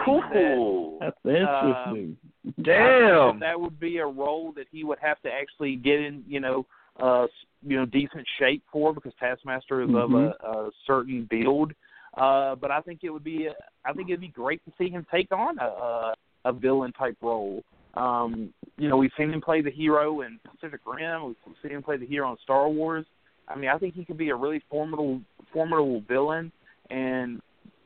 [0.05, 0.97] Cool.
[1.01, 2.17] That's interesting.
[2.63, 3.39] Damn.
[3.39, 6.65] that would be a role that he would have to actually get in, you know,
[7.01, 7.27] uh,
[7.61, 11.73] you know, decent shape for because Taskmaster is of a, a certain build.
[12.15, 13.49] Uh, but I think it would be,
[13.85, 16.13] I think it'd be great to see him take on a a,
[16.45, 17.63] a villain type role.
[17.97, 21.25] Um, you know, we've seen him play the hero in Pacific Rim.
[21.25, 23.05] We've seen him play the hero in Star Wars.
[23.47, 25.21] I mean, I think he could be a really formidable,
[25.51, 26.51] formidable villain.
[26.89, 27.41] And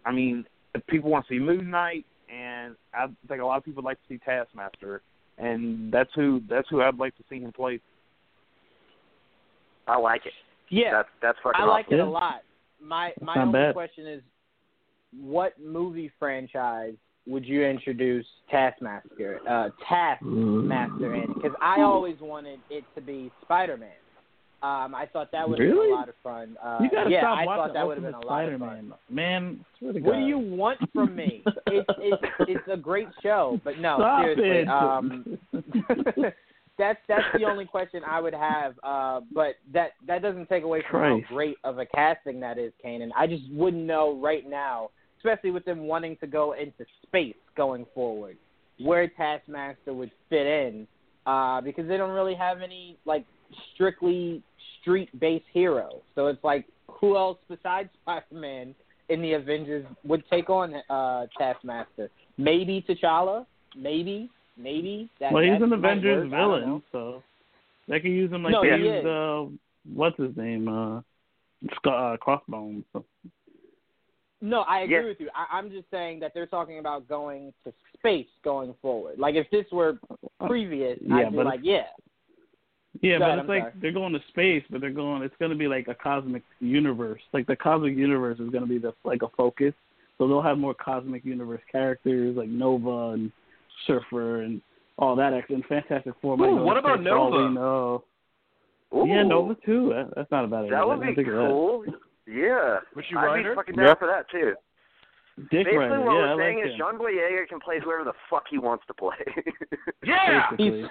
[0.06, 3.64] I mean, if people want to see Moon Knight, and I think a lot of
[3.64, 5.02] people would like to see Taskmaster,
[5.38, 7.80] and that's who that's who I'd like to see him play.
[9.88, 10.34] I like it.
[10.70, 12.00] Yeah, That's that's fucking I like awesome.
[12.00, 12.42] it a lot.
[12.82, 13.74] My my only bad.
[13.74, 14.22] question is,
[15.20, 16.96] what movie franchise
[17.28, 21.28] would you introduce Taskmaster uh, Taskmaster in?
[21.34, 23.90] Because I always wanted it to be Spider Man.
[24.64, 25.88] Um, I thought that would have Really?
[25.88, 26.56] been a lot of fun.
[26.64, 28.50] Uh, you gotta yeah, stop I watching thought that would have been a lot of
[28.60, 28.90] Spider-Man.
[28.90, 28.94] fun.
[29.10, 31.44] Man, What do you want from me?
[31.66, 34.60] it's it's it's a great show, but no, Stop seriously.
[34.60, 34.68] it.
[34.70, 35.38] Um,
[36.78, 38.76] that's that's the only question I would have.
[38.84, 41.26] Uh, but that that doesn't take away from Christ.
[41.28, 43.10] how great of a casting that is, Cainan.
[43.18, 44.92] I just wouldn't know right now,
[45.22, 48.38] especially with them wanting to go into space going forward,
[48.80, 50.88] where Taskmaster would fit in,
[51.26, 53.26] uh, because they don't really have any like
[53.74, 54.42] strictly
[54.82, 56.02] street-based heroes.
[56.16, 58.76] So it's like, who else besides Spider-Man
[59.10, 62.10] in the Avengers would take on uh, Taskmaster?
[62.38, 63.46] Maybe T'Challa.
[63.78, 64.30] Maybe.
[64.58, 65.10] Maybe.
[65.20, 66.40] That, well, he's an Avengers work.
[66.40, 67.24] Villain, so
[67.88, 69.46] they can use him like No, they he used uh,
[69.94, 71.02] what's his name, uh,
[71.76, 72.84] Sc- uh Crossbones.
[72.94, 73.06] So.
[74.42, 75.04] No, I agree Yeah.
[75.06, 75.30] with you.
[75.36, 79.20] I, I'm just saying that they're talking about going to space going forward.
[79.20, 80.00] Like if this were
[80.48, 81.84] previous, Yeah, I'd be like, yeah.
[83.02, 83.74] Yeah, Go but ahead, it's I'm like sorry.
[83.82, 85.24] they're going to space, but they're going.
[85.24, 87.22] It's going to be like a cosmic universe.
[87.34, 89.74] Like the cosmic universe is going to be the like a focus.
[90.18, 93.32] So they'll have more cosmic universe characters like Nova and
[93.88, 94.62] Surfer and
[94.98, 95.34] all that.
[95.34, 96.36] Actually, and Fantastic Four.
[96.38, 97.48] might Ooh, what about space for all Nova?
[97.48, 98.04] we know.
[98.94, 99.90] Ooh, Yeah, Nova too.
[99.96, 100.72] That, that's not a bad idea.
[100.72, 101.48] That would be think that.
[101.48, 101.86] cool.
[102.28, 102.80] Yeah.
[102.96, 103.50] Was she I'd Ryder?
[103.52, 104.00] be fucking down Yep.
[104.00, 104.54] for that too.
[105.50, 106.02] Dick Basically, Rider.
[106.02, 106.78] what Yeah, we're I saying like is him.
[106.78, 109.16] John Boyega can play whoever the fuck he wants to play.
[110.04, 110.50] Yeah.
[110.52, 110.86] Basically.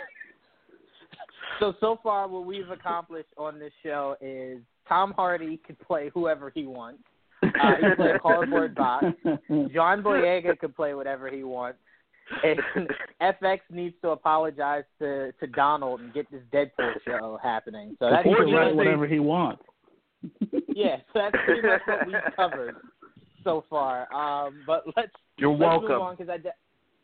[1.58, 4.58] So so far, what we've accomplished on this show is
[4.88, 7.02] Tom Hardy could play whoever he wants.
[7.42, 9.04] Uh, he can play a cardboard box.
[9.74, 11.78] John Boyega could play whatever he wants.
[12.44, 12.60] And
[13.42, 17.96] FX needs to apologize to to Donald and get this Deadpool show happening.
[17.98, 19.62] So that's he can Unfortunately- write whatever he wants.
[20.74, 22.76] Yeah, so that's pretty much what we've covered
[23.44, 24.12] so far.
[24.12, 26.00] Um, but let's You're let's move welcome.
[26.00, 26.54] on because I, de-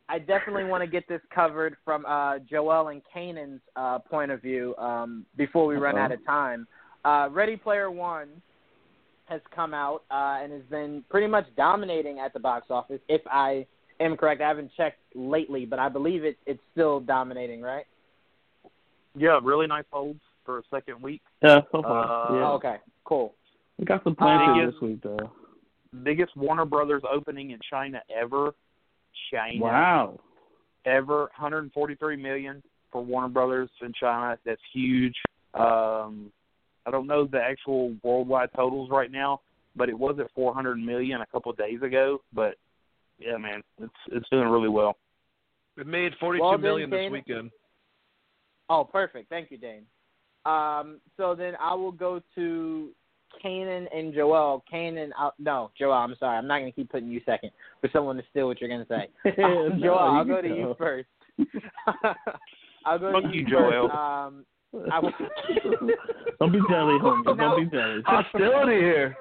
[0.09, 4.41] I definitely want to get this covered from uh, Joel and Cainan's uh, point of
[4.41, 6.03] view um, before we run Uh-oh.
[6.03, 6.67] out of time.
[7.05, 8.29] Uh, Ready Player One
[9.27, 13.01] has come out uh, and has been pretty much dominating at the box office.
[13.09, 13.67] If I
[14.01, 17.87] am correct, I haven't checked lately, but I believe it, it's still dominating, right?
[19.17, 21.23] Yeah, really nice holds for a second week.
[21.43, 22.05] Yeah, so far.
[22.05, 22.47] Uh, yeah.
[22.49, 22.77] Oh, okay,
[23.07, 23.35] cool.
[23.79, 25.31] We got some plans here this week though.
[26.03, 28.55] Biggest Warner Brothers opening in China ever.
[29.33, 29.61] China.
[29.63, 30.21] Wow.
[30.85, 32.63] ever 143 million
[32.93, 34.39] for Warner Brothers in China.
[34.45, 35.15] That's huge.
[35.55, 36.31] Um,
[36.85, 39.41] I don't know the actual worldwide totals right now,
[39.75, 42.19] but it was at 400 million a couple of days ago.
[42.33, 42.57] But
[43.19, 44.97] yeah, man, it's it's doing really well.
[45.79, 47.51] It made forty-two Well, million then, this weekend.
[48.69, 49.29] Oh, perfect.
[49.29, 49.85] Thank you, Dane.
[50.47, 52.91] Um, so then I will go to
[53.45, 54.63] Cainan and Joel.
[54.73, 55.93] Cainan, uh, no, Joel.
[55.95, 56.39] I'm sorry.
[56.39, 57.51] I'm not going to keep putting you second
[57.81, 59.09] for someone to steal what you're going to say.
[59.39, 61.09] No, Um, Joel, I'll can go to you first.
[62.85, 63.89] I'll go Fuck to you, you, Joel.
[63.89, 63.95] first.
[63.95, 64.45] Um,
[64.93, 65.13] I will...
[66.41, 67.25] Don't be jelly, homie.
[67.25, 67.35] No.
[67.35, 68.03] Don't be jelly.
[68.05, 69.17] Hostility here.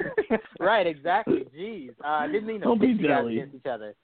[0.60, 1.44] right, exactly.
[1.56, 3.38] Jeez, uh, I didn't mean to Don't be pit you guys jelly.
[3.38, 3.94] against each other.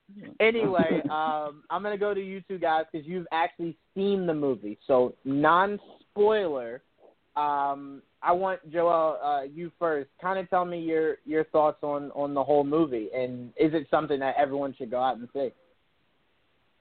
[0.41, 4.79] Anyway, um, I'm gonna go to you two guys because you've actually seen the movie,
[4.87, 6.83] so non-spoiler.
[7.37, 10.11] Um, I want Joel, uh, you first.
[10.21, 13.87] Kind of tell me your your thoughts on on the whole movie, and is it
[13.91, 15.51] something that everyone should go out and see?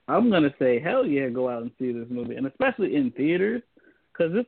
[0.08, 3.62] I'm gonna say hell yeah, go out and see this movie, and especially in theaters,
[4.20, 4.46] because this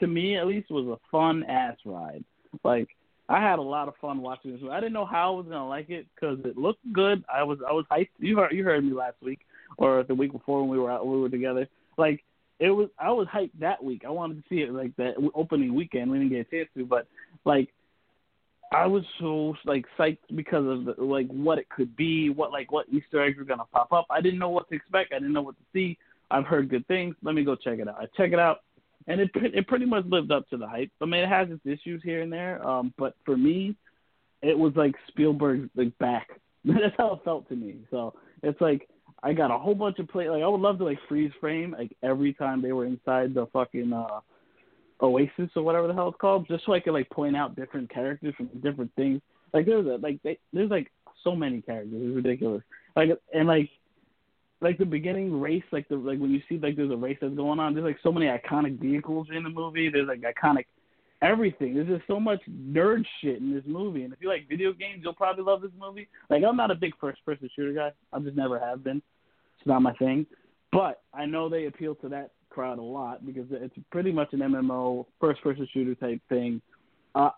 [0.00, 2.24] to me at least was a fun ass ride.
[2.62, 2.88] Like
[3.28, 4.60] I had a lot of fun watching this.
[4.70, 7.24] I didn't know how I was gonna like it because it looked good.
[7.32, 8.08] I was I was hyped.
[8.18, 9.40] You heard you heard me last week
[9.78, 11.66] or the week before when we were out we were together.
[11.96, 12.22] Like
[12.58, 14.02] it was I was hyped that week.
[14.06, 16.10] I wanted to see it like that opening weekend.
[16.10, 17.06] We didn't get a chance to, but
[17.44, 17.72] like
[18.72, 22.70] I was so like psyched because of the, like what it could be, what like
[22.72, 24.06] what Easter eggs were gonna pop up.
[24.10, 25.14] I didn't know what to expect.
[25.14, 25.96] I didn't know what to see.
[26.30, 27.14] I've heard good things.
[27.22, 27.96] Let me go check it out.
[27.98, 28.63] I check it out,
[29.06, 30.90] and it it pretty much lived up to the hype.
[31.00, 33.76] I mean, it has its issues here and there, um, but for me,
[34.42, 36.28] it was like Spielberg's like back.
[36.64, 37.76] That's how it felt to me.
[37.90, 38.88] So it's like
[39.22, 40.28] I got a whole bunch of play.
[40.28, 43.46] Like I would love to like freeze frame like every time they were inside the
[43.52, 44.20] fucking uh
[45.02, 47.90] Oasis or whatever the hell it's called, just so I could like point out different
[47.90, 49.20] characters from different things.
[49.52, 50.90] Like there's a like they, there's like
[51.22, 52.62] so many characters, it's ridiculous.
[52.96, 53.70] Like and like
[54.64, 57.34] like the beginning race, like the like when you see like there's a race that's
[57.34, 59.90] going on, there's like so many iconic vehicles in the movie.
[59.90, 60.64] There's like iconic
[61.20, 61.74] everything.
[61.74, 64.04] There's just so much nerd shit in this movie.
[64.04, 66.08] And if you like video games, you'll probably love this movie.
[66.30, 67.90] Like I'm not a big first person shooter guy.
[68.12, 69.02] I just never have been.
[69.58, 70.26] It's not my thing.
[70.72, 74.40] But I know they appeal to that crowd a lot because it's pretty much an
[74.40, 76.62] MMO first person shooter type thing.
[77.14, 77.30] Uh,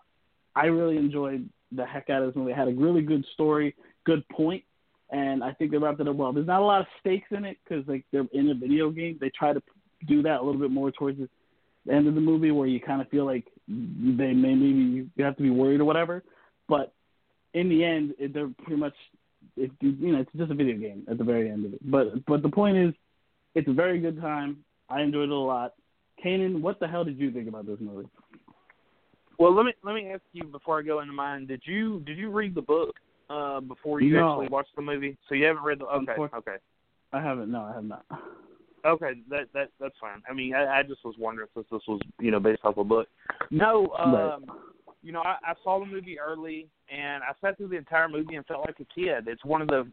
[0.55, 2.53] I really enjoyed the heck out of this movie.
[2.53, 3.75] It had a really good story,
[4.05, 4.63] good point,
[5.09, 6.33] and I think they wrapped it up well.
[6.33, 9.17] There's not a lot of stakes in it because like they're in a video game.
[9.19, 9.61] They try to
[10.07, 13.01] do that a little bit more towards the end of the movie where you kind
[13.01, 16.23] of feel like they may maybe you have to be worried or whatever.
[16.67, 16.93] But
[17.53, 18.93] in the end, it, they're pretty much
[19.55, 21.89] it, you know it's just a video game at the very end of it.
[21.89, 22.93] But but the point is,
[23.55, 24.57] it's a very good time.
[24.89, 25.73] I enjoyed it a lot.
[26.23, 28.07] Cainan, what the hell did you think about this movie?
[29.39, 31.45] Well, let me let me ask you before I go into mine.
[31.45, 32.95] Did you did you read the book
[33.29, 34.31] uh, before you No.
[34.31, 35.17] actually watched the movie?
[35.27, 36.57] So you haven't read the okay okay.
[37.13, 37.51] I haven't.
[37.51, 38.05] No, I have not.
[38.85, 40.21] Okay, that that that's fine.
[40.29, 42.83] I mean, I, I just was wondering since this was you know based off a
[42.83, 43.07] book.
[43.51, 44.39] No, um, Right.
[45.03, 48.35] you know, I, I saw the movie early, and I sat through the entire movie
[48.35, 49.27] and felt like a kid.
[49.27, 49.87] It's one of the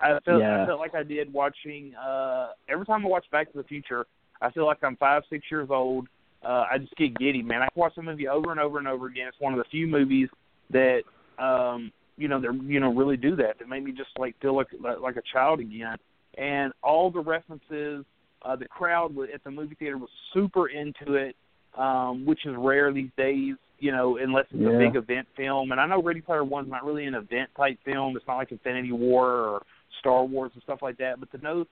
[0.00, 0.62] I felt Yeah.
[0.62, 1.94] I felt like I did watching.
[1.94, 4.06] uh Every time I watch Back to the Future,
[4.40, 6.08] I feel like I'm five six years old.
[6.44, 7.62] Uh I just get giddy, man.
[7.62, 9.28] I can watch the movie over and over and over again.
[9.28, 10.28] It's one of the few movies
[10.70, 11.02] that
[11.38, 13.58] um you know they're you know really do that.
[13.58, 15.96] That made me just like feel like like, a child again.
[16.38, 18.04] And all the references,
[18.42, 21.36] uh the crowd at the movie theater was super into it,
[21.78, 23.54] um, which is rare these days.
[23.78, 25.70] You know, unless it's a big event film.
[25.70, 28.16] And I know Ready Player One's not really an event type film.
[28.16, 29.62] It's not like Infinity War or
[30.00, 31.20] Star Wars and stuff like that.
[31.20, 31.66] But the no,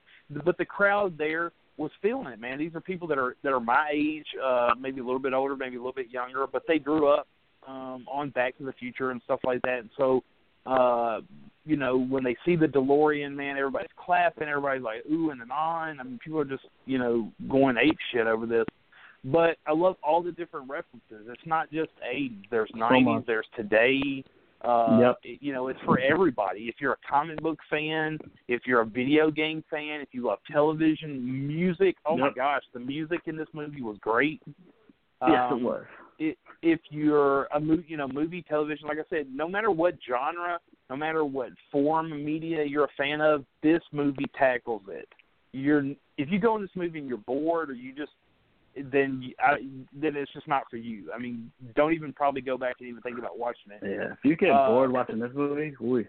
[0.44, 2.58] but the crowd there was feeling it, man.
[2.58, 5.56] These are people that are that are my age, uh, maybe a little bit older,
[5.56, 7.26] maybe a little bit younger, but they grew up
[7.66, 9.80] um, on Back to the Future and stuff like that.
[9.80, 10.22] And so,
[10.66, 11.20] uh,
[11.66, 15.98] you know, when they see the DeLorean, man, everybody's clapping, everybody's like ooh and on.
[16.00, 18.66] I mean, people are just you know going ape shit over this.
[19.24, 21.26] But I love all the different references.
[21.28, 22.44] It's not just 80s.
[22.50, 23.04] There's 90s.
[23.04, 23.26] much.
[23.26, 24.22] There's today.
[24.62, 25.38] Uh, Yep.
[25.40, 26.60] You know, it's for everybody.
[26.68, 28.18] If you're a comic book fan,
[28.48, 31.96] if you're a video game fan, if you love television, music.
[32.04, 34.42] Oh my gosh, the music in this movie was great.
[34.46, 35.84] yes, Um, it was.
[36.18, 40.58] If you're a movie, you know, movie, television, like I said, no matter what genre,
[40.90, 45.08] no matter what form of media you're a fan of, this movie tackles it.
[45.52, 45.84] You're
[46.18, 48.12] if you go in this movie and you're bored or you just
[48.90, 49.56] then you- I,
[49.92, 51.10] then it's just not for you.
[51.14, 53.80] I mean, don't even probably go back and even think about watching it.
[53.82, 56.04] Yeah, if you get Uh, bored watching this movie, ooh,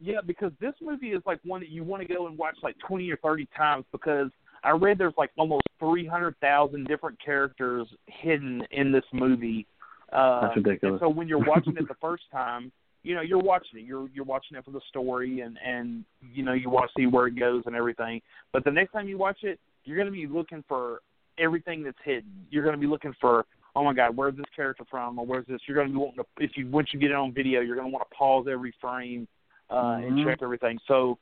[0.00, 2.76] Yeah, because this movie is like one that you want to go and watch like
[2.86, 4.30] twenty or thirty times because
[4.64, 9.66] I read there's like almost three hundred thousand different characters hidden in this movie.
[10.12, 11.00] Uh, That's ridiculous.
[11.00, 12.72] And so when you're watching it the first time,
[13.02, 13.84] you know you're watching it.
[13.84, 17.06] You're you're watching it for the story and and you know you want to see
[17.06, 18.20] where it goes and everything.
[18.52, 21.00] But the next time you watch it, you're going to be looking for
[21.38, 22.46] everything that's hidden.
[22.50, 23.44] You're going to be looking for
[23.76, 25.60] oh my god, where's this character from or where's this?
[25.66, 27.76] You're going to be wanting to if you once you get it on video, you're
[27.76, 29.28] going to want to pause every frame
[29.70, 30.24] uh, and Mhm.
[30.24, 30.78] check everything.
[30.86, 31.18] So,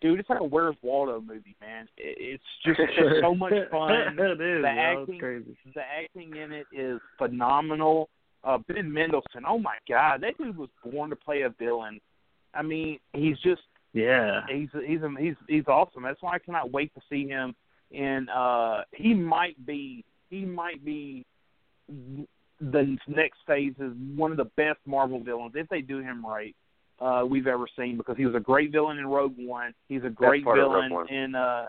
[0.00, 1.88] dude, it's like a Where's Waldo movie, man.
[1.96, 3.90] It's just it's so much fun.
[4.18, 4.62] it is.
[4.62, 5.56] The acting- crazy.
[5.74, 8.08] The acting in it is phenomenal.
[8.44, 12.00] Uh, ben Mendelsohn, oh my god, that dude was born to play a villain.
[12.54, 13.62] I mean, he's just
[13.92, 14.42] Yeah.
[14.48, 16.04] he's he's he's he's awesome.
[16.04, 17.54] That's why I cannot wait to see him.
[17.92, 21.26] And uh, he might be he might be
[22.60, 26.54] the next phase is one of the best Marvel villains if they do him right.
[27.00, 29.72] Uh, we've ever seen because he was a great villain in Rogue One.
[29.88, 31.08] He's a great part of Rogue villain One.
[31.08, 31.66] in uh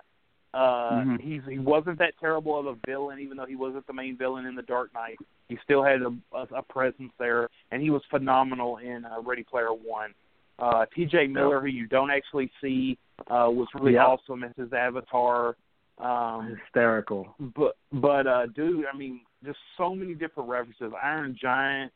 [0.56, 1.22] uh Mhm.
[1.22, 4.45] he's he wasn't that terrible of a villain even though he wasn't the main villain
[4.47, 5.19] in the Dark Knight.
[5.47, 9.43] He still had a, a, a presence there and he was phenomenal in uh, Ready
[9.43, 10.15] Player One.
[10.57, 12.97] Uh TJ Miller who you don't actually see
[13.30, 14.07] uh was really Yeah.
[14.07, 15.56] awesome as his avatar.
[15.99, 17.35] Um Hysterical.
[17.56, 20.91] but but uh dude, I mean just so many different references.
[21.03, 21.91] Iron Giant,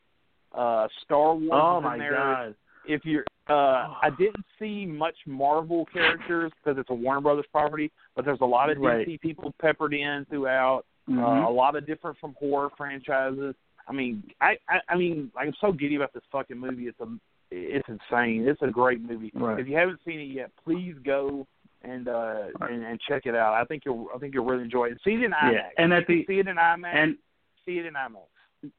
[0.52, 2.12] uh Star Wars Oh is my there.
[2.12, 2.54] god.
[2.86, 7.90] If you're uh I didn't see much Marvel characters because it's a Warner Brothers property,
[8.16, 10.84] but there's a lot of DC people peppered in throughout.
[11.06, 11.46] Uh, Mhm.
[11.46, 13.54] a lot of different from horror franchises.
[13.86, 16.84] I mean, I, I I mean, I'm so giddy about this fucking movie.
[16.86, 17.06] It's a
[17.50, 18.48] it's insane.
[18.48, 19.30] It's a great movie.
[19.34, 19.60] Right.
[19.60, 21.46] If you haven't seen it yet, please go
[21.82, 23.52] and uh and, and check it out.
[23.52, 24.98] I think you'll I think you'll really enjoy it.
[25.04, 25.52] See it in IMAX.
[25.52, 25.68] yeah.
[25.76, 26.94] And at the see it in IMAX.
[26.94, 27.18] and
[27.66, 28.70] see it in IMAX.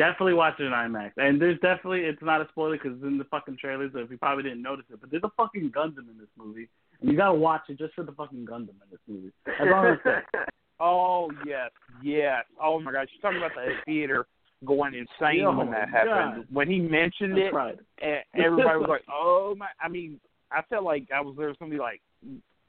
[0.00, 1.12] Definitely watch it in IMAX.
[1.18, 3.90] And there's definitely it's not a spoiler because it's in the fucking trailers.
[3.92, 6.68] So if you probably didn't notice it, but there's a fucking Gundam in this movie,
[7.00, 9.30] and you gotta watch it just for the fucking Gundam in this movie.
[9.44, 10.22] That's all I'm saying.
[10.82, 11.68] Oh yes,
[12.02, 12.44] yes.
[12.58, 14.26] Oh my gosh, you're talking about the theater
[14.64, 16.46] going insane Oh, when that happened.
[16.46, 16.46] God.
[16.50, 17.78] When he mentioned That's it, right.
[18.34, 20.18] everybody was like, "Oh my!" I mean,
[20.50, 22.00] I felt like I was there was gonna like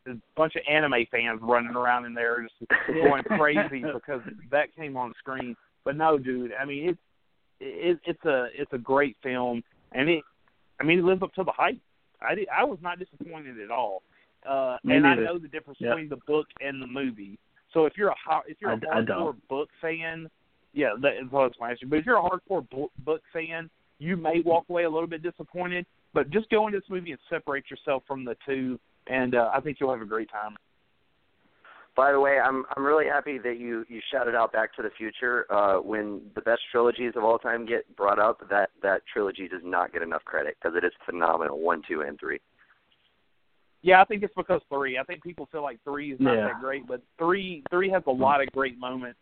[0.07, 4.19] a bunch of anime fans running around in there just going crazy because
[4.51, 5.55] that came on screen.
[5.85, 6.51] But no, dude.
[6.61, 6.99] I mean, it's
[7.61, 9.63] it, it's a it's a great film,
[9.93, 10.23] and it.
[10.79, 11.77] I mean, it lives up to the hype.
[12.27, 14.01] I did, I was not disappointed at all.
[14.47, 15.21] Uh, Me and neither.
[15.21, 15.91] I know the difference Yep.
[15.91, 17.37] between the book and the movie.
[17.73, 18.15] So if you're a
[18.47, 19.47] if you're a I- I hardcore don't.
[19.47, 20.27] book fan,
[20.73, 21.85] yeah, that I was my answer.
[21.85, 23.69] But if you're a hardcore book, book fan,
[23.99, 25.85] you may walk away a little bit disappointed.
[26.13, 29.59] But just go into this movie and separate yourself from the two, and uh, I
[29.61, 30.57] think you'll have a great time.
[31.95, 34.89] By the way, I'm I'm really happy that you you shouted out Back to the
[34.97, 35.45] Future.
[35.51, 39.61] Uh, when the best trilogies of all time get brought up, that that trilogy does
[39.63, 41.59] not get enough credit because it is phenomenal.
[41.59, 42.39] One, two, and three.
[43.81, 44.97] Yeah, I think it's because three.
[44.99, 46.47] I think people feel like three is not Yeah.
[46.47, 49.19] that great, but three three has a lot of great moments.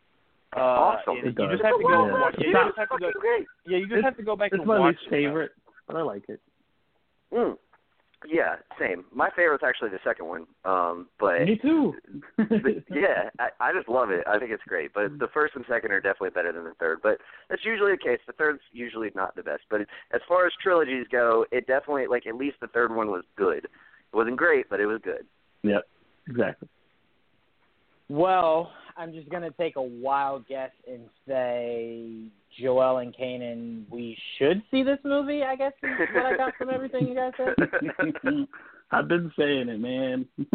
[0.56, 1.18] Uh, Awesome.
[1.18, 1.26] It it.
[1.28, 1.52] You does.
[1.52, 1.90] just have to go.
[1.90, 2.04] Yeah.
[2.12, 3.12] and watch, It's you just have to go.
[3.20, 3.46] great.
[3.66, 5.10] Yeah, you just It's- have to go back It's and my watch least it.
[5.10, 5.52] favorite,
[5.88, 6.40] but I like it.
[7.32, 7.58] Mm.
[8.28, 9.06] Yeah, same.
[9.14, 10.46] My favorite's actually the second one.
[10.66, 11.94] Um, but Me too.
[12.38, 12.48] but
[12.92, 14.26] yeah, I, I just love it.
[14.28, 14.94] I think it's great.
[14.94, 17.00] But the first and second are definitely better than the third.
[17.02, 17.20] But
[17.50, 18.20] that's usually the case.
[18.28, 19.62] The third's usually not the best.
[19.70, 19.82] But
[20.12, 23.66] as far as trilogies go, it definitely like at least the third one was good.
[23.66, 25.26] It wasn't great, but it was good.
[25.64, 25.88] Yep.
[26.28, 26.68] Exactly.
[28.10, 32.24] Well, I'm just gonna take a wild guess and say
[32.60, 33.84] Joel and Cainan.
[33.90, 35.44] We should see this movie.
[35.44, 37.56] I guess is what I got from everything you guys said.
[38.92, 40.26] I've been saying it, man.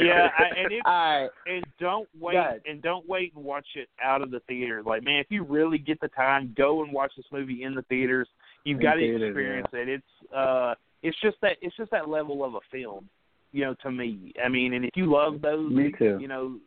[0.00, 1.30] Yeah, I, and it, All right.
[1.46, 2.36] and don't wait
[2.66, 4.82] and don't wait and watch it out of the theater.
[4.84, 7.82] Like man, if you really get the time, go and watch this movie in the
[7.82, 8.28] theaters.
[8.64, 9.88] You've got to theaters, experience it.
[9.88, 13.08] It's uh, it's just that it's just that level of a film,
[13.52, 13.74] you know.
[13.82, 16.18] To me, I mean, and if you love those, Me too.
[16.20, 16.58] you know,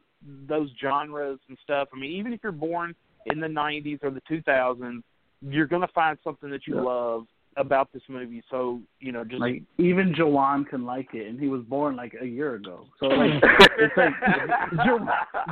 [0.48, 1.88] those genres and stuff.
[1.94, 2.94] I mean, even if you're born
[3.28, 5.02] in the '90s or the 2000s,
[5.42, 6.82] you're gonna find something that you Yeah.
[6.82, 7.28] love
[7.58, 8.42] about this movie.
[8.50, 12.16] So you know, just like even Jawan can like it, and he was born like
[12.20, 12.86] a year ago.
[13.00, 13.30] So like,
[13.78, 14.14] it's like
[14.86, 15.08] Jawan,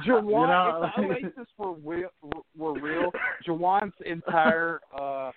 [0.06, 2.10] You know, if the Oasis were real,
[2.57, 3.11] were real,
[3.48, 5.31] Jawan's entire uh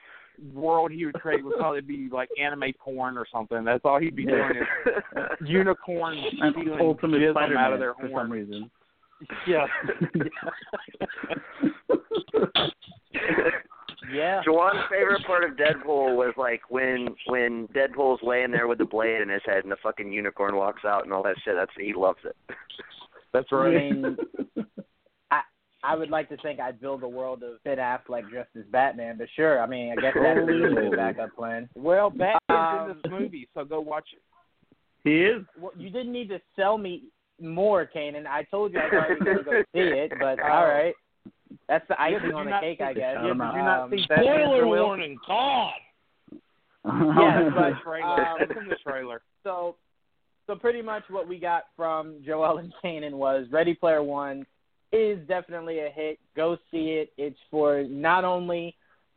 [0.53, 3.63] world he would create would probably be like anime porn or something.
[3.63, 4.67] That's all he'd be doing is
[5.47, 8.11] unicorns an stealing ultimate jism Spider-Man out of their horn.
[8.11, 8.71] for some reason.
[9.47, 9.67] Yeah.
[14.13, 14.43] Yeah.
[14.47, 19.21] Juwan's favorite part of Deadpool was like when when Deadpool's laying there with the blade
[19.21, 21.55] in his head and the fucking unicorn walks out and all that shit.
[21.57, 22.37] That's he loves it.
[23.33, 23.75] That's right.
[23.75, 24.17] I mean,
[25.31, 25.41] I
[25.83, 29.17] I would like to think I'd build a world of Ben Affleck dressed as Batman,
[29.19, 31.69] but sure, I mean, I guess that's a good backup plan.
[31.75, 34.23] Well, Batman's Um, in this movie, so go watch it.
[35.03, 35.45] He is.
[35.61, 37.05] Well, you didn't need to sell me
[37.41, 38.27] more, Cainan.
[38.27, 40.95] I told you I was already going to go see it, but all right.
[41.69, 43.15] That's the icing did on the cake, I guess.
[43.17, 45.73] Yeah, did you not Um, see Batman Spoiler warning, God.
[46.87, 49.23] Yeah, but, the um, in the trailer.
[49.43, 49.77] so
[50.47, 54.45] so pretty much what we got from Joel and Cainan was Ready Player One
[54.93, 56.19] is definitely a hit.
[56.37, 57.11] Go see it.
[57.17, 58.77] It's for not only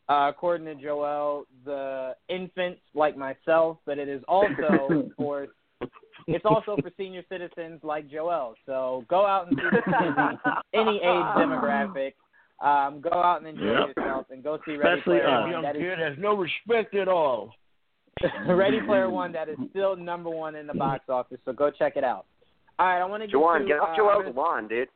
[0.10, 5.48] uh, according to Joel, the infants like myself, but it is also for
[6.28, 8.56] it's also for senior citizens like Joel.
[8.66, 10.38] So go out and see this movie,
[10.74, 12.14] any age demographic.
[12.60, 13.98] Um, go out and enjoy Yep.
[13.98, 15.42] yourself and go see Ready Especially Player.
[15.42, 15.52] One.
[15.52, 17.52] Young That is kid has no respect at all.
[18.48, 21.38] Ready Player One that is still number one in the box office.
[21.46, 22.26] So go check it out.
[22.80, 24.88] All right, I want to get Juwan, to, get off uh, Joel's lawn, dude.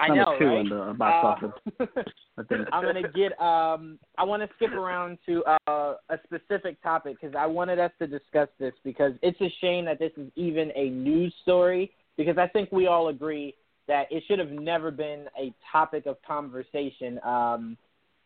[0.00, 0.60] I know, two right?
[0.60, 1.62] in the box office.
[1.78, 1.86] Uh,
[2.38, 2.68] I think.
[2.72, 3.40] I'm gonna get.
[3.40, 7.92] Um, I want to skip around to uh, a specific topic because I wanted us
[7.98, 12.38] to discuss this because it's a shame that this is even a news story because
[12.38, 13.54] I think we all agree
[13.88, 17.76] that it should have never been a topic of conversation um,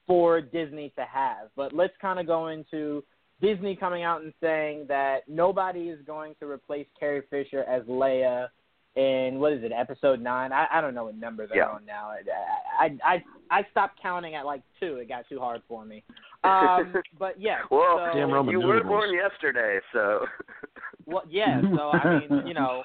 [0.07, 1.49] for Disney to have.
[1.57, 3.03] But let's kind of go into
[3.41, 8.49] Disney coming out and saying that nobody is going to replace Carrie Fisher as Leia
[8.97, 10.53] in what is it, episode nine?
[10.53, 11.69] I, I don't know what number they're Yeah.
[11.69, 12.11] on now.
[12.11, 14.97] I, I I I stopped counting at like two.
[14.97, 16.03] It got too hard for me.
[16.45, 17.61] Um, but yeah.
[17.71, 18.87] Well, so, Damn Roman you were noodles.
[18.91, 20.27] born yesterday, so.
[21.07, 21.63] well, yeah.
[21.75, 22.83] So I mean, you know,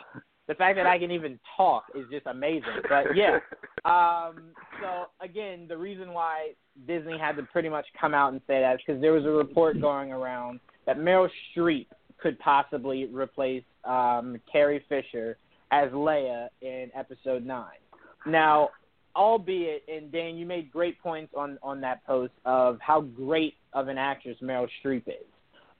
[0.47, 2.63] the fact that I can even talk is just amazing.
[2.87, 3.39] But yeah.
[3.83, 6.51] Um, so again, the reason why
[6.87, 9.29] Disney had to pretty much come out and say that is because there was a
[9.29, 11.87] report going around that Meryl Streep
[12.17, 15.37] could possibly replace um, Carrie Fisher
[15.71, 17.79] as Leia in Episode Nine.
[18.25, 18.69] Now,
[19.15, 23.87] albeit, and Dan, you made great points on on that post of how great of
[23.87, 25.25] an actress Meryl Streep is.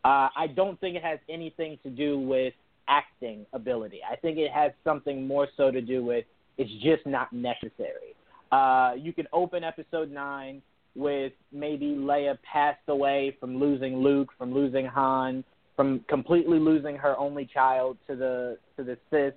[0.06, 2.54] Uh, I don't think it has anything to do with
[2.88, 4.00] acting ability.
[4.10, 6.26] I think it has something more so to do with
[6.58, 8.16] it's just not necessary.
[8.52, 10.62] Uh, you can open episode nine
[10.96, 15.44] with maybe Leia passed away from losing Luke, from losing Han,
[15.76, 19.36] from completely losing her only child to the to the Sith,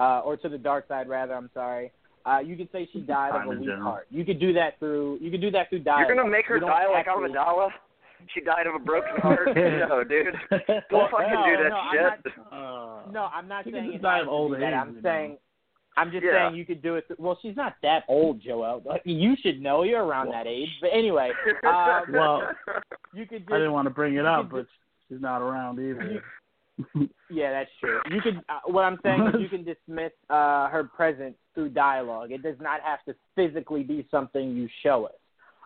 [0.00, 1.34] uh, or to the dark side rather.
[1.34, 1.92] I'm sorry.
[2.24, 3.90] Uh, you could say she died of a in weak general.
[3.90, 4.06] heart.
[4.10, 5.18] You could do that through.
[5.20, 6.06] You could do that through dialogue.
[6.08, 7.68] You're gonna make her You don't die like actually- Amidala?
[8.32, 9.48] She died of a broken heart?
[9.56, 10.26] no, dude.
[10.48, 10.62] Don't
[10.92, 11.92] Well, fucking no, do that no, I'm
[12.22, 12.34] shit.
[12.36, 15.38] not- Uh, No, I'm not saying just it die of old age, I'm saying know.
[15.96, 16.46] I'm just Yeah.
[16.48, 17.08] saying you could do it.
[17.08, 18.80] Th- well, she's not that old, Joel.
[18.84, 20.68] Like, You should know you're around that age.
[20.80, 21.32] But anyway,
[21.66, 22.48] um, Well,
[23.12, 24.66] you could I didn't want to bring it up, could but
[25.08, 26.22] she's not around either.
[27.30, 28.00] Yeah, that's true.
[28.10, 28.38] You could.
[28.48, 32.32] Uh, what I'm saying is you can dismiss uh, her presence through dialogue.
[32.32, 35.14] It does not have to physically be something you show us.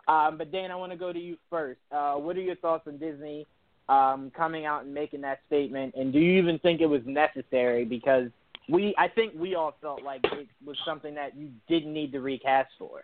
[0.08, 1.80] Um, but Dan, I want to go to you first.
[1.90, 3.46] Uh, what are your thoughts on Disney
[3.88, 5.94] um, coming out and making that statement?
[5.96, 7.84] And do you even think it was necessary?
[7.84, 8.28] Because
[8.68, 12.20] we, I think we all felt like it was something that you didn't need to
[12.20, 13.02] recast for.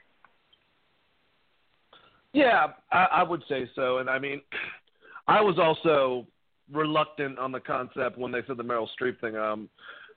[2.32, 3.98] Yeah, I, I would say so.
[3.98, 4.40] And I mean,
[5.28, 6.26] I was also
[6.70, 9.36] reluctant on the concept when they said the Meryl Streep thing.
[9.36, 9.68] Um,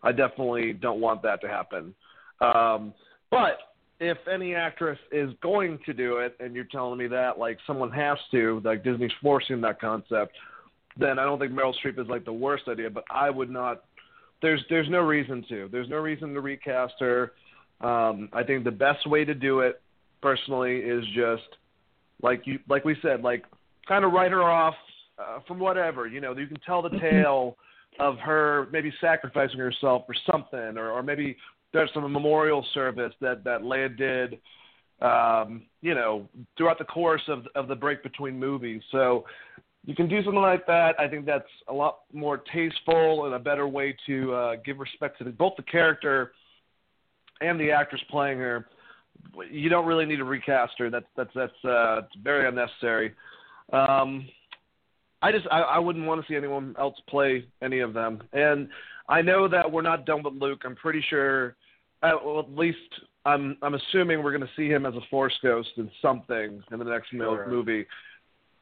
[0.03, 1.93] I definitely don't want that to happen.
[2.41, 2.93] Um,
[3.31, 3.57] but
[3.99, 7.91] if any actress is going to do it, and you're telling me that like someone
[7.91, 10.35] has to, like Disney's forcing that concept,
[10.97, 12.89] then I don't think Meryl Streep is like the worst idea.
[12.89, 13.83] But I would not.
[14.41, 15.69] There's there's no reason to.
[15.71, 17.31] There's no reason to recast her.
[17.81, 19.81] Um, I think the best way to do it,
[20.21, 21.43] personally, is just
[22.21, 23.45] like you like we said, like
[23.87, 24.75] kind of write her off
[25.19, 26.07] uh, from whatever.
[26.07, 27.57] You know, you can tell the tale
[27.99, 31.37] of her maybe sacrificing herself for something, or, or maybe
[31.73, 34.39] there's some memorial service that that Leia did.
[35.01, 36.27] Um, you know,
[36.57, 38.81] throughout the course of of the break between movies.
[38.91, 39.25] So
[39.85, 40.99] you can do something like that.
[40.99, 45.17] I think that's a lot more tasteful and a better way to uh, give respect
[45.19, 46.31] to the, both the character
[47.41, 48.67] and the actress playing her
[49.49, 50.89] you don't really need to recast her.
[50.89, 53.13] That's that's that's uh, very unnecessary.
[53.73, 54.27] Um,
[55.25, 58.21] I just I, I wouldn't want to see anyone else play any of them.
[58.31, 58.69] And
[59.09, 60.61] I know that we're not done with Luke.
[60.65, 61.55] I'm pretty sure.
[62.03, 62.77] Uh, well, at least
[63.25, 66.77] I'm I'm assuming we're going to see him as a Force ghost in something in
[66.77, 67.47] the next Sure.
[67.47, 67.87] movie.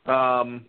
[0.05, 0.65] Um,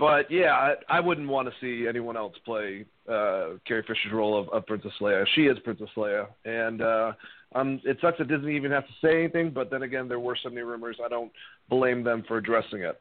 [0.00, 4.36] but yeah, I, I wouldn't want to see anyone else play uh, Carrie Fisher's role
[4.36, 5.24] of, of Princess Leia.
[5.36, 7.12] She is Princess Leia, and uh,
[7.54, 9.50] um, it sucks that Disney even has to say anything.
[9.50, 10.96] But then again, there were so many rumors.
[11.04, 11.30] I don't
[11.68, 13.00] blame them for addressing it.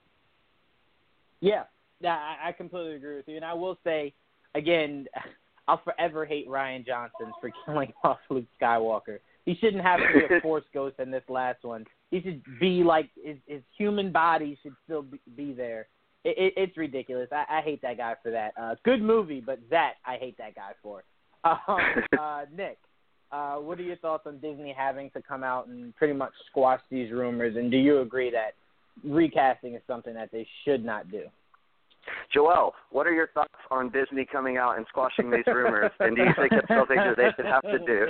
[1.41, 1.63] Yeah,
[2.03, 3.35] I completely agree with you.
[3.35, 4.13] And I will say,
[4.55, 5.05] again,
[5.67, 10.35] I'll forever hate Rian Johnson for killing off Luke Skywalker he shouldn't have to be
[10.35, 11.83] a force ghost in this last one.
[12.11, 15.87] He should be like his, his human body should still be, be there.
[16.23, 17.29] It, it, it's ridiculous.
[17.31, 18.53] I, I hate that guy for that.
[18.61, 21.03] Uh, good movie, but that I hate that guy for.
[21.43, 21.79] Um,
[22.19, 22.77] uh, Nick,
[23.31, 26.81] uh, what are your thoughts on Disney having to come out and pretty much squash
[26.91, 27.55] these rumors?
[27.55, 28.53] And do you agree that
[29.03, 31.23] recasting is something that they should not do?
[32.33, 35.91] Joel, what are your thoughts on Disney coming out and squashing these rumors?
[35.99, 38.07] and do you think it's something that they should have to do?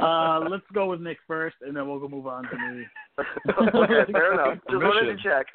[0.04, 2.84] uh, let's go with Nick first, and then we'll go move on to me.
[3.48, 4.58] okay, fair enough.
[4.70, 5.46] Just wanted to check.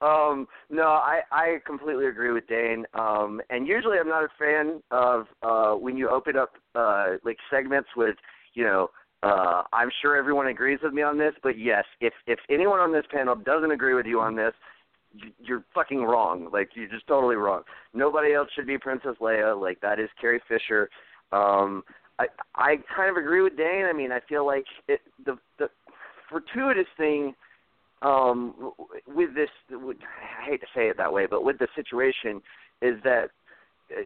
[0.00, 2.84] Um, no, I I completely agree with Dane.
[2.94, 7.36] Um, and usually I'm not a fan of uh, when you open up uh, like
[7.50, 8.16] segments with
[8.54, 8.90] you know
[9.22, 12.92] uh, I'm sure everyone agrees with me on this, but yes, if if anyone on
[12.92, 14.52] this panel doesn't agree with you on this,
[15.38, 16.48] you're fucking wrong.
[16.52, 17.62] Like you're just totally wrong.
[17.94, 19.60] Nobody else should be Princess Leia.
[19.60, 20.88] Like that is Carrie Fisher.
[21.30, 21.84] Um,
[22.18, 22.26] I
[22.56, 23.84] I kind of agree with Dane.
[23.84, 25.68] I mean, I feel like it, the the
[26.28, 27.34] fortuitous thing
[28.02, 28.72] um,
[29.06, 29.50] with this.
[29.70, 32.42] I hate to say it that way, but with the situation
[32.80, 33.30] is that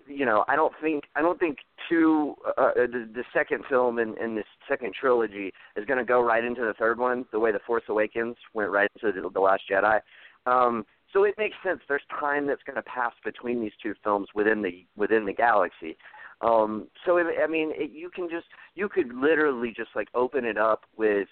[0.07, 1.59] you know I don't think I don't think
[1.89, 6.21] two uh, the, the second film in, in this second trilogy is going to go
[6.23, 9.41] right into the third one the way the Force Awakens went right into the, the
[9.41, 10.01] Last Jedi.
[10.47, 11.81] Um, so it makes sense.
[11.89, 15.97] There's time that's going to pass between these two films within the within the galaxy.
[16.43, 20.59] Um, so I mean, it, you can just you could literally just like open it
[20.59, 21.29] up with,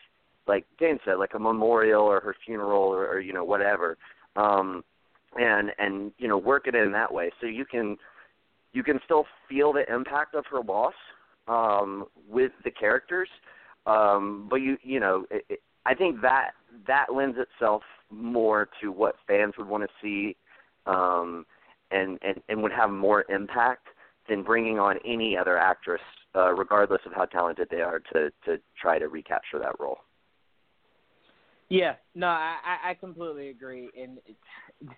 [0.47, 3.99] like Dan said, like a memorial or her funeral or, or you know whatever,
[4.37, 4.83] um,
[5.39, 7.31] and and you know work it in that way.
[7.41, 7.99] So you can
[8.75, 10.95] you can still feel the impact of her loss
[11.49, 13.29] um, with the characters,
[13.87, 16.51] um, but you you know it, it, I think that
[16.87, 20.37] that lends itself more to what fans would want to see,
[20.87, 21.47] um,
[21.91, 23.87] and, and and would have more impact
[24.29, 26.01] than bringing on any other actress,
[26.35, 29.99] uh, regardless of how talented they are, to to try to recapture that role.
[31.69, 32.57] Yeah, no, I
[32.91, 33.89] I completely agree.
[34.01, 34.19] And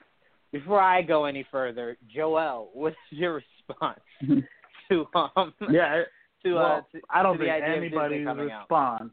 [0.53, 4.01] before I go any further, Joel, what's your response
[4.91, 5.55] to um?
[5.71, 6.03] Yeah,
[6.45, 9.11] to well, uh, to, I don't to think anybody's response out.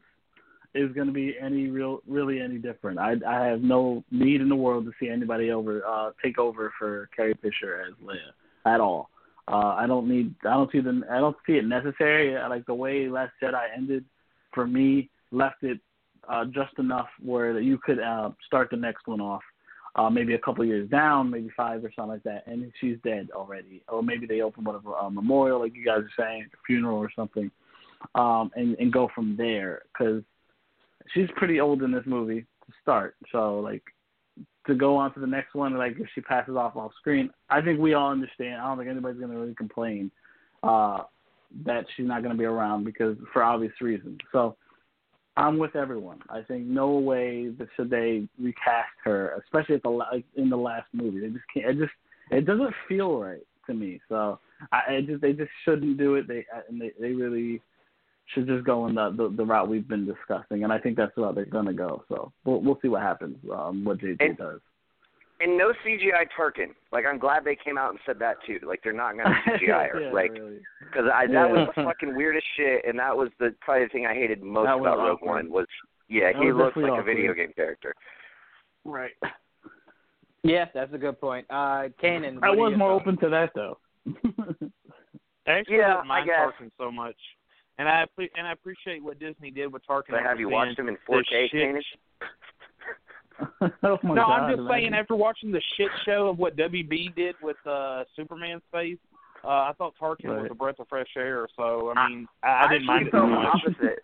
[0.74, 2.98] is going to be any real, really any different.
[2.98, 6.72] I I have no need in the world to see anybody over uh take over
[6.78, 9.10] for Carrie Fisher as Leia at all.
[9.48, 10.34] Uh I don't need.
[10.44, 11.02] I don't see the.
[11.10, 12.36] I don't see it necessary.
[12.36, 14.04] I like the way Last Jedi ended.
[14.52, 15.80] For me, left it
[16.28, 19.42] uh just enough where you could uh start the next one off.
[19.96, 23.28] Uh, maybe a couple years down, maybe five or something like that, and she's dead
[23.32, 23.80] already.
[23.88, 27.10] Or maybe they open of a memorial, like you guys are saying, a funeral or
[27.14, 27.48] something,
[28.16, 29.82] um, and and go from there.
[29.92, 30.24] Because
[31.12, 33.14] she's pretty old in this movie to start.
[33.30, 33.82] So like
[34.66, 37.60] to go on to the next one, like if she passes off off screen, I
[37.60, 38.60] think we all understand.
[38.60, 40.10] I don't think anybody's gonna really complain
[40.62, 41.02] uh,
[41.64, 44.18] that she's not gonna be around because for obvious reasons.
[44.32, 44.56] So
[45.36, 46.20] I'm with everyone.
[46.30, 50.56] I think no way that should they recast her, especially at the like in the
[50.56, 51.20] last movie.
[51.20, 51.66] They just can't.
[51.66, 51.92] It just
[52.30, 54.00] it doesn't feel right to me.
[54.08, 54.38] So
[54.72, 56.28] I it just they just shouldn't do it.
[56.28, 57.60] They and they they really
[58.32, 61.14] should just go in the, the the route we've been discussing, and I think that's
[61.16, 62.04] the route they're gonna go.
[62.08, 63.36] So we'll we'll see what happens.
[63.52, 64.60] Um, what JJ And- does.
[65.44, 66.70] And no CGI Tarkin.
[66.90, 68.58] Like I'm glad they came out and said that too.
[68.66, 70.00] Like they're not going to CGI her.
[70.00, 70.60] yeah, like really.
[70.80, 71.46] because I that Yeah.
[71.52, 74.66] was the fucking weirdest shit, and that was the probably the thing I hated most
[74.66, 75.18] That about Rogue.
[75.22, 75.66] One was
[76.08, 77.94] yeah That he was looks definitely like a video game character.
[78.86, 79.12] Right.
[80.42, 81.46] Yeah, that's a good point.
[81.50, 83.02] Uh, Cainan, I was more thoughts?
[83.02, 83.78] open to that though.
[85.46, 86.54] I actually Yeah, didn't mind I guess.
[86.58, 87.16] Tarkin so much,
[87.78, 90.10] and I appre- and I appreciate what Disney did with Tarkin.
[90.10, 91.80] So have you watched him in 4K, shit- Cainan?
[93.60, 94.68] oh my no, God, I'm just imagine.
[94.70, 94.94] saying.
[94.94, 98.98] After watching the shit show of what WB did with uh Superman's face,
[99.44, 101.46] uh, I thought Tarkin was a breath of fresh air.
[101.56, 103.54] So I mean, I, I didn't mind actually it so felt the much.
[103.86, 103.98] opposite.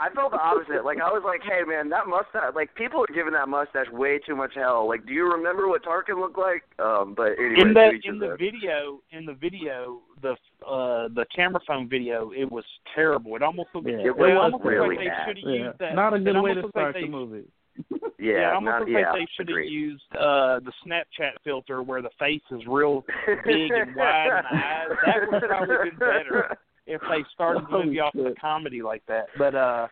[0.00, 0.84] I felt the opposite.
[0.84, 2.52] Like I was like, hey man, that mustache.
[2.54, 4.86] Like people are giving that mustache way too much hell.
[4.88, 6.64] Like, do you remember what Tarkin looked like?
[6.84, 8.38] Um, but anyway, in the in the own.
[8.38, 10.32] video in the video the
[10.66, 14.30] uh the camera phone video it was terrible it almost looked Yeah, it it, was
[14.40, 15.66] almost really like they should have Yeah.
[15.68, 17.44] used that Not a it good way to looked like start they- the movie.
[17.90, 22.02] Yeah, yeah, it almost not, yeah, they should have used uh the Snapchat filter where
[22.02, 23.04] the face is real
[23.44, 24.88] big and wide and the eyes.
[25.04, 29.02] That would probably been better if they started the movie off with a comedy like
[29.08, 29.26] that.
[29.36, 29.88] But uh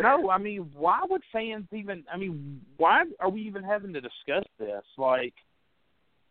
[0.00, 2.04] no, I mean, why would fans even?
[2.12, 4.84] I mean, why are we even having to discuss this?
[4.96, 5.34] Like,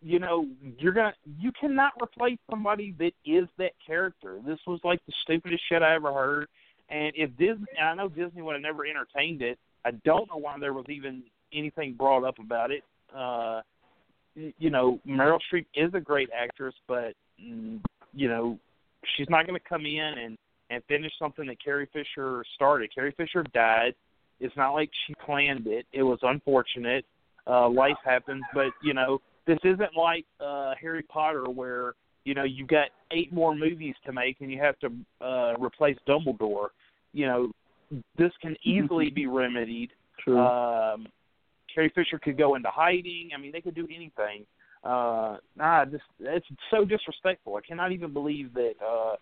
[0.02, 0.48] you know,
[0.80, 4.40] you're gonna, you cannot replace somebody that is that character.
[4.46, 6.48] This was like the stupidest shit I ever heard.
[6.90, 9.58] And if Disney, and I know Disney would have never entertained it.
[9.86, 11.24] I don't know why there was even
[11.54, 12.84] anything brought up about it.
[13.16, 13.62] Uh,
[14.36, 17.80] you know, Meryl Streep is a great actress, but mm,
[18.14, 18.58] you know,
[19.16, 20.38] she's not going to come in and
[20.70, 22.94] and finish something that Carrie Fisher started.
[22.94, 23.94] Carrie Fisher died.
[24.40, 25.86] It's not like she planned it.
[25.94, 27.06] It was unfortunate.
[27.46, 31.94] Uh, life happens, but you know this isn't like uh, Harry Potter where
[32.24, 34.92] you know you've got eight more movies to make and you have to
[35.22, 36.68] uh, replace Dumbledore.
[37.12, 37.52] You know
[38.18, 39.92] this can easily be remedied.
[40.24, 40.40] True.
[40.40, 41.08] Um,
[41.74, 43.30] Carrie Fisher could go into hiding.
[43.36, 44.46] I mean, they could do anything.
[44.84, 47.56] Uh, nah, just it's so disrespectful.
[47.56, 49.16] I cannot even believe that uh,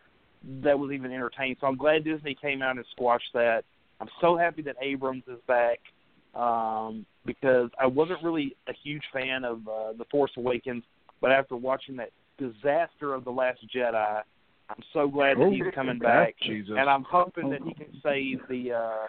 [0.64, 1.58] that was even entertained.
[1.62, 3.64] So I'm glad Disney came out and squashed that.
[4.00, 5.80] I'm so happy that Abrams is back
[6.34, 10.84] um, because I wasn't really a huge fan of uh, the Force Awakens,
[11.22, 14.22] but after watching that disaster of the Last Jedi,
[14.72, 16.76] I'm so glad that he's coming back, Jesus.
[16.78, 19.08] and I'm hoping that he can save the uh,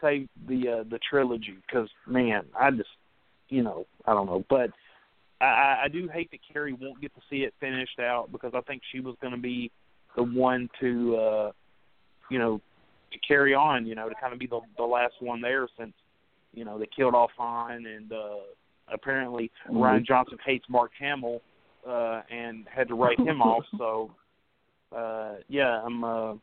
[0.00, 1.54] save the uh, the trilogy.
[1.66, 2.88] Because man, I just
[3.48, 4.70] you know I don't know, but
[5.40, 8.60] I, I do hate that Carrie won't get to see it finished out because I
[8.62, 9.70] think she was going to be
[10.16, 11.52] the one to uh,
[12.30, 12.60] you know
[13.12, 15.92] to carry on, you know, to kind of be the the last one there since
[16.52, 18.40] you know they killed off Han and uh,
[18.92, 21.40] apparently Rian Johnson hates Mark Hamill
[21.88, 23.64] uh, and had to write him off.
[23.78, 24.10] So
[24.96, 26.04] uh, yeah, I'm.
[26.04, 26.34] Uh,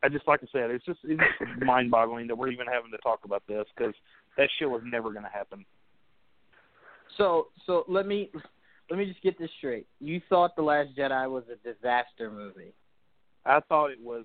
[0.00, 2.98] I just like I said, it's just it's just mind-boggling that we're even having to
[2.98, 3.94] talk about this because
[4.36, 5.64] that shit was never going to happen.
[7.16, 8.30] So so let me
[8.90, 9.86] let me just get this straight.
[10.00, 12.72] You thought the Last Jedi was a disaster movie.
[13.44, 14.24] I thought it was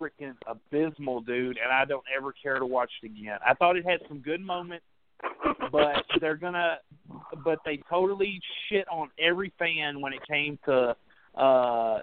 [0.00, 3.38] freaking abysmal, dude, and I don't ever care to watch it again.
[3.46, 4.84] I thought it had some good moments,
[5.72, 6.78] but they're gonna,
[7.44, 10.96] but they totally shit on every fan when it came to
[11.36, 12.00] uh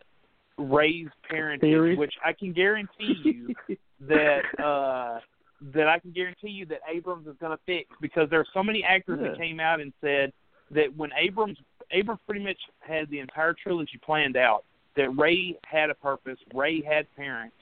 [0.58, 3.56] Rey's parentage, which I can guarantee you
[4.08, 5.20] that uh
[5.74, 8.62] that I can guarantee you that Abrams is going to fix because there are so
[8.62, 9.30] many actors Yeah.
[9.30, 10.32] that came out and said
[10.72, 11.58] that when Abrams
[11.92, 14.64] Abrams pretty much had the entire trilogy planned out
[14.96, 17.56] that Rey had a purpose, Ray had parents,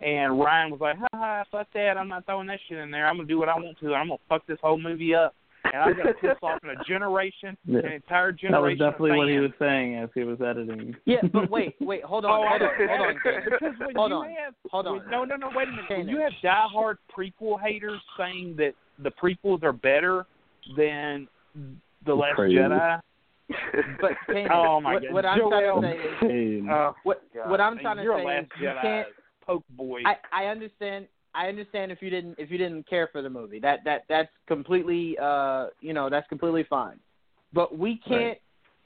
[0.00, 1.96] and Rian was like, "Ha ha, fuck that!
[1.96, 3.06] I'm not throwing that shit in there.
[3.06, 3.94] I'm gonna do what I want to.
[3.94, 5.34] I'm gonna fuck this whole movie up,
[5.72, 7.80] and I'm gonna piss off a generation, Yeah.
[7.80, 8.52] an entire generation.
[8.52, 10.96] That was definitely what he was saying as he was editing.
[11.04, 13.14] Yeah, but wait, wait, hold on, Oh, hold on, hold on,
[13.44, 15.10] Because when Hold you on, have hold when- on.
[15.10, 15.50] no, no, no.
[15.54, 15.84] Wait a minute.
[15.90, 20.26] When you have diehard prequel haters saying that the prequels are better
[20.76, 21.28] than
[22.06, 22.56] the Last Crazy.
[22.56, 23.00] Jedi,
[24.00, 25.12] But Cainan, Oh, my what, God.
[25.12, 25.88] what I'm trying to
[26.20, 29.08] say is uh, what what I'm trying to say is you can't.
[29.44, 30.02] poke boy.
[30.06, 31.06] I I understand.
[31.34, 33.60] I understand if you didn't if you didn't care for the movie.
[33.60, 36.98] That that that's completely uh you know that's completely fine.
[37.52, 38.38] But we can't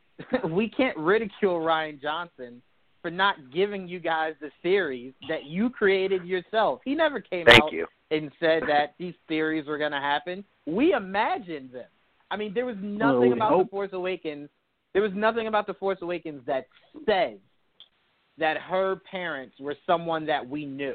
[0.51, 2.62] we can't ridicule Rian Johnson
[3.03, 6.81] for not giving you guys the theories that you created yourself.
[6.85, 7.87] He never came Thank out you.
[8.11, 10.43] and said that these theories were going to happen.
[10.65, 11.85] We imagined them.
[12.31, 13.66] I mean, there was nothing we about hope.
[13.66, 14.49] the Force Awakens.
[14.95, 16.66] There was nothing about the Force Awakens that
[17.05, 17.39] says
[18.39, 20.95] that her parents were someone that we knew.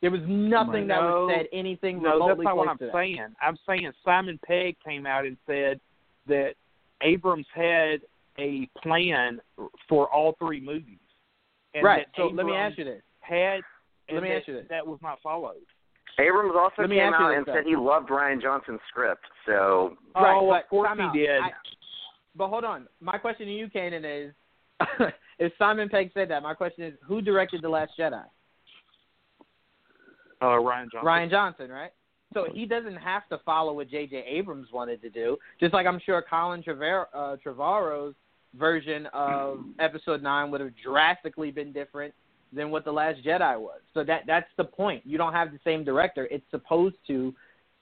[0.00, 1.26] There was nothing that No.
[1.26, 2.94] was said anything no, that's not what I'm to that.
[2.94, 3.34] saying.
[3.42, 5.80] I'm saying Simon Pegg came out and said
[6.26, 6.54] that
[7.02, 8.02] Abrams had
[8.38, 9.40] a plan
[9.88, 10.98] for all three movies.
[11.74, 12.06] And right.
[12.06, 13.02] that So let me Abrams ask you this.
[13.20, 13.60] Had
[14.12, 14.66] Let me that, ask you this.
[14.70, 15.56] That was not followed.
[16.18, 17.54] Abrams also Let came out and though.
[17.54, 19.24] said he loved Rian Johnson's script.
[19.46, 21.12] So oh, right, oh, but of course he out.
[21.14, 21.40] did.
[21.42, 21.50] I,
[22.36, 22.86] but hold on.
[23.00, 24.34] My question to you, Cainan, is
[25.38, 28.22] if Simon Pegg said that, my question is who directed The Last Jedi?
[30.40, 31.04] Uh, Rian Johnson.
[31.04, 31.90] Rian Johnson, right?
[32.34, 34.24] So he doesn't have to follow what J.J.
[34.28, 35.38] Abrams wanted to do.
[35.58, 38.14] Just like I'm sure Colin Trevorrow, uh, Trevorrow's
[38.54, 42.12] version of Episode Nine would have drastically been different
[42.52, 43.80] than what the Last Jedi was.
[43.94, 45.02] So that that's the point.
[45.04, 46.28] You don't have the same director.
[46.30, 47.34] It's supposed to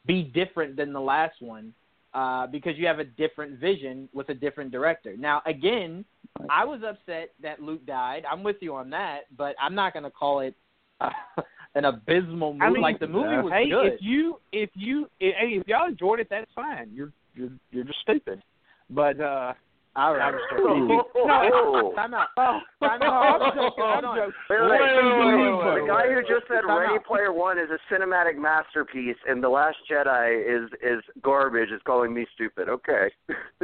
[0.06, 1.72] be different than the last one
[2.14, 5.16] uh, because you have a different vision with a different director.
[5.16, 6.04] Now, again,
[6.50, 8.24] I was upset that Luke died.
[8.30, 10.54] I'm with you on that, but I'm not going to call it
[11.00, 11.10] uh,
[11.76, 12.64] an abysmal movie.
[12.64, 13.42] I mean, like the movie yeah.
[13.42, 13.86] was hey, good.
[13.86, 16.90] if you if you if, hey, if y'all enjoyed it, that's fine.
[16.92, 18.42] You're you're you're just stupid.
[18.88, 19.52] But uh
[19.94, 20.28] All right.
[20.28, 21.02] I'm just joking.
[21.28, 21.92] Oh.
[21.96, 22.28] Time out.
[22.36, 23.42] oh, Time out.
[23.42, 23.84] I'm joking.
[23.84, 24.32] I'm joking.
[24.48, 27.04] Wait, wait, wait, Wait, The guy who just said Time Ready out.
[27.04, 32.14] Player One is a cinematic masterpiece and The Last Jedi is is garbage is calling
[32.14, 32.70] me stupid.
[32.70, 33.10] Okay.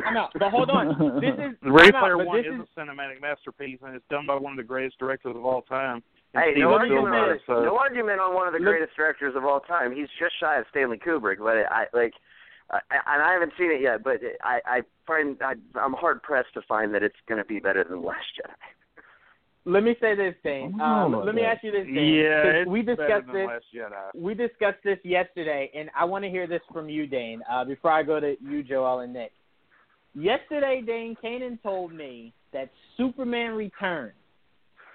[0.03, 0.31] Time out.
[0.39, 1.21] But hold on.
[1.21, 4.27] This is Ready time out, Player One is is a cinematic masterpiece, and it's done
[4.27, 6.03] by one of the greatest directors of all time.
[6.35, 9.35] And Hey, no argument, on, So no argument on one of the Look- greatest directors
[9.37, 9.95] of all time.
[9.95, 12.15] He's just shy of Stanley Kubrick, but I like,
[12.71, 14.03] I, and I haven't seen it yet.
[14.03, 17.59] But I, I find I, I'm hard pressed to find that it's going to be
[17.61, 18.55] better than Last Jedi.
[19.67, 20.81] let me say this, Dane.
[20.81, 22.15] I don't know Um, let me ask you this, Dane.
[22.15, 23.47] yeah, 'cause it's we better discussed than this.
[23.47, 24.21] Last Jedi.
[24.23, 27.43] We discussed this yesterday, and I want to hear this from you, Dane.
[27.51, 29.33] Uh, before I go to you, Joel and Nick.
[30.15, 34.13] Yesterday, Dane Cainan told me that Superman Returns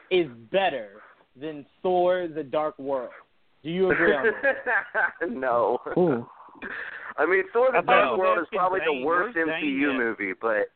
[0.09, 1.01] is better
[1.39, 3.11] than Thor: The Dark World.
[3.63, 5.29] Do you agree on that?
[5.29, 5.79] no.
[5.97, 6.25] Ooh.
[7.17, 9.97] I mean, Thor: The Dark it World is asking probably the worst Where's MCU Dane
[9.97, 10.69] movie, but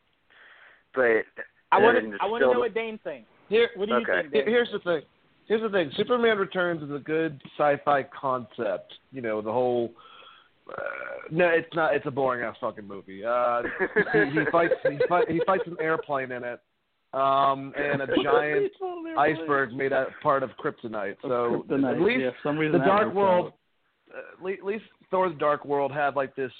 [0.93, 1.23] but
[1.71, 2.17] I want to.
[2.21, 3.27] I want to know what Dane thinks.
[3.49, 4.21] Here, What do you Okay.
[4.21, 4.33] think?
[4.33, 4.47] Dane?
[4.47, 5.01] Here's the thing.
[5.47, 5.91] Here's the thing.
[5.97, 8.93] Superman Returns is a good sci-fi concept.
[9.11, 9.91] You know, the whole.
[10.69, 10.81] Uh,
[11.31, 11.93] no, it's not.
[11.95, 13.25] It's a boring ass fucking movie.
[13.25, 13.63] Uh,
[14.13, 14.73] he, he fights.
[14.83, 16.61] He, fight, he fights an airplane in it,
[17.13, 18.71] um, and a giant
[19.17, 21.15] iceberg made out part of kryptonite.
[21.21, 23.53] So Kryptonite, at least yeah, some reason the Dark World,
[24.13, 26.51] uh, at le- at least Thor's Dark World had like this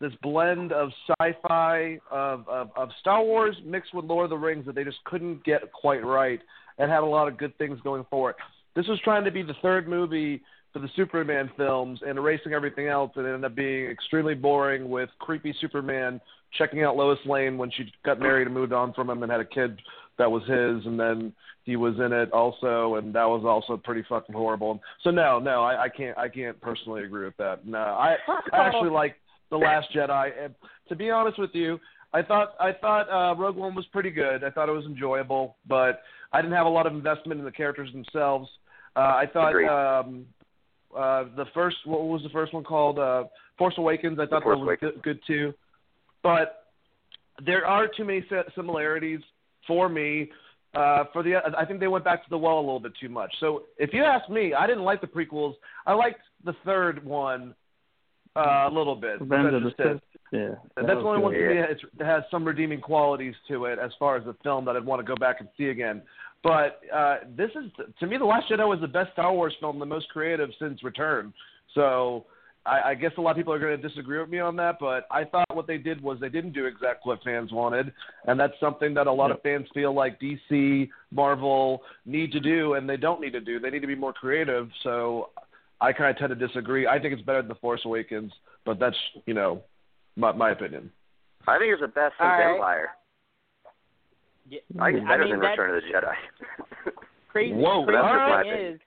[0.00, 4.66] this blend of sci-fi of, of of Star Wars mixed with Lord of the Rings
[4.66, 6.40] that they just couldn't get quite right,
[6.78, 8.36] and had a lot of good things going for it.
[8.76, 12.88] This was trying to be the third movie for the Superman films and erasing everything
[12.88, 16.20] else, and it ended up being extremely boring with creepy Superman
[16.58, 19.40] checking out Lois Lane when she got married and moved on from him and had
[19.40, 19.80] a kid
[20.18, 21.32] that was his, and then
[21.64, 24.80] he was in it also, and that was also pretty fucking horrible.
[25.02, 27.66] So no, no, I, I can't, I can't personally agree with that.
[27.66, 28.16] No, I,
[28.52, 29.16] I actually like
[29.50, 30.30] the Last Jedi.
[30.42, 30.54] And
[30.88, 31.80] to be honest with you,
[32.12, 34.44] I thought, I thought uh, Rogue One was pretty good.
[34.44, 36.02] I thought it was enjoyable, but
[36.32, 38.48] I didn't have a lot of investment in the characters themselves.
[38.94, 39.68] Uh, I thought Agreed.
[39.68, 40.26] um,
[40.96, 42.98] uh, the first, what was the first one called?
[42.98, 43.24] Uh,
[43.58, 44.18] Force Awakens.
[44.20, 44.92] I thought that was Awakens.
[44.94, 45.54] good, good too,
[46.24, 46.64] but
[47.46, 48.24] there are too many
[48.56, 49.20] similarities
[49.68, 50.30] for me.
[50.74, 53.08] Uh, for the, I think they went back to the well a little bit too
[53.08, 53.32] much.
[53.38, 55.54] So if you ask me, I didn't like the prequels.
[55.86, 57.54] I liked the third one
[58.34, 59.20] uh, a little bit.
[59.20, 60.00] Revenge That's of the.
[60.00, 60.20] Sith.
[60.32, 60.54] Yeah.
[60.74, 61.62] That's the only one to me
[61.98, 64.98] that has some redeeming qualities to it as far as the film that I'd want
[64.98, 66.02] to go back and see again.
[66.42, 67.70] But uh, this is,
[68.00, 70.82] to me, The Last Jedi was the best Star Wars film, the most creative since
[70.82, 71.32] Return.
[71.74, 72.26] So
[72.66, 74.76] I, I guess a lot of people are going to disagree with me on that,
[74.80, 77.92] but I thought what they did was they didn't do exactly what fans wanted,
[78.26, 82.74] and that's something that a lot of fans feel like DC, Marvel need to do,
[82.74, 83.60] and they don't need to do.
[83.60, 84.68] They need to be more creative.
[84.82, 85.30] So
[85.80, 86.86] I kind of tend to disagree.
[86.86, 88.32] I think it's better than The Force Awakens,
[88.64, 88.96] but that's
[89.26, 89.62] you know
[90.16, 90.90] my my opinion.
[91.46, 92.54] I think it's the best since right.
[92.54, 92.88] Empire.
[94.48, 96.92] Yeah, I think it's I better mean, than Return of the Jedi.
[97.28, 97.54] crazy.
[97.54, 98.80] Whoa, crazy that's just my thing is,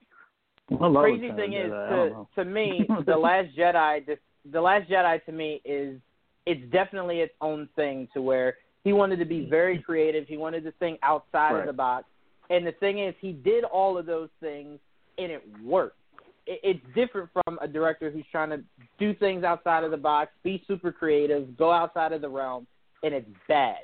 [0.72, 1.72] I crazy thing is.
[1.72, 4.18] To to me the last jedi the,
[4.52, 6.00] the last jedi to me is
[6.46, 10.64] it's definitely its own thing to where he wanted to be very creative he wanted
[10.64, 11.62] to think outside Right.
[11.62, 12.06] of the box
[12.50, 14.80] and the thing is he did all of those things
[15.18, 15.98] and it worked
[16.46, 18.62] it, it's different from a director who's trying to
[19.00, 22.68] do things outside of the box be super creative go outside of the realm
[23.04, 23.78] and it's bad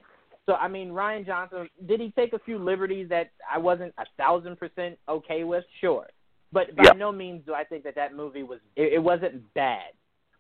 [0.46, 4.04] so I mean, Rian Johnson, did he take a few liberties that I wasn't a
[4.18, 5.64] thousand percent okay with?
[5.80, 6.06] Sure,
[6.54, 6.92] but by Yeah.
[6.94, 8.60] no means do I think that that movie was.
[8.76, 9.92] It, it wasn't bad.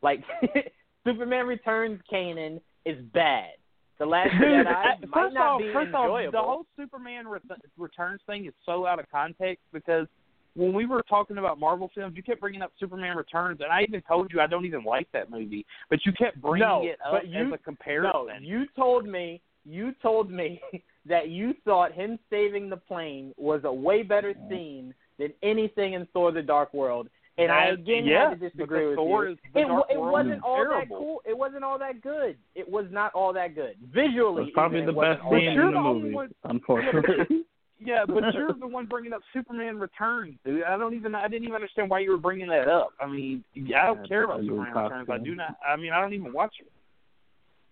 [0.01, 0.23] Like
[1.05, 3.51] Superman Returns, Cainan is bad.
[3.99, 6.31] The Last Dude, Jedi uh, might first not off, be first off, enjoyable.
[6.31, 7.41] the whole Superman Ret-
[7.77, 10.07] Returns thing is so out of context because
[10.55, 13.81] when we were talking about Marvel films, you kept bringing up Superman Returns, and I
[13.81, 16.97] even told you I don't even like that movie, but you kept bringing No, it
[17.05, 18.11] up but you- as a comparison.
[18.13, 20.59] No, you told me you told me
[21.05, 26.05] that you thought him saving the plane was a way better scene than anything in
[26.13, 27.09] Thor: The Dark World.
[27.39, 29.31] And I again yeah, had to disagree with Thor you.
[29.31, 30.79] is the it, Dark it World wasn't is all terrible.
[30.79, 31.21] that cool.
[31.25, 32.37] It wasn't all that good.
[32.53, 34.43] It was not all that good visually.
[34.43, 37.45] It's probably even, the best all scene in the the only movie, one- unfortunately.
[37.85, 40.63] Yeah, but you're the one bringing up Superman Returns, dude.
[40.63, 42.89] I don't even I didn't even understand why you were bringing that up.
[43.01, 45.09] I mean, I don't Yeah, care about Superman Returns.
[45.11, 45.57] I do not.
[45.67, 46.71] I mean, I don't even watch it.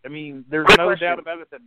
[0.05, 1.07] I mean, there's Quick no question.
[1.07, 1.61] doubt about it that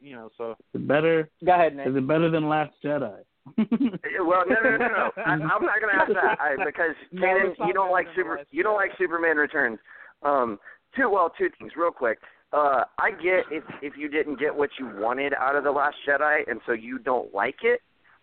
[0.00, 0.30] you know.
[0.38, 1.28] So Is it better?
[1.44, 1.86] Go ahead, Nick.
[1.86, 3.14] Is it better than Last Jedi?
[3.56, 5.10] Well, no, no, no, no.
[5.18, 8.40] I, I'm not going to ask that I, because No, Shannon, you don't like super,
[8.50, 9.78] you don't like Superman Returns.
[10.22, 10.58] Um,
[10.96, 12.18] two, well, two things, real quick.
[12.52, 15.96] Uh, I get if if you didn't get what you wanted out of the Last
[16.08, 17.80] Jedi, and so you don't like it.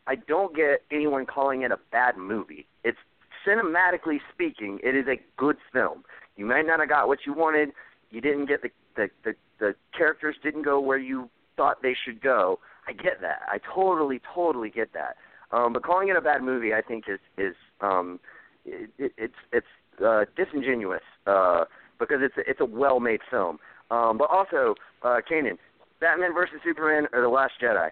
[0.08, 2.66] I don't get anyone calling it a bad movie.
[2.84, 2.98] It's
[3.46, 6.04] cinematically speaking, it is a good film.
[6.38, 7.72] You might not have got what you wanted.
[8.10, 12.22] You didn't get the the the, the characters didn't go where you thought they should
[12.22, 12.60] go.
[12.88, 13.42] I get that.
[13.48, 15.16] I totally, totally get that.
[15.52, 18.20] Um, but calling it a bad movie, I think, is is um,
[18.66, 19.68] it, it, it's it's
[20.06, 21.66] uh, disingenuous uh,
[22.00, 23.60] because it's a, it's a well-made film.
[23.92, 25.58] Um, but also, uh, Cainan,
[26.00, 27.90] Batman versus Superman or The Last Jedi,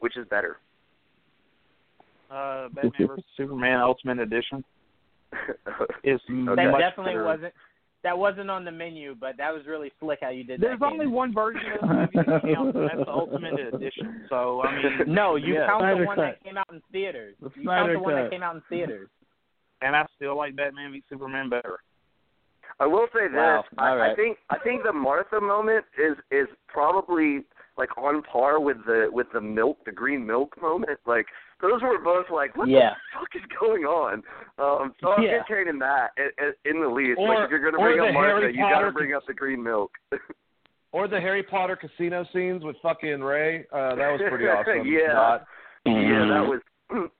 [0.00, 0.56] which is better?
[2.30, 4.62] uh Batman versus Superman Ultimate Edition
[6.04, 6.54] is Okay.
[6.56, 7.24] that much definitely better.
[7.24, 7.54] wasn't.
[8.02, 10.80] That wasn't on the menu, but that was really slick how you did There's that.
[10.80, 11.10] There's only Cainan.
[11.12, 14.24] one version of the movie that counts, and that's the Ultimate Edition.
[14.30, 15.66] So I mean, No, you yeah.
[15.66, 16.22] count the one cut.
[16.22, 17.34] that came out in theaters.
[17.40, 19.08] The you count Snyder the one that came out in theaters.
[19.82, 21.80] and I still like Batman v Superman better.
[22.78, 23.36] I will say this.
[23.36, 23.64] Wow.
[23.76, 24.12] I, All right.
[24.12, 27.44] I think I think the Martha moment is is probably
[27.76, 30.98] like on par with the with the milk, the green milk moment.
[31.06, 31.26] Like
[31.62, 32.90] those were both like, what Yeah.
[33.12, 34.22] the fuck is going on?
[34.58, 35.40] Um, so I'm Yeah.
[35.40, 37.18] entertaining that in, in the least.
[37.18, 39.24] Or- like if you're going to bring up Martha, Harry you got to bring up
[39.26, 39.92] the green milk.
[40.92, 43.64] Or the Harry Potter casino scenes with fucking Ray.
[43.72, 44.84] Uh, that was pretty awesome.
[44.84, 45.12] Yeah.
[45.12, 45.46] Not-
[45.86, 46.60] yeah, that was.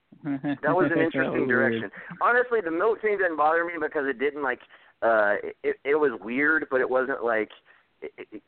[0.61, 1.89] that was an interesting was direction.
[2.21, 4.59] Honestly, the milk thing didn't bother me because it didn't like
[5.03, 7.51] uh it it was weird, but it wasn't like it, it,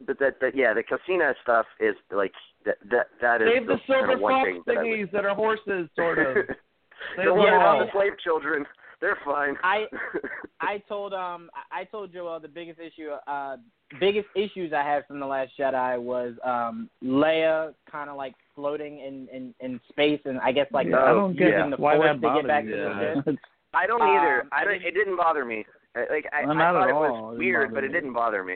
[0.06, 2.34] but that that yeah, the casino stuff is like
[2.66, 5.12] that that that is Save the kind silver of one fox thing that I thingies
[5.12, 6.36] that are horses, sort of.
[6.36, 6.56] would-
[7.18, 7.76] Save Don't them all.
[7.82, 8.66] about the slave children.
[9.02, 9.56] They're fine.
[9.64, 9.86] I
[10.62, 13.58] I told um I I told Joel the biggest issue uh
[14.00, 19.00] biggest issues I had from the Last Jedi was um Leia kind of like floating
[19.00, 21.96] in in in space and I guess like yeah, I don't get using the why
[21.98, 22.72] force that to bothered get back me.
[22.72, 23.38] to the
[23.74, 24.42] I don't either.
[24.44, 25.66] Um, I I don't, didn't- it didn't bother me.
[25.96, 27.94] Like I, Well, I thought it was didn't weird, bother but it me.
[27.94, 28.56] didn't bother me.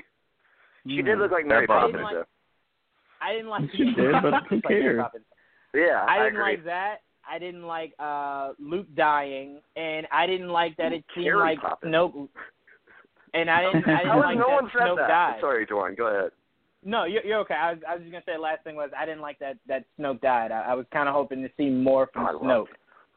[0.88, 1.06] She Mm.
[1.06, 2.24] did look like Mary Poppins, me.
[3.20, 5.02] I didn't like She did, but who cares?
[5.02, 5.26] Poppins.
[5.74, 6.44] Yeah, I didn't agree.
[6.56, 6.98] like that.
[7.30, 11.60] I didn't like uh Luke dying, and I didn't like that it seemed Carrie like
[11.62, 11.94] Poppins.
[11.94, 12.30] Snoke.
[13.34, 13.90] And I didn't.
[13.90, 15.08] I How didn't has like no that one said Snoke that?
[15.08, 15.42] died.
[15.42, 15.98] Sorry, Dwan.
[15.98, 16.32] Go ahead.
[16.86, 17.56] No, you're, you're okay.
[17.56, 19.58] I was, I was just gonna say the last thing was I didn't like that
[19.68, 20.52] that Snoke died.
[20.52, 22.68] I, I was kind of hoping to see more from Oh, I Snoke,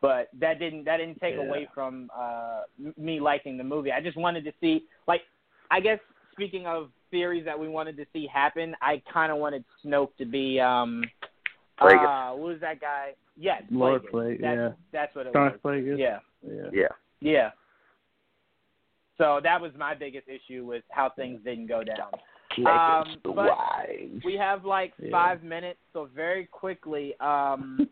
[0.01, 1.43] but that didn't that didn't take Yeah.
[1.43, 3.93] away from uh m- me liking the movie.
[3.93, 5.21] I just wanted to see like
[5.71, 6.01] I guess
[6.33, 10.25] speaking of theories that we wanted to see happen, I kind of wanted Snoke to
[10.25, 11.03] be um
[11.81, 12.33] Plagueis.
[12.33, 13.13] uh what was that guy?
[13.37, 14.11] Yes, Lord Plagueis.
[14.11, 14.69] Plague, That's, yeah.
[14.93, 15.61] that's what it Darth was.
[15.75, 15.99] Plagueis.
[15.99, 16.71] Yeah, Yeah.
[16.73, 16.89] Yeah.
[17.21, 17.51] yeah.
[19.19, 22.11] So that was my biggest issue with how things didn't go down.
[22.67, 23.51] Um, but
[24.25, 25.11] we have like Yeah.
[25.11, 27.89] five minutes, so very quickly, um,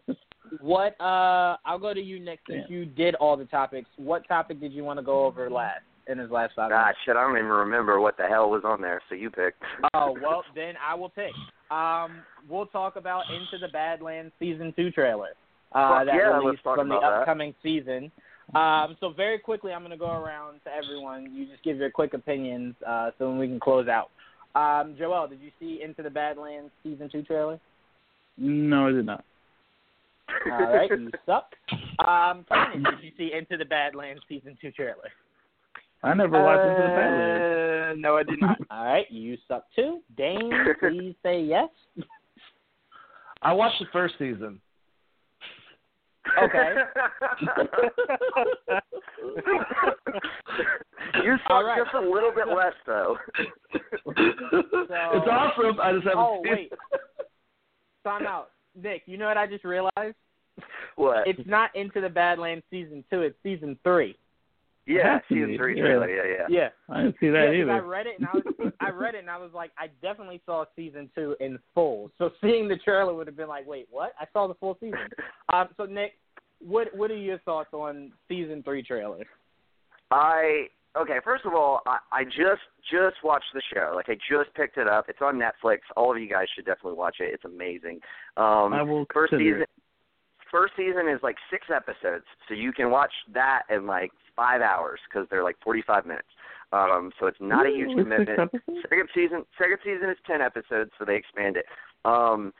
[0.60, 0.98] what?
[1.00, 2.46] Uh, I'll go to you next.
[2.48, 2.76] Since Yeah.
[2.76, 6.18] you did all the topics, what topic did you want to go over last in
[6.18, 9.00] his last five Ah, shit, I don't even remember what the hell was on there,
[9.08, 9.54] so you pick.
[9.94, 11.32] Oh well, then I will pick.
[11.70, 15.30] Um, we'll talk about Into the Badlands season two trailer
[15.72, 17.20] uh, Well, that yeah, let's released talk from the about that.
[17.20, 18.10] upcoming season.
[18.54, 21.34] Um, so very quickly, I'm going to go around to everyone.
[21.34, 24.08] You just give your quick opinions, uh, so we can close out.
[24.54, 27.60] Um, Joel, did you see Into the Badlands season two trailer?
[28.38, 29.22] No, I did not.
[30.50, 31.52] All right, you suck.
[31.98, 35.10] Um, Cainan, did you see Into the Badlands season two trailer?
[36.02, 37.44] I never watched Into the Badlands.
[37.44, 38.58] Uh, no, I did not.
[38.70, 40.00] All right, you suck too.
[40.16, 41.68] Dane, please say yes.
[43.42, 44.60] I watched the first season.
[46.42, 46.74] Okay.
[51.24, 51.82] you All suck right.
[51.82, 53.16] just a little bit less, though.
[53.74, 55.80] it's awesome.
[55.80, 56.72] I just haven't Oh seen wait,
[58.04, 58.50] time out,
[58.80, 59.02] Nick.
[59.06, 60.16] You know what I just realized?
[60.96, 61.26] what?
[61.26, 63.22] It's not Into the Badlands season two.
[63.22, 64.16] It's season three.
[64.88, 65.82] Yeah, season be, three yeah.
[65.82, 66.08] trailer.
[66.08, 66.46] Yeah, yeah.
[66.88, 66.94] Yeah.
[66.94, 67.86] I didn't see that yeah, 'cause I either.
[67.86, 70.64] read it and I was I read it and I was like, I definitely saw
[70.74, 72.10] season two in full.
[72.18, 74.12] So seeing the trailer would have been like, wait, what?
[74.20, 74.98] I saw the full season.
[75.52, 76.12] Um, so Nick,
[76.60, 79.24] what what are your thoughts on season three trailer?
[80.10, 80.66] I
[80.96, 81.18] okay.
[81.24, 83.92] First of all, I, I just just watched the show.
[83.94, 85.06] Like I just picked it up.
[85.08, 85.78] It's on Netflix.
[85.96, 87.30] All of you guys should definitely watch it.
[87.32, 88.00] It's amazing.
[88.36, 89.62] Um, I will first season.
[89.62, 89.70] it.
[90.50, 95.00] First season is like six episodes, so you can watch that in like five hours
[95.08, 96.28] because they're like forty-five minutes.
[96.72, 98.50] Um, so it's not a huge Ooh, with six commitment.
[98.88, 101.66] Second season, second season is ten episodes, so they expand it.
[102.04, 102.52] Um,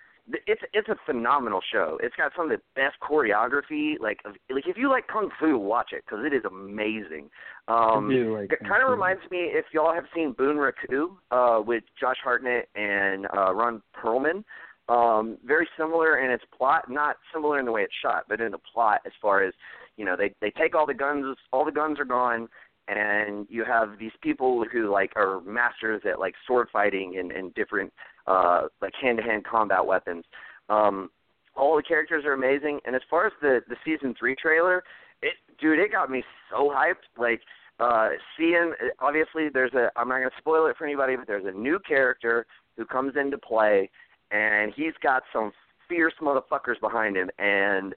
[0.47, 1.99] it's it's a phenomenal show.
[2.03, 3.99] It's got some of the best choreography.
[4.01, 7.31] Like of- like if you like kung fu, watch it because it is amazing.
[7.69, 12.19] Um, like it kind of reminds me if y'all have seen Bunraku uh, with Josh
[12.23, 14.45] Hartnett and uh, Ron Perlman.
[14.89, 18.53] Um, very similar in its plot, not similar in the way it's shot, but in
[18.53, 19.53] the plot as far as
[19.99, 22.49] you know, they they take all the guns, all the guns are gone,
[22.87, 27.53] and you have these people who like are masters at like sword fighting and, and
[27.55, 27.93] different
[28.27, 30.25] uh, like hand to hand combat weapons.
[30.71, 31.11] Um,
[31.55, 34.85] all the characters are amazing, and as far as the the season three trailer,
[35.21, 37.09] it dude, it got me so hyped.
[37.19, 37.41] Like
[37.81, 41.59] uh seeing obviously there's a I'm not gonna spoil it for anybody, but there's a
[41.59, 42.47] new character
[42.77, 43.91] who comes into play
[44.31, 45.53] and he's got some
[45.89, 47.95] fierce motherfuckers behind him and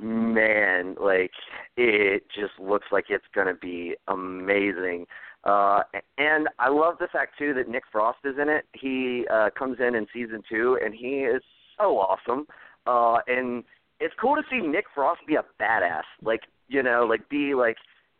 [0.00, 1.32] man, like
[1.76, 5.06] it just looks like it's gonna be amazing.
[5.44, 5.82] Uh
[6.18, 8.64] and I love the fact too that Nick Frost is in it.
[8.72, 11.42] He uh comes in in season two and he is
[11.78, 12.46] so awesome.
[12.86, 13.64] Uh and
[14.00, 16.02] it's cool to see Nick Frost be a badass.
[16.22, 17.76] Like, you know, like be like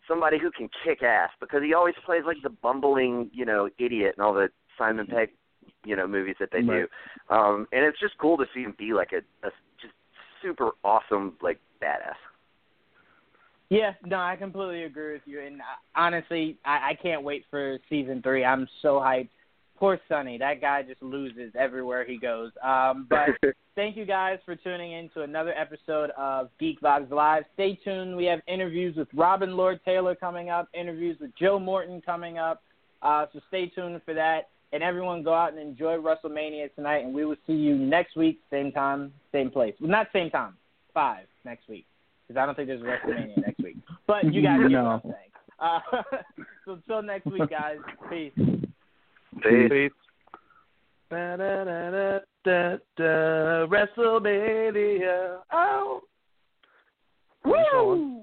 [0.07, 4.15] somebody who can kick ass because he always plays like the bumbling, you know, idiot
[4.17, 4.49] and all the
[4.79, 5.31] Simon Pegg,
[5.85, 6.87] you know, movies that they Right.
[7.31, 7.35] do.
[7.35, 9.95] Um and it's just cool to see him be like a, a just
[10.43, 12.15] super awesome like badass.
[13.69, 15.41] Yeah, no, I completely agree with you.
[15.41, 15.65] And uh,
[15.97, 18.45] honestly, I, I can't wait for season three.
[18.45, 19.31] I'm so hyped.
[19.79, 20.37] poor Sonny.
[20.37, 22.51] That guy just loses everywhere he goes.
[22.63, 23.31] Um, but
[23.75, 27.45] thank you guys for tuning in to another episode of Geek Vibes Live.
[27.55, 28.15] Stay tuned.
[28.15, 32.63] We have interviews with Robin Lord Taylor coming up, interviews with Joe Morton coming up.
[33.01, 34.51] Uh, so stay tuned for that.
[34.73, 37.05] And everyone go out and enjoy WrestleMania tonight.
[37.05, 39.75] And we will see you next week, same time, same place.
[39.81, 40.55] Well, not same time,
[40.95, 41.87] five next week.
[42.27, 43.77] Because I don't think there's WrestleMania next week.
[44.07, 44.85] But you guys get No.
[44.85, 45.33] what I'm saying.
[45.61, 45.81] Uh,
[46.65, 47.77] so until next week, guys.
[48.09, 48.33] Peace.
[49.43, 49.93] Peace.
[51.11, 55.39] Da, da, da, da, da, da, WrestleMania.
[55.53, 56.01] Oh.
[57.45, 58.23] Woo!